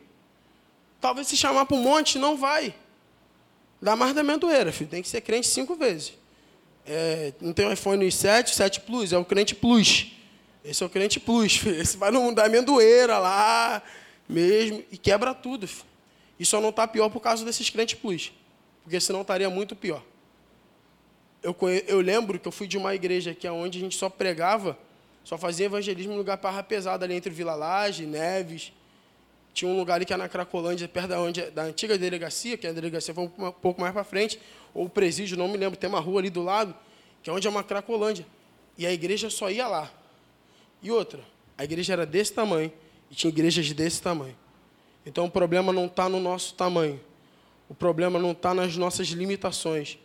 Talvez 1.01 1.27
se 1.27 1.37
chamar 1.37 1.67
para 1.67 1.77
um 1.77 1.83
monte, 1.83 2.19
não 2.19 2.37
vai. 2.37 2.75
Dá 3.81 3.97
mais 3.97 4.15
da 4.15 4.21
amendoeira, 4.21 4.73
filho. 4.73 4.91
Tem 4.91 5.03
que 5.03 5.09
ser 5.09 5.21
crente 5.21 5.49
cinco 5.49 5.75
vezes. 5.75 6.15
É, 6.87 7.33
não 7.41 7.53
tem 7.53 7.67
o 7.67 7.73
iPhone 7.73 8.11
7, 8.11 8.55
7 8.55 8.81
Plus, 8.81 9.13
é 9.13 9.19
o 9.19 9.25
crente 9.25 9.55
Plus. 9.55 10.13
Esse 10.65 10.83
é 10.83 10.87
o 10.87 10.89
crente 10.89 11.21
Plus. 11.21 11.65
Esse 11.67 11.97
vai 11.97 12.11
no 12.11 12.35
da 12.35 12.45
amendoeira 12.47 13.19
lá 13.19 13.83
mesmo 14.29 14.83
e 14.91 14.97
quebra 14.97 15.35
tudo. 15.35 15.69
E 16.39 16.45
só 16.45 16.61
não 16.61 16.71
está 16.71 16.87
pior 16.89 17.09
por 17.09 17.21
causa 17.21 17.45
desses 17.45 17.71
crentes 17.71 17.99
Plus. 17.99 18.33
Porque 18.83 19.01
senão 19.01 19.21
estaria 19.21 19.49
muito 19.49 19.77
pior. 19.77 20.03
Eu, 21.43 21.57
eu 21.87 22.01
lembro 22.01 22.39
que 22.39 22.47
eu 22.47 22.53
fui 22.53 22.67
de 22.67 22.77
uma 22.77 22.95
igreja 22.95 23.35
que 23.35 23.47
é 23.47 23.53
onde 23.53 23.79
a 23.79 23.81
gente 23.81 23.97
só 23.97 24.09
pregava 24.09 24.79
só 25.25 25.39
fazia 25.39 25.67
evangelismo 25.67 26.13
em 26.13 26.17
lugar 26.17 26.37
parra 26.39 26.63
pesada 26.63 27.05
ali 27.05 27.15
entre 27.15 27.31
Vila 27.31 27.55
Laje, 27.55 28.07
Neves. 28.07 28.73
Tinha 29.55 29.71
um 29.71 29.77
lugar 29.77 29.97
ali 29.97 30.05
que 30.05 30.13
era 30.13 30.23
na 30.23 30.29
Cracolândia, 30.29 30.89
perto 30.89 31.09
da, 31.09 31.21
onde, 31.21 31.43
da 31.51 31.63
antiga 31.63 31.97
delegacia, 31.99 32.57
que 32.57 32.67
a 32.67 32.73
delegacia 32.73 33.15
foi 33.15 33.25
um 33.25 33.53
pouco 33.53 33.81
mais 33.81 33.93
para 33.93 34.03
frente, 34.03 34.41
ou 34.75 34.89
presídio, 34.89 35.37
não 35.37 35.49
me 35.49 35.57
lembro, 35.57 35.79
tem 35.79 35.89
uma 35.89 36.01
rua 36.01 36.21
ali 36.21 36.31
do 36.31 36.43
lado, 36.43 36.75
que 37.23 37.31
é 37.31 37.33
onde 37.33 37.47
é 37.47 37.51
uma 37.51 37.63
Cracolândia. 37.63 38.27
E 38.77 38.87
a 38.87 38.93
igreja 38.93 39.29
só 39.31 39.51
ia 39.51 39.69
lá. 39.69 39.91
E 40.83 40.91
outra, 40.91 41.21
a 41.57 41.65
igreja 41.65 41.93
era 41.93 42.07
desse 42.07 42.33
tamanho, 42.33 42.73
e 43.11 43.15
tinha 43.15 43.29
igrejas 43.29 43.71
desse 43.73 44.01
tamanho. 44.01 44.37
Então 45.05 45.27
o 45.27 45.31
problema 45.31 45.73
não 45.73 45.87
está 45.87 46.09
no 46.09 46.21
nosso 46.21 46.55
tamanho. 46.55 47.01
O 47.69 47.75
problema 47.75 48.19
não 48.19 48.33
está 48.33 48.55
nas 48.55 48.77
nossas 48.77 49.09
limitações. 49.09 49.99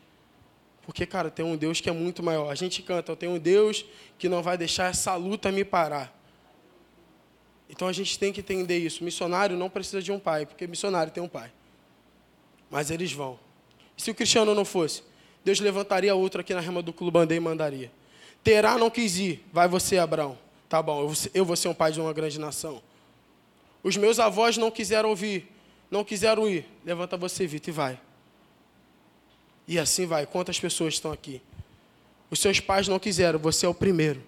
Porque, 0.83 1.05
cara, 1.05 1.29
tem 1.29 1.45
um 1.45 1.57
Deus 1.57 1.81
que 1.81 1.89
é 1.89 1.91
muito 1.91 2.23
maior. 2.23 2.49
A 2.49 2.55
gente 2.55 2.81
canta, 2.81 3.11
eu 3.11 3.15
tenho 3.15 3.33
um 3.33 3.39
Deus 3.39 3.85
que 4.17 4.29
não 4.29 4.41
vai 4.41 4.57
deixar 4.57 4.89
essa 4.89 5.15
luta 5.15 5.51
me 5.51 5.65
parar. 5.65 6.17
Então 7.69 7.87
a 7.87 7.93
gente 7.93 8.17
tem 8.17 8.31
que 8.31 8.39
entender 8.39 8.77
isso. 8.77 9.03
Missionário 9.03 9.57
não 9.57 9.69
precisa 9.69 10.01
de 10.01 10.11
um 10.11 10.19
pai, 10.19 10.45
porque 10.45 10.65
missionário 10.65 11.11
tem 11.11 11.21
um 11.21 11.27
pai. 11.27 11.51
Mas 12.69 12.89
eles 12.89 13.11
vão. 13.11 13.37
E 13.97 14.01
se 14.01 14.11
o 14.11 14.15
cristiano 14.15 14.53
não 14.53 14.63
fosse, 14.63 15.01
Deus 15.43 15.59
levantaria 15.59 16.13
outro 16.13 16.41
aqui 16.41 16.53
na 16.53 16.59
rema 16.59 16.81
do 16.81 16.93
Clubandê 16.93 17.35
e 17.35 17.39
mandaria. 17.39 17.91
Terá 18.43 18.77
não 18.77 18.89
quis 18.89 19.17
ir, 19.17 19.45
vai 19.51 19.67
você, 19.67 19.97
Abraão. 19.97 20.37
Tá 20.69 20.81
bom, 20.81 21.11
eu 21.33 21.45
vou 21.45 21.55
ser 21.55 21.69
um 21.69 21.73
pai 21.73 21.91
de 21.91 21.99
uma 21.99 22.13
grande 22.13 22.39
nação. 22.39 22.81
Os 23.81 23.95
meus 23.95 24.19
avós 24.19 24.57
não 24.57 24.69
quiseram 24.69 25.09
ouvir, 25.09 25.49
não 25.89 26.03
quiseram 26.03 26.47
ir. 26.47 26.65
Levanta 26.85 27.15
você, 27.15 27.47
Vitor, 27.47 27.69
e 27.69 27.71
vai. 27.71 27.99
E 29.67 29.79
assim 29.79 30.05
vai. 30.05 30.25
Quantas 30.25 30.59
pessoas 30.59 30.95
estão 30.95 31.11
aqui? 31.11 31.41
Os 32.29 32.39
seus 32.39 32.59
pais 32.59 32.87
não 32.87 32.99
quiseram, 32.99 33.39
você 33.39 33.65
é 33.65 33.69
o 33.69 33.73
primeiro. 33.73 34.21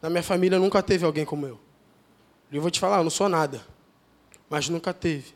Na 0.00 0.10
minha 0.10 0.22
família 0.22 0.58
nunca 0.58 0.82
teve 0.82 1.04
alguém 1.04 1.24
como 1.24 1.46
eu. 1.46 1.58
Eu 2.52 2.60
vou 2.60 2.70
te 2.70 2.78
falar, 2.78 2.98
eu 2.98 3.04
não 3.04 3.10
sou 3.10 3.28
nada. 3.28 3.66
Mas 4.48 4.68
nunca 4.68 4.92
teve. 4.92 5.34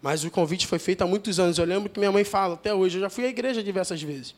Mas 0.00 0.24
o 0.24 0.30
convite 0.30 0.66
foi 0.66 0.78
feito 0.78 1.02
há 1.02 1.06
muitos 1.06 1.40
anos. 1.40 1.58
Eu 1.58 1.64
lembro 1.64 1.88
que 1.90 1.98
minha 1.98 2.12
mãe 2.12 2.24
fala, 2.24 2.54
até 2.54 2.72
hoje, 2.72 2.98
eu 2.98 3.02
já 3.02 3.10
fui 3.10 3.24
à 3.24 3.28
igreja 3.28 3.62
diversas 3.62 4.00
vezes. 4.00 4.34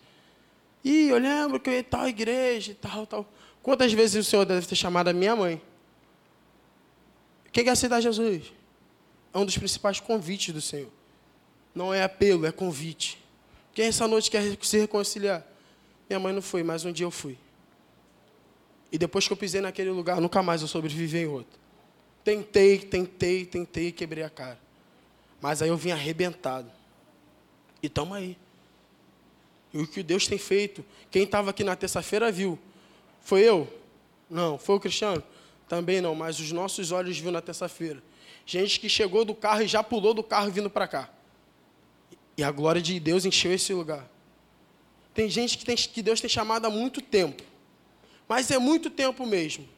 E 0.83 1.09
eu 1.09 1.19
lembro 1.19 1.61
que 1.61 1.69
eu 1.69 1.75
ia 1.75 1.85
tal 1.85 2.09
igreja 2.09 2.73
e 2.73 2.75
tal, 2.75 3.07
tal. 3.07 3.27
Quantas 3.63 3.93
vezes 3.93 4.27
o 4.27 4.29
Senhor 4.29 4.45
deve 4.47 4.67
ter 4.67 4.75
chamado 4.75 5.09
a 5.09 5.13
minha 5.13 5.37
mãe? 5.37 5.61
Quem 7.53 7.65
quer 7.65 7.71
aceitar 7.71 8.01
Jesus? 8.01 8.53
É 9.35 9.39
um 9.39 9.45
dos 9.45 9.59
principais 9.59 10.01
convites 10.01 10.55
do 10.55 10.61
Senhor. 10.61 10.91
Não 11.75 11.93
é 11.93 12.03
apelo, 12.03 12.47
é 12.47 12.53
convite. 12.53 13.19
Quem 13.75 13.87
essa 13.87 14.09
noite 14.09 14.31
quer 14.31 14.43
se 14.63 14.79
reconciliar? 14.79 15.47
Minha 16.09 16.19
mãe 16.19 16.33
não 16.33 16.43
foi, 16.43 16.63
mas 16.63 16.85
um 16.85 16.93
dia 16.93 17.05
eu 17.05 17.11
fui. 17.11 17.39
E 18.91 18.99
depois 18.99 19.27
que 19.27 19.33
eu 19.33 19.37
pisei 19.37 19.61
naquele 19.61 19.91
lugar, 19.91 20.21
nunca 20.21 20.43
mais 20.43 20.63
eu 20.63 20.69
sobrevivi 20.69 21.19
em 21.19 21.27
outro. 21.27 21.59
Tentei, 22.25 22.79
tentei, 22.79 23.47
tentei, 23.47 23.93
quebrei 23.93 24.25
a 24.25 24.31
cara. 24.31 24.59
Mas 25.41 25.63
aí 25.63 25.69
eu 25.69 25.77
vim 25.77 25.91
arrebentado. 25.91 26.71
E 27.83 27.87
estamos 27.87 28.17
aí. 28.17 28.37
E 29.73 29.79
o 29.79 29.87
que 29.87 30.03
Deus 30.03 30.27
tem 30.27 30.39
feito, 30.39 30.85
quem 31.11 31.23
estava 31.23 31.51
aqui 31.51 31.65
na 31.65 31.77
terça-feira 31.77 32.31
viu. 32.31 32.59
Foi 33.21 33.41
eu? 33.41 33.73
Não. 34.29 34.59
Foi 34.59 34.77
o 34.77 34.81
Cristiano? 34.81 35.23
Também 35.69 36.01
não, 36.01 36.15
mas 36.15 36.41
os 36.41 36.51
nossos 36.51 36.91
olhos 36.91 37.19
viu 37.19 37.31
na 37.31 37.41
terça-feira. 37.41 38.03
Gente 38.45 38.81
que 38.81 38.89
chegou 38.89 39.25
do 39.25 39.35
carro 39.35 39.63
e 39.63 39.69
já 39.69 39.83
pulou 39.83 40.13
do 40.13 40.23
carro 40.23 40.51
vindo 40.51 40.69
para 40.69 40.89
cá. 40.89 41.09
E 42.37 42.43
a 42.43 42.51
glória 42.51 42.83
de 42.83 42.99
Deus 42.99 43.25
encheu 43.25 43.53
esse 43.53 43.73
lugar. 43.73 44.09
Tem 45.15 45.29
gente 45.29 45.57
que, 45.59 45.65
tem, 45.65 45.77
que 45.77 46.03
Deus 46.03 46.21
tem 46.21 46.29
chamado 46.29 46.67
há 46.67 46.71
muito 46.71 47.01
tempo. 47.01 47.43
Mas 48.29 48.51
é 48.51 48.59
muito 48.59 48.91
tempo 48.91 49.27
mesmo. 49.27 49.69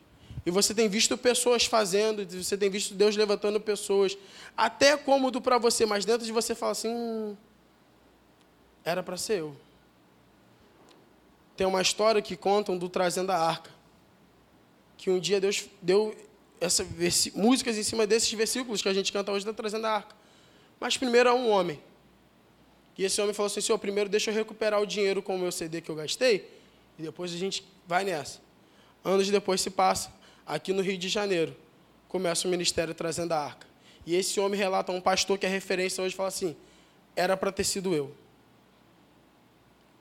E 0.44 0.50
você 0.50 0.74
tem 0.74 0.88
visto 0.88 1.16
pessoas 1.16 1.66
fazendo, 1.66 2.26
você 2.26 2.56
tem 2.56 2.68
visto 2.68 2.94
Deus 2.94 3.16
levantando 3.16 3.60
pessoas, 3.60 4.18
até 4.56 4.96
cômodo 4.96 5.40
para 5.40 5.56
você, 5.56 5.86
mas 5.86 6.04
dentro 6.04 6.26
de 6.26 6.32
você 6.32 6.54
fala 6.54 6.72
assim: 6.72 6.88
hum, 6.88 7.36
era 8.84 9.02
para 9.02 9.16
ser 9.16 9.40
eu. 9.40 9.56
Tem 11.56 11.66
uma 11.66 11.80
história 11.80 12.20
que 12.20 12.36
contam 12.36 12.76
do 12.76 12.88
trazendo 12.88 13.30
a 13.30 13.38
arca, 13.38 13.70
que 14.96 15.10
um 15.10 15.20
dia 15.20 15.40
Deus 15.40 15.66
deu 15.80 16.16
essa 16.60 16.86
músicas 17.34 17.76
em 17.76 17.82
cima 17.82 18.06
desses 18.06 18.32
versículos 18.32 18.82
que 18.82 18.88
a 18.88 18.94
gente 18.94 19.12
canta 19.12 19.30
hoje, 19.30 19.44
está 19.44 19.52
trazendo 19.52 19.86
a 19.86 19.90
arca. 19.90 20.14
Mas 20.80 20.96
primeiro 20.96 21.28
é 21.28 21.32
um 21.32 21.48
homem. 21.48 21.80
E 22.98 23.04
esse 23.04 23.20
homem 23.20 23.32
falou 23.32 23.46
assim: 23.46 23.60
Senhor, 23.60 23.78
primeiro 23.78 24.10
deixa 24.10 24.30
eu 24.30 24.34
recuperar 24.34 24.80
o 24.80 24.86
dinheiro 24.86 25.22
com 25.22 25.36
o 25.36 25.38
meu 25.38 25.52
CD 25.52 25.80
que 25.80 25.90
eu 25.90 25.94
gastei, 25.94 26.48
e 26.98 27.02
depois 27.02 27.32
a 27.32 27.36
gente 27.36 27.64
vai 27.86 28.02
nessa. 28.02 28.40
Anos 29.04 29.28
depois 29.30 29.60
se 29.60 29.70
passa, 29.70 30.12
aqui 30.46 30.72
no 30.72 30.82
Rio 30.82 30.98
de 30.98 31.08
Janeiro, 31.08 31.56
começa 32.08 32.46
o 32.46 32.50
ministério 32.50 32.94
trazendo 32.94 33.32
a 33.32 33.38
arca. 33.38 33.66
E 34.04 34.14
esse 34.14 34.38
homem 34.40 34.58
relata 34.58 34.92
a 34.92 34.94
um 34.94 35.00
pastor 35.00 35.38
que 35.38 35.46
é 35.46 35.48
referência 35.48 36.02
hoje 36.02 36.14
fala 36.14 36.28
assim: 36.28 36.56
era 37.14 37.36
para 37.36 37.52
ter 37.52 37.64
sido 37.64 37.94
eu. 37.94 38.12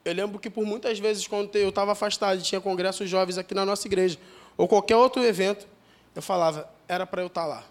Eu 0.04 0.14
lembro 0.14 0.40
que 0.40 0.50
por 0.50 0.66
muitas 0.66 0.98
vezes, 0.98 1.28
quando 1.28 1.56
eu 1.56 1.70
estava 1.70 1.92
afastado 1.92 2.42
tinha 2.42 2.60
congressos 2.60 3.10
jovens 3.10 3.38
aqui 3.38 3.54
na 3.54 3.66
nossa 3.66 3.88
igreja, 3.88 4.18
ou 4.58 4.68
qualquer 4.68 4.96
outro 4.96 5.24
evento, 5.24 5.68
eu 6.16 6.22
falava, 6.22 6.70
era 6.88 7.06
para 7.06 7.22
eu 7.22 7.28
estar 7.28 7.42
tá 7.42 7.48
lá. 7.48 7.64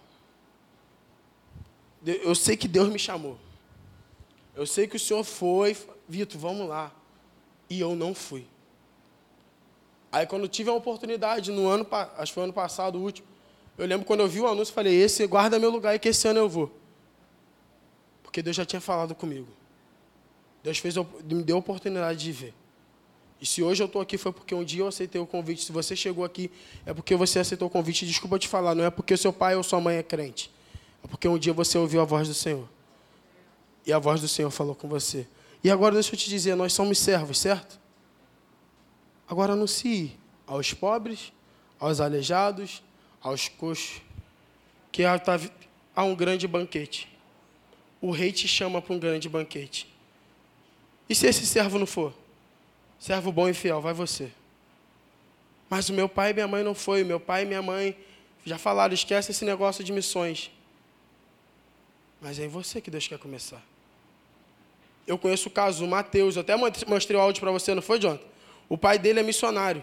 Eu 2.05 2.35
sei 2.35 2.57
que 2.57 2.69
Deus 2.69 2.89
me 2.89 2.99
chamou. 2.99 3.37
Eu 4.55 4.67
sei 4.67 4.87
que 4.87 4.97
o 4.97 5.01
Senhor 5.01 5.23
foi, 5.25 5.77
Vitor, 6.09 6.41
vamos 6.41 6.69
lá. 6.69 6.93
E 7.69 7.81
eu 7.81 7.95
não 7.95 8.15
fui. 8.15 8.47
Aí 10.13 10.27
quando 10.27 10.49
tive 10.49 10.71
a 10.71 10.73
oportunidade, 10.73 11.51
no 11.53 11.69
ano, 11.69 11.87
acho 12.17 12.33
que 12.33 12.35
foi 12.35 12.45
ano 12.45 12.53
passado, 12.53 12.99
o 12.99 13.03
último, 13.03 13.27
eu 13.79 13.87
lembro 13.87 14.07
quando 14.07 14.21
eu 14.21 14.29
vi 14.29 14.41
o 14.41 14.47
anúncio, 14.47 14.75
falei, 14.75 14.95
esse 14.95 15.27
guarda 15.27 15.59
meu 15.59 15.71
lugar 15.71 15.95
e 15.95 15.99
que 15.99 16.09
esse 16.09 16.27
ano 16.29 16.41
eu 16.41 16.49
vou. 16.49 16.71
Porque 18.23 18.43
Deus 18.43 18.55
já 18.55 18.65
tinha 18.65 18.81
falado 18.81 19.15
comigo. 19.15 19.49
Deus 20.63 20.79
fez, 20.79 20.95
me 20.97 21.43
deu 21.43 21.57
a 21.57 21.59
oportunidade 21.59 22.19
de 22.19 22.33
ver. 22.33 22.55
E 23.41 23.47
se 23.47 23.63
hoje 23.63 23.83
eu 23.83 23.87
estou 23.87 24.03
aqui 24.03 24.19
foi 24.19 24.33
porque 24.33 24.55
um 24.55 24.63
dia 24.63 24.83
eu 24.83 24.89
aceitei 24.89 25.21
o 25.21 25.27
convite. 25.27 25.65
Se 25.65 25.73
você 25.73 25.97
chegou 25.97 26.25
aqui, 26.25 26.51
é 26.85 26.93
porque 26.93 27.17
você 27.17 27.39
aceitou 27.39 27.69
o 27.69 27.71
convite. 27.71 28.05
Desculpa 28.05 28.39
te 28.39 28.47
falar, 28.47 28.75
não 28.75 28.85
é 28.85 28.91
porque 28.91 29.17
seu 29.17 29.33
pai 29.33 29.57
ou 29.57 29.63
sua 29.63 29.81
mãe 29.81 29.97
é 29.97 30.03
crente. 30.03 30.51
É 31.03 31.09
porque 31.09 31.27
um 31.27 31.39
dia 31.39 31.53
você 31.53 31.79
ouviu 31.79 32.03
a 32.03 32.05
voz 32.05 32.29
do 32.29 32.35
Senhor. 32.35 32.69
E 33.87 33.93
a 33.93 33.99
voz 33.99 34.21
do 34.21 34.29
Senhor 34.29 34.51
falou 34.51 34.75
com 34.75 34.87
você. 34.87 35.27
E 35.65 35.71
agora 35.71 35.95
deixa 35.95 36.15
eu 36.15 36.19
te 36.19 36.29
dizer, 36.29 36.55
nós 36.55 36.75
somos 36.75 36.99
servos, 36.99 37.39
certo? 37.39 37.81
Agora 39.31 39.53
anuncie 39.53 40.19
aos 40.45 40.75
pobres, 40.75 41.33
aos 41.79 42.01
aleijados, 42.01 42.83
aos 43.23 43.47
coxos, 43.49 44.03
que 44.91 45.05
há 45.05 46.03
um 46.03 46.17
grande 46.17 46.49
banquete. 46.49 47.09
O 48.01 48.11
rei 48.11 48.33
te 48.33 48.49
chama 48.49 48.83
para 48.83 48.93
um 48.93 48.99
grande 48.99 49.29
banquete. 49.29 49.87
E 51.09 51.15
se 51.15 51.29
esse 51.29 51.47
servo 51.47 51.79
não 51.79 51.87
for? 51.87 52.13
Servo 52.99 53.31
bom 53.31 53.49
e 53.49 53.55
fiel, 53.55 53.81
vai 53.81 53.95
você. 53.95 54.33
Mas 55.69 55.89
o 55.89 55.93
meu 55.93 56.09
pai 56.09 56.31
e 56.31 56.35
minha 56.35 56.49
mãe 56.49 56.65
não 56.65 56.75
foi. 56.75 57.05
Meu 57.05 57.21
pai 57.21 57.45
e 57.45 57.47
minha 57.47 57.63
mãe 57.63 57.97
já 58.45 58.59
falaram, 58.59 58.93
esquece 58.93 59.31
esse 59.31 59.45
negócio 59.45 59.85
de 59.85 59.93
missões. 59.93 60.51
Mas 62.21 62.41
é 62.41 62.47
em 62.47 62.49
você 62.49 62.81
que 62.81 62.91
Deus 62.91 63.07
quer 63.07 63.19
começar. 63.21 63.63
Eu 65.07 65.17
conheço 65.17 65.49
o 65.49 65.53
caso, 65.53 65.85
o 65.85 65.89
Mateus, 65.89 66.35
eu 66.35 66.43
até 66.43 66.57
mostrei 66.57 67.17
o 67.17 67.21
áudio 67.21 67.41
para 67.41 67.53
você, 67.53 67.77
não 67.77 67.83
foi, 67.83 68.01
Jonathan? 68.01 68.29
O 68.71 68.79
pai 68.79 68.99
dele 68.99 69.19
é 69.19 69.23
missionário. 69.23 69.83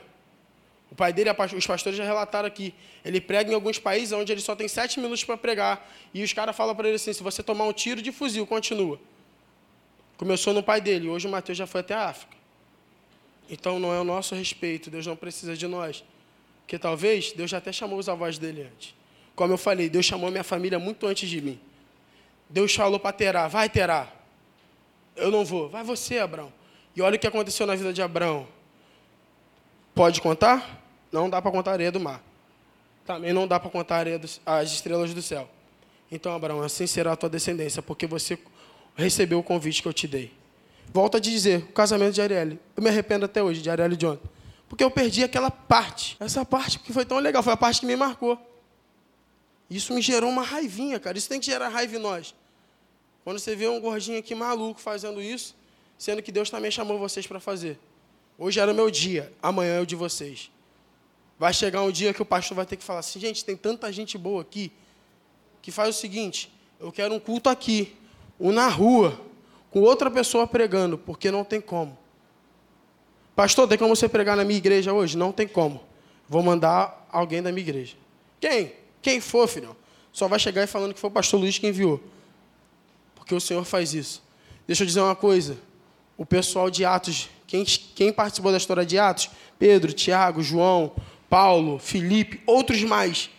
O 0.89 0.95
pai 0.95 1.11
dele, 1.11 1.29
os 1.55 1.67
pastores 1.67 1.97
já 1.97 2.05
relataram 2.05 2.47
aqui, 2.47 2.73
ele 3.03 3.19
prega 3.19 3.51
em 3.51 3.53
alguns 3.53 3.77
países 3.77 4.13
onde 4.13 4.31
ele 4.31 4.39
só 4.39 4.55
tem 4.55 4.69
sete 4.69 4.99
minutos 5.01 5.23
para 5.25 5.35
pregar. 5.35 5.85
E 6.13 6.23
os 6.23 6.31
caras 6.31 6.55
falam 6.55 6.73
para 6.73 6.87
ele 6.87 6.95
assim: 6.95 7.11
se 7.11 7.21
você 7.21 7.43
tomar 7.43 7.65
um 7.65 7.73
tiro 7.73 8.01
de 8.01 8.11
fuzil, 8.13 8.47
continua. 8.47 8.97
Começou 10.15 10.53
no 10.53 10.63
pai 10.63 10.79
dele, 10.79 11.09
hoje 11.09 11.27
o 11.27 11.29
Mateus 11.29 11.57
já 11.57 11.67
foi 11.67 11.81
até 11.81 11.93
a 11.93 12.05
África. 12.05 12.35
Então 13.49 13.79
não 13.79 13.93
é 13.93 13.99
o 13.99 14.03
nosso 14.03 14.33
respeito, 14.33 14.89
Deus 14.89 15.05
não 15.05 15.15
precisa 15.15 15.55
de 15.55 15.67
nós. 15.67 16.03
Porque 16.61 16.79
talvez 16.79 17.33
Deus 17.33 17.51
já 17.51 17.57
até 17.57 17.71
chamou 17.71 17.99
os 17.99 18.07
avós 18.07 18.37
dele 18.37 18.63
antes. 18.73 18.95
Como 19.35 19.53
eu 19.53 19.57
falei, 19.57 19.89
Deus 19.89 20.05
chamou 20.05 20.31
minha 20.31 20.43
família 20.43 20.79
muito 20.79 21.05
antes 21.05 21.29
de 21.29 21.41
mim. 21.41 21.59
Deus 22.49 22.73
falou 22.73 22.99
para 22.99 23.11
Terá, 23.11 23.47
vai 23.47 23.69
Terá. 23.69 24.11
Eu 25.15 25.29
não 25.29 25.43
vou, 25.43 25.69
vai 25.69 25.83
você, 25.83 26.17
Abraão. 26.19 26.51
E 26.95 27.01
olha 27.01 27.17
o 27.17 27.19
que 27.19 27.27
aconteceu 27.27 27.67
na 27.67 27.75
vida 27.75 27.93
de 27.93 28.01
Abraão. 28.01 28.47
Pode 29.97 30.21
contar? 30.21 30.79
Não 31.11 31.27
dá 31.27 31.41
para 31.41 31.49
contar 31.49 31.71
a 31.71 31.73
areia 31.73 31.91
do 31.91 31.99
mar. 31.99 32.21
Também 33.03 33.33
não 33.33 33.47
dá 33.47 33.59
para 33.59 33.71
contar 33.71 34.05
as 34.45 34.71
estrelas 34.71 35.11
do 35.11 35.23
céu. 35.23 35.49
Então, 36.11 36.35
Abraão, 36.35 36.61
assim 36.61 36.85
será 36.85 37.13
a 37.13 37.15
tua 37.15 37.27
descendência, 37.27 37.81
porque 37.81 38.05
você 38.05 38.37
recebeu 38.95 39.39
o 39.39 39.43
convite 39.43 39.81
que 39.81 39.87
eu 39.87 39.93
te 39.93 40.07
dei. 40.07 40.31
Volto 40.93 41.17
a 41.17 41.19
dizer, 41.19 41.63
o 41.63 41.73
casamento 41.73 42.13
de 42.13 42.21
Arielle. 42.21 42.59
Eu 42.75 42.83
me 42.83 42.89
arrependo 42.89 43.25
até 43.25 43.41
hoje 43.41 43.59
de 43.59 43.71
Arielle 43.71 43.95
e 43.95 43.97
John. 43.97 44.19
Porque 44.69 44.83
eu 44.83 44.91
perdi 44.91 45.23
aquela 45.23 45.49
parte. 45.49 46.15
Essa 46.19 46.45
parte 46.45 46.77
que 46.77 46.93
foi 46.93 47.03
tão 47.03 47.17
legal, 47.17 47.41
foi 47.41 47.53
a 47.53 47.57
parte 47.57 47.79
que 47.79 47.87
me 47.87 47.95
marcou. 47.95 48.39
Isso 49.67 49.95
me 49.95 50.01
gerou 50.03 50.29
uma 50.29 50.43
raivinha, 50.43 50.99
cara. 50.99 51.17
Isso 51.17 51.27
tem 51.27 51.39
que 51.39 51.47
gerar 51.47 51.69
raiva 51.69 51.95
em 51.95 51.99
nós. 51.99 52.35
Quando 53.23 53.39
você 53.39 53.55
vê 53.55 53.67
um 53.67 53.81
gordinho 53.81 54.19
aqui 54.19 54.35
maluco 54.35 54.79
fazendo 54.79 55.19
isso, 55.19 55.55
sendo 55.97 56.21
que 56.21 56.31
Deus 56.31 56.51
também 56.51 56.69
chamou 56.69 56.99
vocês 56.99 57.25
para 57.25 57.39
fazer. 57.39 57.79
Hoje 58.37 58.59
era 58.59 58.71
o 58.71 58.75
meu 58.75 58.91
dia, 58.91 59.33
amanhã 59.41 59.77
é 59.77 59.81
o 59.81 59.85
de 59.85 59.95
vocês. 59.95 60.51
Vai 61.39 61.53
chegar 61.53 61.81
um 61.81 61.91
dia 61.91 62.13
que 62.13 62.21
o 62.21 62.25
pastor 62.25 62.55
vai 62.55 62.65
ter 62.65 62.77
que 62.77 62.83
falar 62.83 62.99
assim: 62.99 63.19
gente, 63.19 63.43
tem 63.43 63.55
tanta 63.55 63.91
gente 63.91 64.17
boa 64.17 64.41
aqui, 64.41 64.71
que 65.61 65.71
faz 65.71 65.95
o 65.95 65.99
seguinte: 65.99 66.51
eu 66.79 66.91
quero 66.91 67.13
um 67.13 67.19
culto 67.19 67.49
aqui, 67.49 67.95
um 68.39 68.51
na 68.51 68.67
rua, 68.67 69.19
com 69.71 69.81
outra 69.81 70.09
pessoa 70.11 70.45
pregando, 70.45 70.97
porque 70.97 71.31
não 71.31 71.43
tem 71.43 71.59
como. 71.59 71.97
Pastor, 73.35 73.67
tem 73.67 73.77
como 73.77 73.95
você 73.95 74.09
pregar 74.09 74.35
na 74.35 74.43
minha 74.43 74.57
igreja 74.57 74.93
hoje? 74.93 75.17
Não 75.17 75.31
tem 75.31 75.47
como. 75.47 75.83
Vou 76.27 76.41
mandar 76.41 77.07
alguém 77.11 77.41
da 77.41 77.51
minha 77.51 77.61
igreja. 77.61 77.95
Quem? 78.39 78.73
Quem 79.01 79.21
for, 79.21 79.47
filho? 79.47 79.75
Só 80.11 80.27
vai 80.27 80.39
chegar 80.39 80.63
e 80.63 80.67
falando 80.67 80.93
que 80.93 80.99
foi 80.99 81.09
o 81.09 81.13
pastor 81.13 81.39
Luiz 81.39 81.57
que 81.57 81.67
enviou. 81.67 82.01
Porque 83.15 83.35
o 83.35 83.39
Senhor 83.39 83.63
faz 83.63 83.93
isso. 83.93 84.23
Deixa 84.65 84.81
eu 84.81 84.87
dizer 84.87 85.01
uma 85.01 85.15
coisa. 85.15 85.57
O 86.17 86.25
pessoal 86.25 86.71
de 86.71 86.83
Atos, 86.83 87.29
quem, 87.47 87.63
quem 87.63 88.11
participou 88.11 88.51
da 88.51 88.57
história 88.57 88.85
de 88.85 88.99
Atos? 88.99 89.29
Pedro, 89.57 89.93
Tiago, 89.93 90.43
João, 90.43 90.93
Paulo, 91.29 91.79
Felipe, 91.79 92.41
outros 92.45 92.83
mais. 92.83 93.29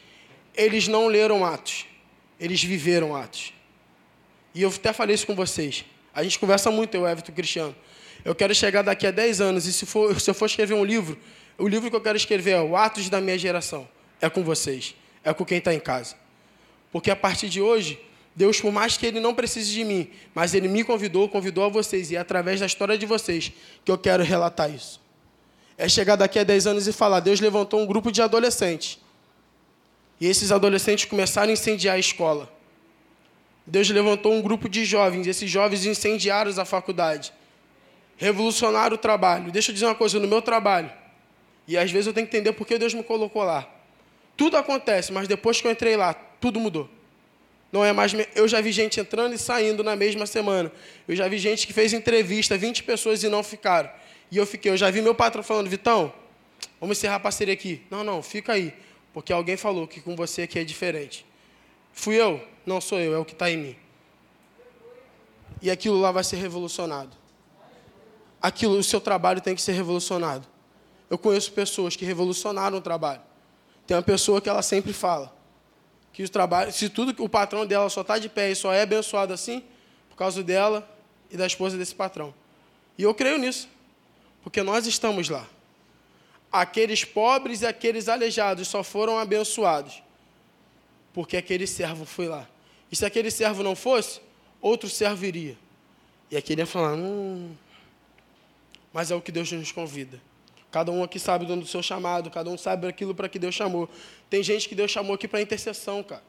Eles 0.57 0.89
não 0.89 1.07
leram 1.07 1.45
Atos. 1.45 1.85
Eles 2.41 2.65
viveram 2.65 3.15
Atos. 3.15 3.53
E 4.55 4.63
eu 4.63 4.71
até 4.71 4.93
falei 4.93 5.15
isso 5.15 5.27
com 5.27 5.35
vocês. 5.35 5.85
A 6.15 6.23
gente 6.23 6.39
conversa 6.39 6.71
muito, 6.71 6.97
eu, 6.97 7.07
Everton 7.07 7.33
Cristiano. 7.33 7.77
Eu 8.25 8.35
quero 8.35 8.55
chegar 8.55 8.83
daqui 8.83 9.07
a 9.07 9.11
10 9.11 9.41
anos, 9.41 9.67
e 9.67 9.73
se, 9.73 9.87
for, 9.87 10.19
se 10.19 10.29
eu 10.29 10.35
for 10.35 10.47
escrever 10.47 10.75
um 10.75 10.85
livro, 10.85 11.17
o 11.59 11.69
livro 11.69 11.91
que 11.91 11.95
eu 11.95 12.01
quero 12.01 12.17
escrever 12.17 12.53
é 12.53 12.61
o 12.61 12.77
Atos 12.77 13.09
da 13.09 13.21
minha 13.21 13.39
geração. 13.39 13.87
É 14.21 14.29
com 14.29 14.43
vocês. 14.43 14.95
É 15.23 15.33
com 15.35 15.45
quem 15.45 15.59
está 15.59 15.73
em 15.75 15.79
casa. 15.79 16.17
Porque 16.91 17.11
a 17.11 17.17
partir 17.17 17.49
de 17.49 17.61
hoje, 17.61 18.01
Deus, 18.39 18.61
por 18.61 18.71
mais 18.71 18.97
que 18.97 19.05
Ele 19.05 19.19
não 19.19 19.35
precise 19.35 19.73
de 19.73 19.83
mim, 19.83 20.13
mas 20.33 20.55
Ele 20.55 20.69
me 20.69 20.85
convidou, 20.85 21.29
convidou 21.29 21.65
a 21.65 21.69
vocês, 21.69 22.13
e 22.13 22.15
é 22.15 22.21
através 22.21 22.61
da 22.61 22.67
história 22.67 22.97
de 22.97 23.05
vocês 23.05 23.53
que 23.85 23.91
eu 23.91 23.99
quero 23.99 24.23
relatar 24.23 24.73
isso. 24.73 25.01
É 25.77 25.89
chegar 25.89 26.15
daqui 26.15 26.39
a 26.39 26.45
10 26.45 26.69
anos 26.69 26.87
e 26.87 26.93
falar: 26.93 27.19
Deus 27.19 27.41
levantou 27.41 27.81
um 27.81 27.87
grupo 27.87 28.13
de 28.13 28.23
adolescentes. 28.23 29.01
E 30.21 30.27
esses 30.29 30.53
adolescentes 30.53 31.07
começaram 31.07 31.51
a 31.51 31.53
incendiar 31.53 31.97
a 31.97 31.99
escola. 31.99 32.49
Deus 33.67 33.91
levantou 33.91 34.33
um 34.33 34.41
grupo 34.41 34.69
de 34.69 34.85
jovens, 34.85 35.27
e 35.27 35.31
esses 35.31 35.51
jovens 35.51 35.85
incendiaram 35.85 36.53
a 36.57 36.65
faculdade. 36.65 37.33
Revolucionaram 38.17 38.95
o 38.95 38.99
trabalho. 38.99 39.51
Deixa 39.51 39.73
eu 39.73 39.75
dizer 39.75 39.87
uma 39.87 39.97
coisa, 39.97 40.21
no 40.21 40.29
meu 40.29 40.41
trabalho, 40.41 40.93
e 41.67 41.77
às 41.77 41.91
vezes 41.91 42.07
eu 42.07 42.13
tenho 42.13 42.29
que 42.29 42.37
entender 42.37 42.53
por 42.53 42.65
que 42.69 42.79
Deus 42.79 42.95
me 42.95 43.03
colocou 43.03 43.43
lá. 43.43 43.69
Tudo 44.37 44.57
acontece, 44.57 45.13
mas 45.13 45.27
depois 45.27 45.61
que 45.61 45.67
eu 45.67 45.73
entrei 45.73 45.97
lá, 45.97 46.15
tudo 46.15 46.61
mudou. 46.61 46.98
Não 47.71 47.85
é 47.85 47.93
mais. 47.93 48.13
Eu 48.35 48.49
já 48.49 48.61
vi 48.61 48.73
gente 48.73 48.99
entrando 48.99 49.35
e 49.35 49.39
saindo 49.39 49.85
na 49.85 49.95
mesma 49.95 50.27
semana. 50.27 50.73
Eu 51.07 51.15
já 51.15 51.29
vi 51.29 51.39
gente 51.39 51.67
que 51.67 51.73
fez 51.73 51.93
entrevista, 51.93 52.57
20 52.57 52.83
pessoas 52.83 53.23
e 53.23 53.29
não 53.29 53.43
ficaram. 53.43 53.91
E 54.31 54.37
eu 54.37 54.47
fiquei. 54.47 54.73
Eu 54.73 54.77
já 54.77 54.91
vi 54.91 55.03
meu 55.03 55.15
patrão 55.15 55.43
falando, 55.43 55.69
Vitão, 55.69 56.13
vamos 56.81 56.99
encerrar 56.99 57.17
a 57.17 57.21
parceria 57.21 57.53
aqui. 57.53 57.83
Não, 57.91 58.03
não, 58.03 58.23
fica 58.23 58.55
aí. 58.55 58.73
Porque 59.13 59.33
alguém 59.33 59.57
falou 59.57 59.87
que 59.87 60.01
com 60.01 60.17
você 60.17 60.43
aqui 60.43 60.59
é 60.59 60.65
diferente. 60.65 61.27
Fui 61.93 62.17
eu? 62.17 62.41
Não 62.65 62.81
sou 62.81 62.99
eu, 63.01 63.15
é 63.15 63.19
o 63.19 63.25
que 63.25 63.33
está 63.33 63.51
em 63.51 63.57
mim. 63.57 63.77
E 65.61 65.71
aquilo 65.71 66.01
lá 66.01 66.13
vai 66.13 66.25
ser 66.25 66.37
revolucionado. 66.37 67.17
Aquilo, 68.41 68.79
o 68.79 68.85
seu 68.85 69.01
trabalho 69.01 69.41
tem 69.41 69.55
que 69.55 69.61
ser 69.61 69.73
revolucionado. 69.73 70.47
Eu 71.11 71.19
conheço 71.19 71.53
pessoas 71.53 71.97
que 71.97 72.05
revolucionaram 72.05 72.79
o 72.79 72.81
trabalho. 72.81 73.21
Tem 73.87 73.97
uma 73.97 74.03
pessoa 74.03 74.41
que 74.41 74.49
ela 74.49 74.63
sempre 74.63 74.93
fala 74.93 75.38
que 76.19 76.25
o 76.25 76.29
trabalho, 76.29 76.73
se 76.73 76.89
tudo 76.89 77.15
o 77.23 77.29
patrão 77.29 77.65
dela 77.65 77.89
só 77.89 78.01
está 78.01 78.19
de 78.19 78.29
pé 78.29 78.51
e 78.51 78.57
só 78.57 78.73
é 78.73 78.83
abençoado 78.83 79.33
assim, 79.33 79.63
por 80.11 80.17
causa 80.17 80.43
dela 80.43 80.85
e 81.31 81.37
da 81.37 81.47
esposa 81.47 81.79
desse 81.79 81.95
patrão. 81.95 82.35
E 82.99 83.05
eu 83.05 83.15
creio 83.15 83.39
nisso, 83.39 83.69
porque 84.43 84.61
nós 84.61 84.85
estamos 84.85 85.29
lá. 85.29 85.47
Aqueles 86.51 87.05
pobres 87.05 87.63
e 87.63 87.67
aqueles 87.67 88.09
aleijados 88.09 88.67
só 88.67 88.83
foram 88.83 89.17
abençoados 89.17 90.03
porque 91.15 91.37
aquele 91.37 91.69
servo 91.69 92.05
foi 92.05 92.27
lá. 92.27 92.49
E 92.91 92.97
se 92.97 93.07
aquele 93.07 93.31
servo 93.31 93.63
não 93.63 93.77
fosse, 93.77 94.21
outro 94.61 94.91
servo 94.91 95.25
iria. 95.25 95.57
E 96.33 96.37
aquele 96.37 96.63
ia 96.63 96.67
falar: 96.67 96.95
hum, 96.95 97.55
mas 98.93 99.13
é 99.13 99.15
o 99.15 99.21
que 99.21 99.31
Deus 99.31 99.53
nos 99.53 99.71
convida. 99.71 100.21
Cada 100.71 100.93
um 100.93 101.03
aqui 101.03 101.19
sabe 101.19 101.47
do 101.47 101.67
seu 101.67 101.83
chamado, 101.83 102.31
cada 102.31 102.51
um 102.51 102.59
sabe 102.59 102.87
aquilo 102.87 103.15
para 103.15 103.29
que 103.29 103.39
Deus 103.39 103.55
chamou. 103.55 103.89
Tem 104.29 104.43
gente 104.43 104.69
que 104.69 104.75
Deus 104.75 104.91
chamou 104.91 105.15
aqui 105.15 105.27
para 105.27 105.41
intercessão, 105.41 106.03
cara. 106.03 106.23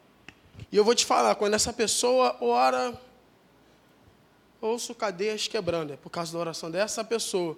E 0.71 0.77
eu 0.77 0.83
vou 0.83 0.95
te 0.95 1.05
falar, 1.05 1.35
quando 1.35 1.53
essa 1.53 1.73
pessoa 1.73 2.37
ora, 2.41 2.99
ouço 4.61 4.95
cadeias 4.95 5.47
quebrando, 5.47 5.93
é 5.93 5.97
por 5.97 6.09
causa 6.09 6.31
da 6.31 6.39
oração 6.39 6.71
dessa 6.71 7.03
pessoa, 7.03 7.57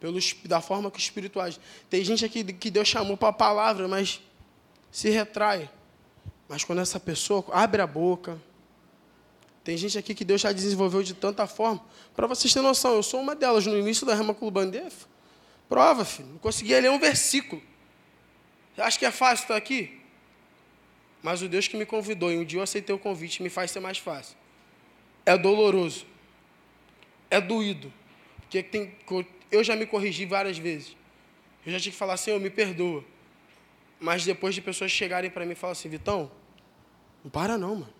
pelo, 0.00 0.18
da 0.44 0.60
forma 0.60 0.90
que 0.90 0.98
o 0.98 1.00
Espírito 1.00 1.40
age. 1.40 1.58
Tem 1.90 2.02
gente 2.02 2.24
aqui 2.24 2.44
que 2.44 2.70
Deus 2.70 2.88
chamou 2.88 3.16
para 3.16 3.28
a 3.28 3.32
palavra, 3.32 3.86
mas 3.86 4.20
se 4.90 5.10
retrai. 5.10 5.70
Mas 6.48 6.64
quando 6.64 6.80
essa 6.80 7.00
pessoa 7.00 7.44
abre 7.52 7.82
a 7.82 7.86
boca, 7.86 8.40
tem 9.64 9.76
gente 9.76 9.98
aqui 9.98 10.14
que 10.14 10.24
Deus 10.24 10.40
já 10.40 10.52
desenvolveu 10.52 11.02
de 11.02 11.12
tanta 11.12 11.46
forma. 11.46 11.82
Para 12.14 12.26
vocês 12.26 12.52
terem 12.52 12.66
noção, 12.66 12.94
eu 12.94 13.02
sou 13.02 13.20
uma 13.20 13.34
delas. 13.34 13.66
No 13.66 13.76
início 13.76 14.06
da 14.06 14.14
Rama 14.14 14.32
Clubandef, 14.32 15.06
prova, 15.68 16.04
filho. 16.04 16.28
Não 16.28 16.38
conseguia 16.38 16.80
ler 16.80 16.90
um 16.90 16.98
versículo. 16.98 17.62
Acha 18.76 18.98
que 18.98 19.06
é 19.06 19.10
fácil 19.10 19.44
estar 19.44 19.56
aqui? 19.56 20.00
Mas 21.22 21.42
o 21.42 21.48
Deus 21.48 21.66
que 21.66 21.76
me 21.76 21.86
convidou 21.86 22.30
e 22.30 22.38
um 22.38 22.44
dia 22.44 22.58
eu 22.58 22.62
aceitei 22.62 22.94
o 22.94 22.98
convite 22.98 23.42
me 23.42 23.48
faz 23.48 23.70
ser 23.70 23.80
mais 23.80 23.98
fácil. 23.98 24.36
É 25.24 25.36
doloroso. 25.36 26.06
É 27.30 27.40
doído. 27.40 27.92
Porque 28.42 28.62
tem, 28.62 28.94
eu 29.50 29.64
já 29.64 29.74
me 29.74 29.86
corrigi 29.86 30.24
várias 30.24 30.58
vezes. 30.58 30.96
Eu 31.64 31.72
já 31.72 31.80
tinha 31.80 31.90
que 31.90 31.98
falar, 31.98 32.16
Senhor, 32.16 32.38
me 32.38 32.50
perdoa. 32.50 33.04
Mas 33.98 34.24
depois 34.24 34.54
de 34.54 34.60
pessoas 34.60 34.92
chegarem 34.92 35.30
para 35.30 35.44
mim 35.44 35.52
e 35.52 35.54
falar 35.56 35.72
assim, 35.72 35.88
Vitão, 35.88 36.30
não 37.24 37.30
para 37.30 37.58
não, 37.58 37.76
mano. 37.76 37.94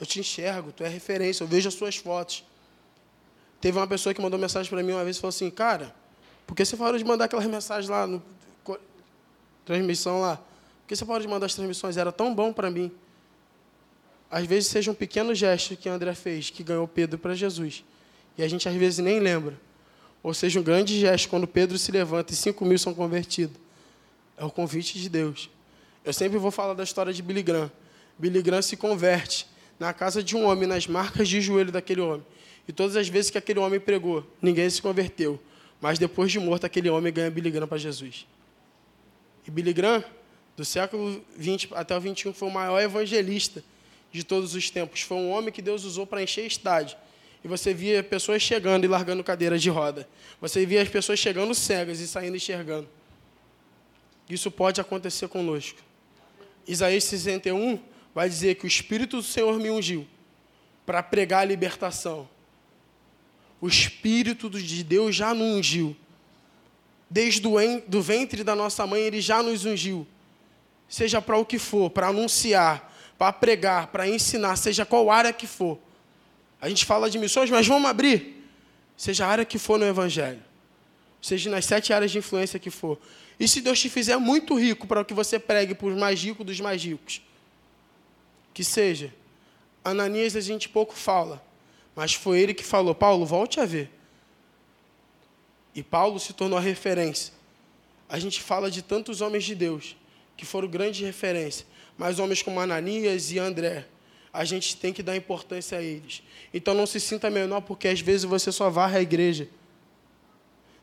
Eu 0.00 0.06
te 0.06 0.20
enxergo, 0.20 0.72
tu 0.72 0.84
é 0.84 0.88
referência, 0.88 1.42
eu 1.42 1.48
vejo 1.48 1.68
as 1.68 1.74
suas 1.74 1.96
fotos. 1.96 2.44
Teve 3.60 3.76
uma 3.76 3.86
pessoa 3.86 4.14
que 4.14 4.22
mandou 4.22 4.38
mensagem 4.38 4.70
para 4.70 4.82
mim 4.82 4.92
uma 4.92 5.04
vez 5.04 5.16
e 5.16 5.20
falou 5.20 5.30
assim, 5.30 5.50
cara, 5.50 5.94
por 6.48 6.56
que 6.56 6.64
você 6.64 6.78
falou 6.78 6.96
de 6.96 7.04
mandar 7.04 7.26
aquelas 7.26 7.44
mensagens 7.44 7.90
lá 7.90 8.06
no 8.06 8.22
transmissão 9.66 10.22
lá? 10.22 10.36
Por 10.36 10.88
que 10.88 10.96
você 10.96 11.04
parou 11.04 11.20
de 11.20 11.28
mandar 11.28 11.44
as 11.44 11.54
transmissões? 11.54 11.98
Era 11.98 12.10
tão 12.10 12.34
bom 12.34 12.54
para 12.54 12.70
mim. 12.70 12.90
Às 14.30 14.46
vezes 14.46 14.70
seja 14.70 14.90
um 14.90 14.94
pequeno 14.94 15.34
gesto 15.34 15.76
que 15.76 15.90
André 15.90 16.14
fez, 16.14 16.48
que 16.48 16.62
ganhou 16.62 16.88
Pedro 16.88 17.18
para 17.18 17.34
Jesus. 17.34 17.84
E 18.38 18.42
a 18.42 18.48
gente 18.48 18.66
às 18.66 18.74
vezes 18.74 18.98
nem 18.98 19.20
lembra. 19.20 19.60
Ou 20.22 20.32
seja, 20.32 20.58
um 20.58 20.62
grande 20.62 20.98
gesto 20.98 21.28
quando 21.28 21.46
Pedro 21.46 21.76
se 21.76 21.92
levanta 21.92 22.32
e 22.32 22.36
cinco 22.36 22.64
mil 22.64 22.78
são 22.78 22.94
convertidos. 22.94 23.56
É 24.38 24.44
o 24.44 24.50
convite 24.50 24.98
de 24.98 25.10
Deus. 25.10 25.50
Eu 26.02 26.14
sempre 26.14 26.38
vou 26.38 26.50
falar 26.50 26.72
da 26.72 26.82
história 26.82 27.12
de 27.12 27.22
Billy 27.22 27.42
Graham. 27.42 27.70
Billy 28.18 28.40
Graham 28.40 28.62
se 28.62 28.74
converte 28.74 29.46
na 29.78 29.92
casa 29.92 30.22
de 30.22 30.34
um 30.34 30.46
homem, 30.46 30.66
nas 30.66 30.86
marcas 30.86 31.28
de 31.28 31.42
joelho 31.42 31.70
daquele 31.70 32.00
homem. 32.00 32.24
E 32.66 32.72
todas 32.72 32.96
as 32.96 33.06
vezes 33.06 33.30
que 33.30 33.36
aquele 33.36 33.60
homem 33.60 33.78
pregou, 33.78 34.26
ninguém 34.40 34.70
se 34.70 34.80
converteu. 34.80 35.38
Mas 35.80 35.98
depois 35.98 36.30
de 36.32 36.38
morto, 36.38 36.64
aquele 36.64 36.90
homem 36.90 37.12
ganha 37.12 37.30
Billy 37.30 37.50
Graham 37.50 37.68
para 37.68 37.78
Jesus. 37.78 38.26
E 39.46 39.50
Billy 39.50 39.72
Graham, 39.72 40.04
do 40.56 40.64
século 40.64 41.24
20 41.36 41.70
até 41.74 41.96
o 41.96 42.00
21, 42.00 42.32
foi 42.32 42.48
o 42.48 42.52
maior 42.52 42.80
evangelista 42.80 43.62
de 44.10 44.24
todos 44.24 44.54
os 44.54 44.70
tempos. 44.70 45.02
Foi 45.02 45.16
um 45.16 45.30
homem 45.30 45.52
que 45.52 45.62
Deus 45.62 45.84
usou 45.84 46.06
para 46.06 46.22
encher 46.22 46.46
estádio. 46.46 46.96
E 47.44 47.48
você 47.48 47.72
via 47.72 48.02
pessoas 48.02 48.42
chegando 48.42 48.84
e 48.84 48.88
largando 48.88 49.22
cadeiras 49.22 49.62
de 49.62 49.70
roda. 49.70 50.08
Você 50.40 50.66
via 50.66 50.82
as 50.82 50.88
pessoas 50.88 51.18
chegando 51.18 51.54
cegas 51.54 52.00
e 52.00 52.08
saindo 52.08 52.36
enxergando. 52.36 52.88
Isso 54.28 54.50
pode 54.50 54.80
acontecer 54.80 55.28
conosco. 55.28 55.78
Isaías 56.66 57.04
61 57.04 57.78
vai 58.14 58.28
dizer 58.28 58.56
que 58.56 58.64
o 58.64 58.66
Espírito 58.66 59.18
do 59.18 59.22
Senhor 59.22 59.58
me 59.58 59.70
ungiu 59.70 60.06
para 60.84 61.02
pregar 61.02 61.42
a 61.42 61.44
libertação. 61.44 62.28
O 63.60 63.66
Espírito 63.66 64.48
de 64.48 64.84
Deus 64.84 65.16
já 65.16 65.34
nos 65.34 65.58
ungiu. 65.58 65.96
Desde 67.10 67.46
o 67.46 68.02
ventre 68.02 68.44
da 68.44 68.54
nossa 68.54 68.86
mãe, 68.86 69.00
ele 69.00 69.20
já 69.20 69.42
nos 69.42 69.64
ungiu. 69.64 70.06
Seja 70.88 71.20
para 71.20 71.36
o 71.36 71.44
que 71.44 71.58
for, 71.58 71.90
para 71.90 72.08
anunciar, 72.08 72.94
para 73.18 73.32
pregar, 73.32 73.88
para 73.88 74.08
ensinar, 74.08 74.56
seja 74.56 74.86
qual 74.86 75.10
área 75.10 75.32
que 75.32 75.46
for. 75.46 75.78
A 76.60 76.68
gente 76.68 76.84
fala 76.84 77.10
de 77.10 77.18
missões, 77.18 77.50
mas 77.50 77.66
vamos 77.66 77.88
abrir. 77.88 78.44
Seja 78.96 79.26
a 79.26 79.28
área 79.28 79.44
que 79.44 79.58
for 79.58 79.78
no 79.78 79.84
Evangelho. 79.84 80.42
Seja 81.20 81.50
nas 81.50 81.64
sete 81.64 81.92
áreas 81.92 82.10
de 82.10 82.18
influência 82.18 82.58
que 82.58 82.70
for. 82.70 82.98
E 83.38 83.46
se 83.46 83.60
Deus 83.60 83.78
te 83.80 83.88
fizer 83.88 84.16
muito 84.16 84.54
rico 84.58 84.86
para 84.86 85.04
que 85.04 85.14
você 85.14 85.38
pregue 85.38 85.74
para 85.74 85.88
os 85.88 85.96
mais 85.96 86.22
ricos 86.22 86.44
dos 86.44 86.60
mais 86.60 86.82
ricos? 86.82 87.22
Que 88.52 88.64
seja. 88.64 89.12
Ananias 89.84 90.34
a 90.36 90.40
gente 90.40 90.68
pouco 90.68 90.94
fala, 90.94 91.42
mas 91.98 92.14
foi 92.14 92.38
ele 92.38 92.54
que 92.54 92.62
falou: 92.62 92.94
Paulo, 92.94 93.26
volte 93.26 93.58
a 93.58 93.66
ver. 93.66 93.90
E 95.74 95.82
Paulo 95.82 96.20
se 96.20 96.32
tornou 96.32 96.56
a 96.56 96.60
referência. 96.60 97.34
A 98.08 98.20
gente 98.20 98.40
fala 98.40 98.70
de 98.70 98.82
tantos 98.82 99.20
homens 99.20 99.42
de 99.42 99.56
Deus 99.56 99.96
que 100.36 100.46
foram 100.46 100.68
grandes 100.68 101.04
referências, 101.04 101.66
mas 101.96 102.20
homens 102.20 102.40
como 102.40 102.60
Ananias 102.60 103.32
e 103.32 103.40
André, 103.40 103.88
a 104.32 104.44
gente 104.44 104.76
tem 104.76 104.92
que 104.92 105.02
dar 105.02 105.16
importância 105.16 105.76
a 105.76 105.82
eles. 105.82 106.22
Então 106.54 106.72
não 106.72 106.86
se 106.86 107.00
sinta 107.00 107.28
menor 107.28 107.62
porque 107.62 107.88
às 107.88 108.00
vezes 108.00 108.22
você 108.22 108.52
só 108.52 108.70
varre 108.70 108.98
a 108.98 109.02
igreja. 109.02 109.48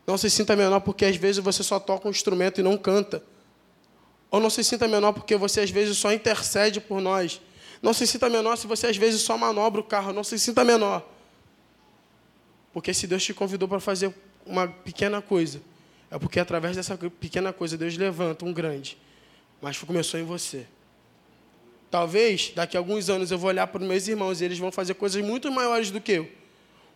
Não 0.06 0.18
se 0.18 0.28
sinta 0.28 0.54
menor 0.54 0.80
porque 0.80 1.06
às 1.06 1.16
vezes 1.16 1.42
você 1.42 1.62
só 1.62 1.80
toca 1.80 2.08
um 2.08 2.10
instrumento 2.10 2.60
e 2.60 2.62
não 2.62 2.76
canta. 2.76 3.24
Ou 4.30 4.38
não 4.38 4.50
se 4.50 4.62
sinta 4.62 4.86
menor 4.86 5.14
porque 5.14 5.34
você 5.34 5.62
às 5.62 5.70
vezes 5.70 5.96
só 5.96 6.12
intercede 6.12 6.78
por 6.78 7.00
nós. 7.00 7.40
Não 7.82 7.92
se 7.92 8.06
sinta 8.06 8.28
menor 8.28 8.56
se 8.56 8.66
você 8.66 8.86
às 8.86 8.96
vezes 8.96 9.22
só 9.22 9.36
manobra 9.36 9.80
o 9.80 9.84
carro. 9.84 10.12
Não 10.12 10.24
se 10.24 10.38
sinta 10.38 10.64
menor. 10.64 11.06
Porque 12.72 12.92
se 12.92 13.06
Deus 13.06 13.24
te 13.24 13.32
convidou 13.32 13.68
para 13.68 13.80
fazer 13.80 14.14
uma 14.44 14.68
pequena 14.68 15.22
coisa, 15.22 15.60
é 16.10 16.18
porque 16.18 16.38
através 16.38 16.76
dessa 16.76 16.96
pequena 16.96 17.52
coisa 17.52 17.76
Deus 17.76 17.96
levanta 17.96 18.44
um 18.44 18.52
grande. 18.52 18.98
Mas 19.60 19.78
começou 19.78 20.20
em 20.20 20.24
você. 20.24 20.66
Talvez 21.90 22.52
daqui 22.54 22.76
a 22.76 22.80
alguns 22.80 23.08
anos 23.08 23.30
eu 23.30 23.38
vou 23.38 23.48
olhar 23.48 23.66
para 23.66 23.80
os 23.80 23.88
meus 23.88 24.06
irmãos 24.06 24.40
e 24.40 24.44
eles 24.44 24.58
vão 24.58 24.70
fazer 24.70 24.94
coisas 24.94 25.24
muito 25.24 25.50
maiores 25.50 25.90
do 25.90 26.00
que 26.00 26.12
eu. 26.12 26.30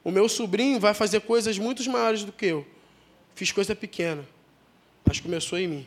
O 0.05 0.11
meu 0.11 0.29
sobrinho 0.29 0.81
vai 0.81 0.95
fazer 0.95 1.21
coisas 1.21 1.59
muito 1.59 1.89
maiores 1.91 2.25
do 2.25 2.33
que 2.33 2.47
eu. 2.47 2.67
Fiz 3.35 3.53
coisa 3.53 3.75
pequena, 3.75 4.25
mas 5.05 5.21
começou 5.21 5.59
em 5.59 5.69
mim. 5.69 5.87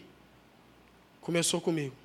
Começou 1.22 1.62
comigo. 1.62 2.03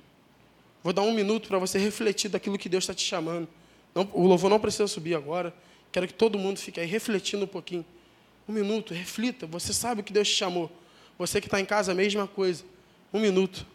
Vou 0.83 0.93
dar 0.93 1.01
um 1.01 1.13
minuto 1.13 1.47
para 1.47 1.57
você 1.57 1.77
refletir 1.77 2.29
daquilo 2.29 2.57
que 2.57 2.69
Deus 2.69 2.83
está 2.83 2.93
te 2.93 3.03
chamando. 3.03 3.47
Não, 3.93 4.09
o 4.13 4.25
louvor 4.25 4.49
não 4.49 4.59
precisa 4.59 4.87
subir 4.87 5.15
agora. 5.15 5.53
Quero 5.91 6.07
que 6.07 6.13
todo 6.13 6.37
mundo 6.37 6.57
fique 6.59 6.79
aí 6.79 6.85
refletindo 6.85 7.43
um 7.43 7.47
pouquinho. 7.47 7.85
Um 8.47 8.53
minuto, 8.53 8.93
reflita. 8.93 9.45
Você 9.47 9.73
sabe 9.73 10.01
o 10.01 10.03
que 10.03 10.13
Deus 10.13 10.27
te 10.27 10.35
chamou. 10.35 10.71
Você 11.17 11.41
que 11.41 11.47
está 11.47 11.59
em 11.59 11.65
casa, 11.65 11.91
a 11.91 11.95
mesma 11.95 12.27
coisa. 12.27 12.63
Um 13.13 13.19
minuto. 13.19 13.65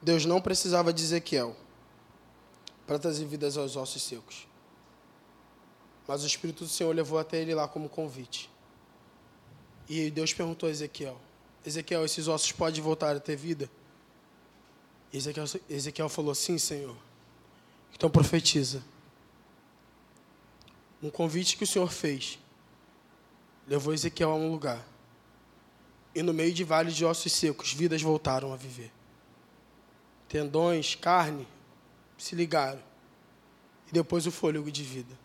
Deus 0.00 0.24
não 0.24 0.40
precisava 0.40 0.92
de 0.92 1.02
Ezequiel 1.02 1.56
para 2.86 2.98
trazer 2.98 3.24
vidas 3.26 3.56
aos 3.56 3.76
ossos 3.76 4.02
secos. 4.02 4.46
Mas 6.06 6.22
o 6.22 6.26
Espírito 6.26 6.64
do 6.64 6.70
Senhor 6.70 6.94
levou 6.94 7.18
até 7.18 7.40
ele 7.40 7.54
lá 7.54 7.68
como 7.68 7.88
convite. 7.88 8.50
E 9.88 10.10
Deus 10.10 10.32
perguntou 10.32 10.68
a 10.68 10.70
Ezequiel: 10.70 11.20
Ezequiel, 11.64 12.04
esses 12.04 12.28
ossos 12.28 12.52
podem 12.52 12.80
voltar 12.80 13.14
a 13.16 13.20
ter 13.20 13.36
vida? 13.36 13.70
Ezequiel, 15.12 15.46
Ezequiel 15.68 16.08
falou: 16.08 16.34
Sim, 16.34 16.58
Senhor. 16.58 16.96
Então 17.94 18.08
profetiza. 18.10 18.82
Um 21.02 21.10
convite 21.10 21.56
que 21.56 21.64
o 21.64 21.66
Senhor 21.66 21.90
fez 21.90 22.38
levou 23.66 23.94
Ezequiel 23.94 24.32
a 24.32 24.34
um 24.34 24.50
lugar. 24.50 24.84
E 26.12 26.22
no 26.22 26.34
meio 26.34 26.52
de 26.52 26.64
vales 26.64 26.94
de 26.94 27.04
ossos 27.04 27.32
secos, 27.32 27.72
vidas 27.72 28.02
voltaram 28.02 28.52
a 28.52 28.56
viver. 28.56 28.90
Tendões, 30.28 30.96
carne 30.96 31.46
se 32.18 32.34
ligaram. 32.34 32.82
E 33.88 33.92
depois 33.92 34.26
o 34.26 34.32
fôlego 34.32 34.70
de 34.70 34.82
vida. 34.82 35.18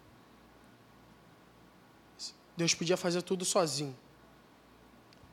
Deus 2.56 2.74
podia 2.74 2.96
fazer 2.96 3.22
tudo 3.22 3.44
sozinho. 3.44 3.96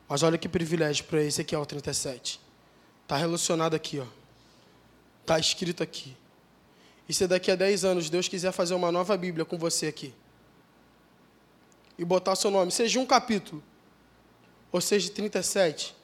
Mas 0.09 0.23
olha 0.23 0.37
que 0.37 0.49
privilégio 0.49 1.05
para 1.05 1.21
Ezequiel 1.23 1.65
37. 1.65 2.39
Está 3.03 3.15
relacionado 3.15 3.75
aqui, 3.75 3.99
ó. 3.99 4.22
Está 5.23 5.39
escrito 5.39 5.81
aqui. 5.81 6.15
E 7.07 7.13
se 7.13 7.25
daqui 7.27 7.49
a 7.49 7.55
10 7.55 7.85
anos 7.85 8.09
Deus 8.09 8.27
quiser 8.27 8.51
fazer 8.51 8.73
uma 8.73 8.91
nova 8.91 9.15
Bíblia 9.17 9.45
com 9.45 9.57
você 9.57 9.87
aqui, 9.87 10.13
e 11.97 12.03
botar 12.03 12.35
seu 12.35 12.51
nome, 12.51 12.71
seja 12.71 12.99
um 12.99 13.05
capítulo, 13.05 13.63
ou 14.71 14.81
seja 14.81 15.09
37, 15.09 15.95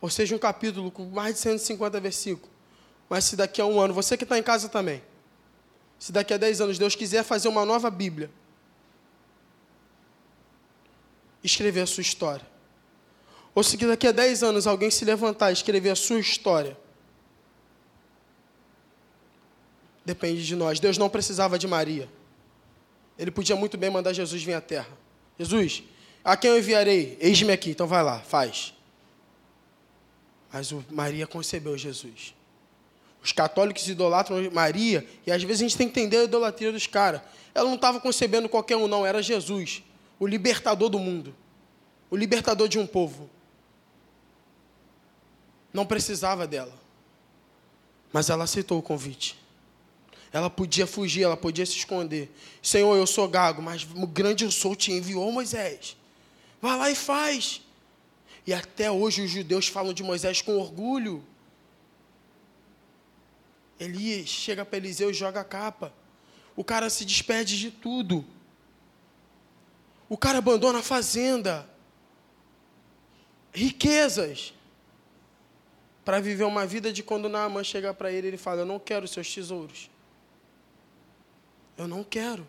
ou 0.00 0.10
seja 0.10 0.34
um 0.34 0.38
capítulo 0.38 0.90
com 0.90 1.04
mais 1.06 1.34
de 1.34 1.40
150 1.40 2.00
versículos, 2.00 2.50
mas 3.08 3.24
se 3.24 3.36
daqui 3.36 3.60
a 3.60 3.66
um 3.66 3.78
ano, 3.80 3.94
você 3.94 4.16
que 4.16 4.24
está 4.24 4.38
em 4.38 4.42
casa 4.42 4.68
também, 4.68 5.02
se 5.98 6.10
daqui 6.10 6.34
a 6.34 6.36
10 6.36 6.62
anos 6.62 6.78
Deus 6.78 6.96
quiser 6.96 7.22
fazer 7.22 7.48
uma 7.48 7.64
nova 7.64 7.90
Bíblia, 7.90 8.30
escrever 11.42 11.82
a 11.82 11.86
sua 11.86 12.00
história, 12.00 12.46
ou 13.54 13.62
se 13.62 13.76
daqui 13.76 14.08
a 14.08 14.12
10 14.12 14.42
anos 14.42 14.66
alguém 14.66 14.90
se 14.90 15.04
levantar 15.04 15.50
e 15.50 15.52
escrever 15.52 15.90
a 15.90 15.96
sua 15.96 16.18
história, 16.18 16.76
depende 20.04 20.44
de 20.44 20.54
nós. 20.54 20.78
Deus 20.78 20.98
não 20.98 21.08
precisava 21.08 21.58
de 21.58 21.66
Maria. 21.66 22.08
Ele 23.18 23.30
podia 23.30 23.56
muito 23.56 23.76
bem 23.76 23.90
mandar 23.90 24.12
Jesus 24.12 24.42
vir 24.42 24.54
à 24.54 24.60
terra. 24.60 24.88
Jesus, 25.38 25.82
a 26.22 26.36
quem 26.36 26.50
eu 26.50 26.58
enviarei? 26.58 27.16
Eis-me 27.20 27.52
aqui, 27.52 27.70
então 27.70 27.86
vai 27.86 28.02
lá, 28.02 28.20
faz. 28.20 28.74
Mas 30.52 30.72
Maria 30.90 31.26
concebeu 31.26 31.76
Jesus. 31.76 32.34
Os 33.22 33.32
católicos 33.32 33.88
idolatram 33.88 34.36
Maria, 34.52 35.06
e 35.26 35.32
às 35.32 35.42
vezes 35.42 35.62
a 35.62 35.64
gente 35.64 35.76
tem 35.76 35.88
que 35.88 35.98
entender 35.98 36.18
a 36.18 36.24
idolatria 36.24 36.70
dos 36.70 36.86
caras. 36.86 37.22
Ela 37.54 37.68
não 37.68 37.76
estava 37.76 37.98
concebendo 37.98 38.48
qualquer 38.48 38.76
um, 38.76 38.86
não, 38.86 39.06
era 39.06 39.22
Jesus, 39.22 39.82
o 40.18 40.26
libertador 40.26 40.90
do 40.90 40.98
mundo, 40.98 41.34
o 42.10 42.16
libertador 42.16 42.68
de 42.68 42.78
um 42.78 42.86
povo. 42.86 43.30
Não 45.72 45.86
precisava 45.86 46.46
dela, 46.46 46.72
mas 48.12 48.30
ela 48.30 48.44
aceitou 48.44 48.78
o 48.78 48.82
convite. 48.82 49.43
Ela 50.34 50.50
podia 50.50 50.84
fugir, 50.84 51.22
ela 51.22 51.36
podia 51.36 51.64
se 51.64 51.76
esconder. 51.76 52.28
Senhor, 52.60 52.96
eu 52.96 53.06
sou 53.06 53.28
gago, 53.28 53.62
mas 53.62 53.86
o 53.94 54.04
grande 54.04 54.44
eu 54.44 54.50
sou 54.50 54.74
te 54.74 54.90
enviou 54.90 55.30
Moisés. 55.30 55.96
Vai 56.60 56.76
lá 56.76 56.90
e 56.90 56.96
faz. 56.96 57.62
E 58.44 58.52
até 58.52 58.90
hoje 58.90 59.22
os 59.22 59.30
judeus 59.30 59.68
falam 59.68 59.92
de 59.92 60.02
Moisés 60.02 60.42
com 60.42 60.58
orgulho. 60.58 61.24
Elias 63.78 64.26
chega 64.26 64.64
para 64.64 64.76
Eliseu 64.76 65.12
e 65.12 65.14
joga 65.14 65.38
a 65.38 65.44
capa. 65.44 65.94
O 66.56 66.64
cara 66.64 66.90
se 66.90 67.04
despede 67.04 67.56
de 67.56 67.70
tudo. 67.70 68.24
O 70.08 70.18
cara 70.18 70.38
abandona 70.38 70.80
a 70.80 70.82
fazenda, 70.82 71.64
riquezas, 73.52 74.52
para 76.04 76.18
viver 76.18 76.42
uma 76.42 76.66
vida 76.66 76.92
de 76.92 77.04
quando 77.04 77.28
Naamã 77.28 77.62
chega 77.62 77.94
para 77.94 78.10
ele, 78.10 78.26
ele 78.26 78.36
fala: 78.36 78.62
Eu 78.62 78.66
não 78.66 78.80
quero 78.80 79.06
seus 79.06 79.32
tesouros. 79.32 79.93
Eu 81.76 81.88
não 81.88 82.04
quero. 82.04 82.46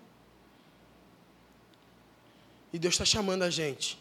E 2.71 2.79
Deus 2.79 2.93
está 2.93 3.05
chamando 3.05 3.43
a 3.43 3.49
gente. 3.49 3.97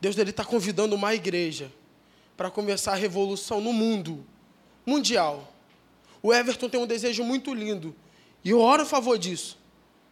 Deus 0.00 0.16
está 0.16 0.44
convidando 0.44 0.94
uma 0.94 1.14
igreja 1.14 1.72
para 2.36 2.50
começar 2.50 2.92
a 2.92 2.96
revolução 2.96 3.60
no 3.60 3.72
mundo 3.72 4.24
mundial. 4.86 5.52
O 6.22 6.32
Everton 6.32 6.68
tem 6.68 6.80
um 6.80 6.86
desejo 6.86 7.24
muito 7.24 7.52
lindo, 7.52 7.94
e 8.44 8.50
eu 8.50 8.60
oro 8.60 8.82
a 8.82 8.86
favor 8.86 9.18
disso, 9.18 9.58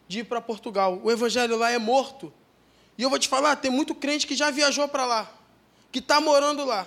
de 0.09 0.21
ir 0.21 0.25
para 0.25 0.41
Portugal. 0.41 1.01
O 1.03 1.11
evangelho 1.11 1.57
lá 1.57 1.71
é 1.71 1.79
morto. 1.79 2.33
E 2.99 3.03
eu 3.03 3.11
vou 3.11 3.19
te 3.19 3.29
falar, 3.29 3.57
tem 3.57 3.71
muito 3.71 3.95
crente 3.95 4.27
que 4.27 4.35
já 4.35 4.51
viajou 4.51 4.89
para 4.89 5.05
lá, 5.05 5.33
que 5.93 5.99
está 5.99 6.21
morando 6.21 6.65
lá. 6.65 6.87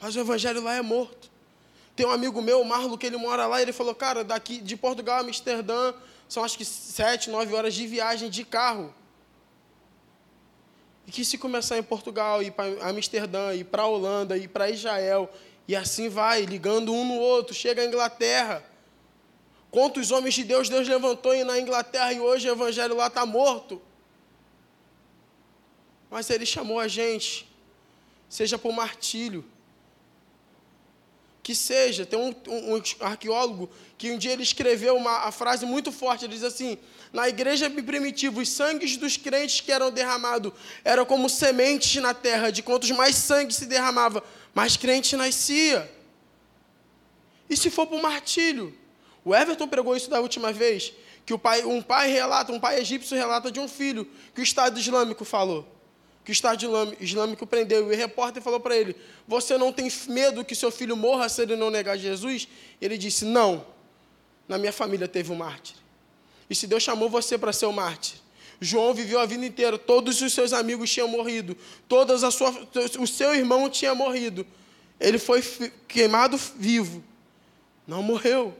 Mas 0.00 0.14
o 0.14 0.20
evangelho 0.20 0.62
lá 0.62 0.74
é 0.74 0.82
morto. 0.82 1.30
Tem 1.96 2.04
um 2.04 2.10
amigo 2.10 2.42
meu, 2.42 2.60
o 2.60 2.64
Marlo, 2.64 2.98
que 2.98 3.06
ele 3.06 3.16
mora 3.16 3.46
lá, 3.46 3.62
ele 3.62 3.72
falou, 3.72 3.94
cara, 3.94 4.24
daqui 4.24 4.58
de 4.58 4.76
Portugal 4.76 5.18
a 5.18 5.20
Amsterdã, 5.20 5.94
são 6.28 6.42
acho 6.42 6.58
que 6.58 6.64
sete, 6.64 7.30
nove 7.30 7.54
horas 7.54 7.74
de 7.74 7.86
viagem 7.86 8.28
de 8.28 8.44
carro. 8.44 8.92
E 11.06 11.12
que 11.12 11.24
se 11.24 11.38
começar 11.38 11.78
em 11.78 11.82
Portugal, 11.82 12.42
ir 12.42 12.50
para 12.50 12.88
Amsterdã, 12.88 13.54
ir 13.54 13.64
para 13.64 13.86
Holanda, 13.86 14.36
ir 14.36 14.48
para 14.48 14.70
Israel, 14.70 15.30
e 15.68 15.76
assim 15.76 16.08
vai, 16.08 16.42
ligando 16.42 16.92
um 16.92 17.04
no 17.04 17.14
outro, 17.14 17.54
chega 17.54 17.82
à 17.82 17.84
Inglaterra. 17.84 18.64
Quantos 19.70 20.10
homens 20.10 20.34
de 20.34 20.44
Deus 20.44 20.68
Deus 20.68 20.88
levantou 20.88 21.32
na 21.44 21.58
Inglaterra 21.58 22.12
e 22.12 22.20
hoje 22.20 22.48
o 22.48 22.52
evangelho 22.52 22.96
lá 22.96 23.06
está 23.06 23.24
morto? 23.24 23.80
Mas 26.10 26.30
ele 26.30 26.46
chamou 26.46 26.78
a 26.78 26.86
gente, 26.86 27.48
seja 28.28 28.56
por 28.56 28.72
martírio, 28.72 29.44
que 31.44 31.54
seja. 31.54 32.06
Tem 32.06 32.18
um, 32.18 32.34
um, 32.48 32.76
um, 32.76 32.82
arqueólogo 33.00 33.70
que 33.98 34.10
um 34.10 34.18
dia 34.18 34.32
ele 34.32 34.42
escreveu 34.42 34.96
uma 34.96 35.18
a 35.26 35.30
frase 35.30 35.66
muito 35.66 35.92
forte. 35.92 36.24
Ele 36.24 36.34
diz 36.34 36.42
assim: 36.42 36.78
na 37.12 37.28
igreja 37.28 37.70
primitiva, 37.70 38.40
os 38.40 38.48
sangues 38.48 38.96
dos 38.96 39.18
crentes 39.18 39.60
que 39.60 39.70
eram 39.70 39.90
derramados 39.90 40.52
eram 40.82 41.04
como 41.04 41.28
sementes 41.28 42.02
na 42.02 42.14
terra. 42.14 42.50
De 42.50 42.62
quantos 42.62 42.90
mais 42.90 43.14
sangue 43.14 43.54
se 43.54 43.66
derramava, 43.66 44.24
mais 44.54 44.76
crente 44.78 45.14
nascia. 45.16 45.88
E 47.48 47.56
se 47.56 47.70
for 47.70 47.86
para 47.86 47.98
o 47.98 48.02
martírio? 48.02 48.74
O 49.22 49.34
Everton 49.34 49.68
pregou 49.68 49.94
isso 49.94 50.08
da 50.08 50.20
última 50.20 50.50
vez, 50.50 50.92
que 51.26 51.34
o 51.34 51.38
pai, 51.38 51.62
um 51.64 51.82
pai 51.82 52.10
relata, 52.10 52.52
um 52.52 52.60
pai 52.60 52.80
egípcio 52.80 53.16
relata 53.16 53.50
de 53.50 53.60
um 53.60 53.68
filho 53.68 54.10
que 54.34 54.40
o 54.40 54.44
Estado 54.44 54.80
Islâmico 54.80 55.24
falou. 55.26 55.73
Que 56.24 56.30
o 56.30 56.32
Estado 56.32 56.64
Islâmico 57.00 57.46
prendeu. 57.46 57.92
E 57.92 57.94
o 57.94 57.96
repórter 57.96 58.42
falou 58.42 58.58
para 58.58 58.76
ele: 58.76 58.96
Você 59.28 59.58
não 59.58 59.72
tem 59.72 59.88
medo 60.08 60.44
que 60.44 60.54
seu 60.54 60.70
filho 60.70 60.96
morra 60.96 61.28
se 61.28 61.42
ele 61.42 61.54
não 61.54 61.70
negar 61.70 61.98
Jesus? 61.98 62.48
Ele 62.80 62.96
disse: 62.96 63.24
Não. 63.24 63.66
Na 64.48 64.58
minha 64.58 64.72
família 64.72 65.08
teve 65.08 65.32
um 65.32 65.36
mártir. 65.36 65.76
E 66.48 66.54
se 66.54 66.66
Deus 66.66 66.82
chamou 66.82 67.08
você 67.08 67.38
para 67.38 67.52
ser 67.52 67.66
um 67.66 67.72
mártir, 67.72 68.16
João 68.60 68.94
viveu 68.94 69.18
a 69.18 69.26
vida 69.26 69.44
inteira, 69.44 69.78
todos 69.78 70.20
os 70.20 70.32
seus 70.32 70.52
amigos 70.52 70.90
tinham 70.90 71.08
morrido, 71.08 71.56
todas 71.88 72.22
a 72.22 72.30
sua, 72.30 72.50
o 72.98 73.06
seu 73.06 73.34
irmão 73.34 73.68
tinha 73.68 73.94
morrido. 73.94 74.46
Ele 75.00 75.18
foi 75.18 75.42
queimado 75.88 76.36
vivo. 76.36 77.02
Não 77.86 78.02
morreu. 78.02 78.56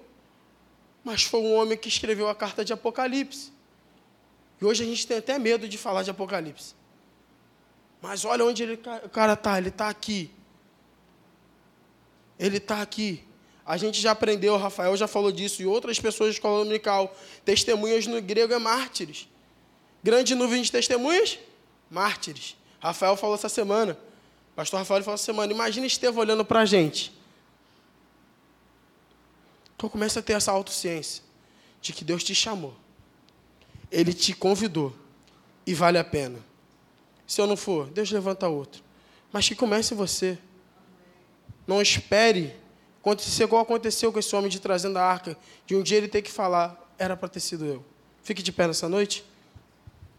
Mas 1.03 1.23
foi 1.23 1.41
um 1.41 1.55
homem 1.55 1.77
que 1.77 1.89
escreveu 1.89 2.29
a 2.29 2.35
carta 2.35 2.65
de 2.65 2.73
Apocalipse. 2.73 3.53
E 4.61 4.65
hoje 4.65 4.83
a 4.83 4.87
gente 4.87 5.07
tem 5.07 5.19
até 5.19 5.39
medo 5.39 5.69
de 5.69 5.79
falar 5.79 6.03
de 6.03 6.11
Apocalipse. 6.11 6.75
Mas 8.05 8.23
olha 8.27 8.45
onde 8.45 8.63
ele, 8.63 8.75
o 9.03 9.09
cara 9.09 9.33
está, 9.33 9.57
ele 9.57 9.71
está 9.71 9.89
aqui. 9.89 10.31
Ele 12.39 12.59
está 12.59 12.83
aqui. 12.83 13.25
A 13.65 13.79
gente 13.79 13.99
já 13.99 14.11
aprendeu, 14.11 14.59
Rafael 14.59 14.95
já 14.95 15.09
falou 15.09 15.33
disso, 15.33 15.63
e 15.63 15.67
outras 15.67 15.99
pessoas 15.99 16.29
de 16.29 16.35
escola 16.37 16.59
dominical. 16.59 17.17
Testemunhas 17.47 18.07
no 18.07 18.21
grego 18.21 18.53
é 18.53 18.59
mártires. 18.59 19.27
Grande 20.03 20.35
nuvem 20.35 20.61
de 20.61 20.71
testemunhas? 20.71 21.39
Mártires. 21.91 22.59
Rafael 22.79 23.17
falou 23.17 23.37
essa 23.37 23.49
semana. 23.49 23.99
Pastor 24.55 24.81
Rafael 24.81 25.03
falou 25.03 25.15
essa 25.15 25.25
semana. 25.25 25.51
Imagina 25.51 25.87
Estevão 25.87 26.21
olhando 26.21 26.45
para 26.45 26.61
a 26.61 26.67
gente. 26.67 27.11
Então 29.75 29.89
começa 29.89 30.21
a 30.21 30.23
ter 30.23 30.35
essa 30.35 30.53
autociência 30.53 31.23
de 31.81 31.95
que 31.95 32.05
Deus 32.05 32.23
te 32.23 32.35
chamou. 32.35 32.77
Ele 33.91 34.13
te 34.13 34.35
convidou. 34.35 34.95
E 35.67 35.73
vale 35.73 35.97
a 35.97 36.05
pena. 36.05 36.39
Se 37.27 37.41
eu 37.41 37.47
não 37.47 37.57
for, 37.57 37.89
Deus 37.89 38.11
levanta 38.11 38.49
outro. 38.49 38.83
Mas 39.33 39.49
que 39.49 39.55
comece 39.55 39.95
você. 39.95 40.39
Não 41.67 41.81
espere 41.81 42.55
acontecer 43.05 43.43
igual 43.45 43.63
aconteceu 43.63 44.11
com 44.11 44.19
esse 44.19 44.35
homem 44.35 44.49
de 44.49 44.59
trazendo 44.59 44.99
a 44.99 45.03
arca, 45.03 45.37
de 45.67 45.77
um 45.77 45.83
dia 45.83 45.99
ele 45.99 46.09
ter 46.09 46.23
que 46.23 46.33
falar, 46.33 46.91
era 46.99 47.15
para 47.15 47.29
ter 47.29 47.41
sido 47.41 47.67
eu. 47.67 47.85
Fique 48.23 48.43
de 48.43 48.51
pé 48.51 48.67
nessa 48.67 48.89
noite. 48.89 49.23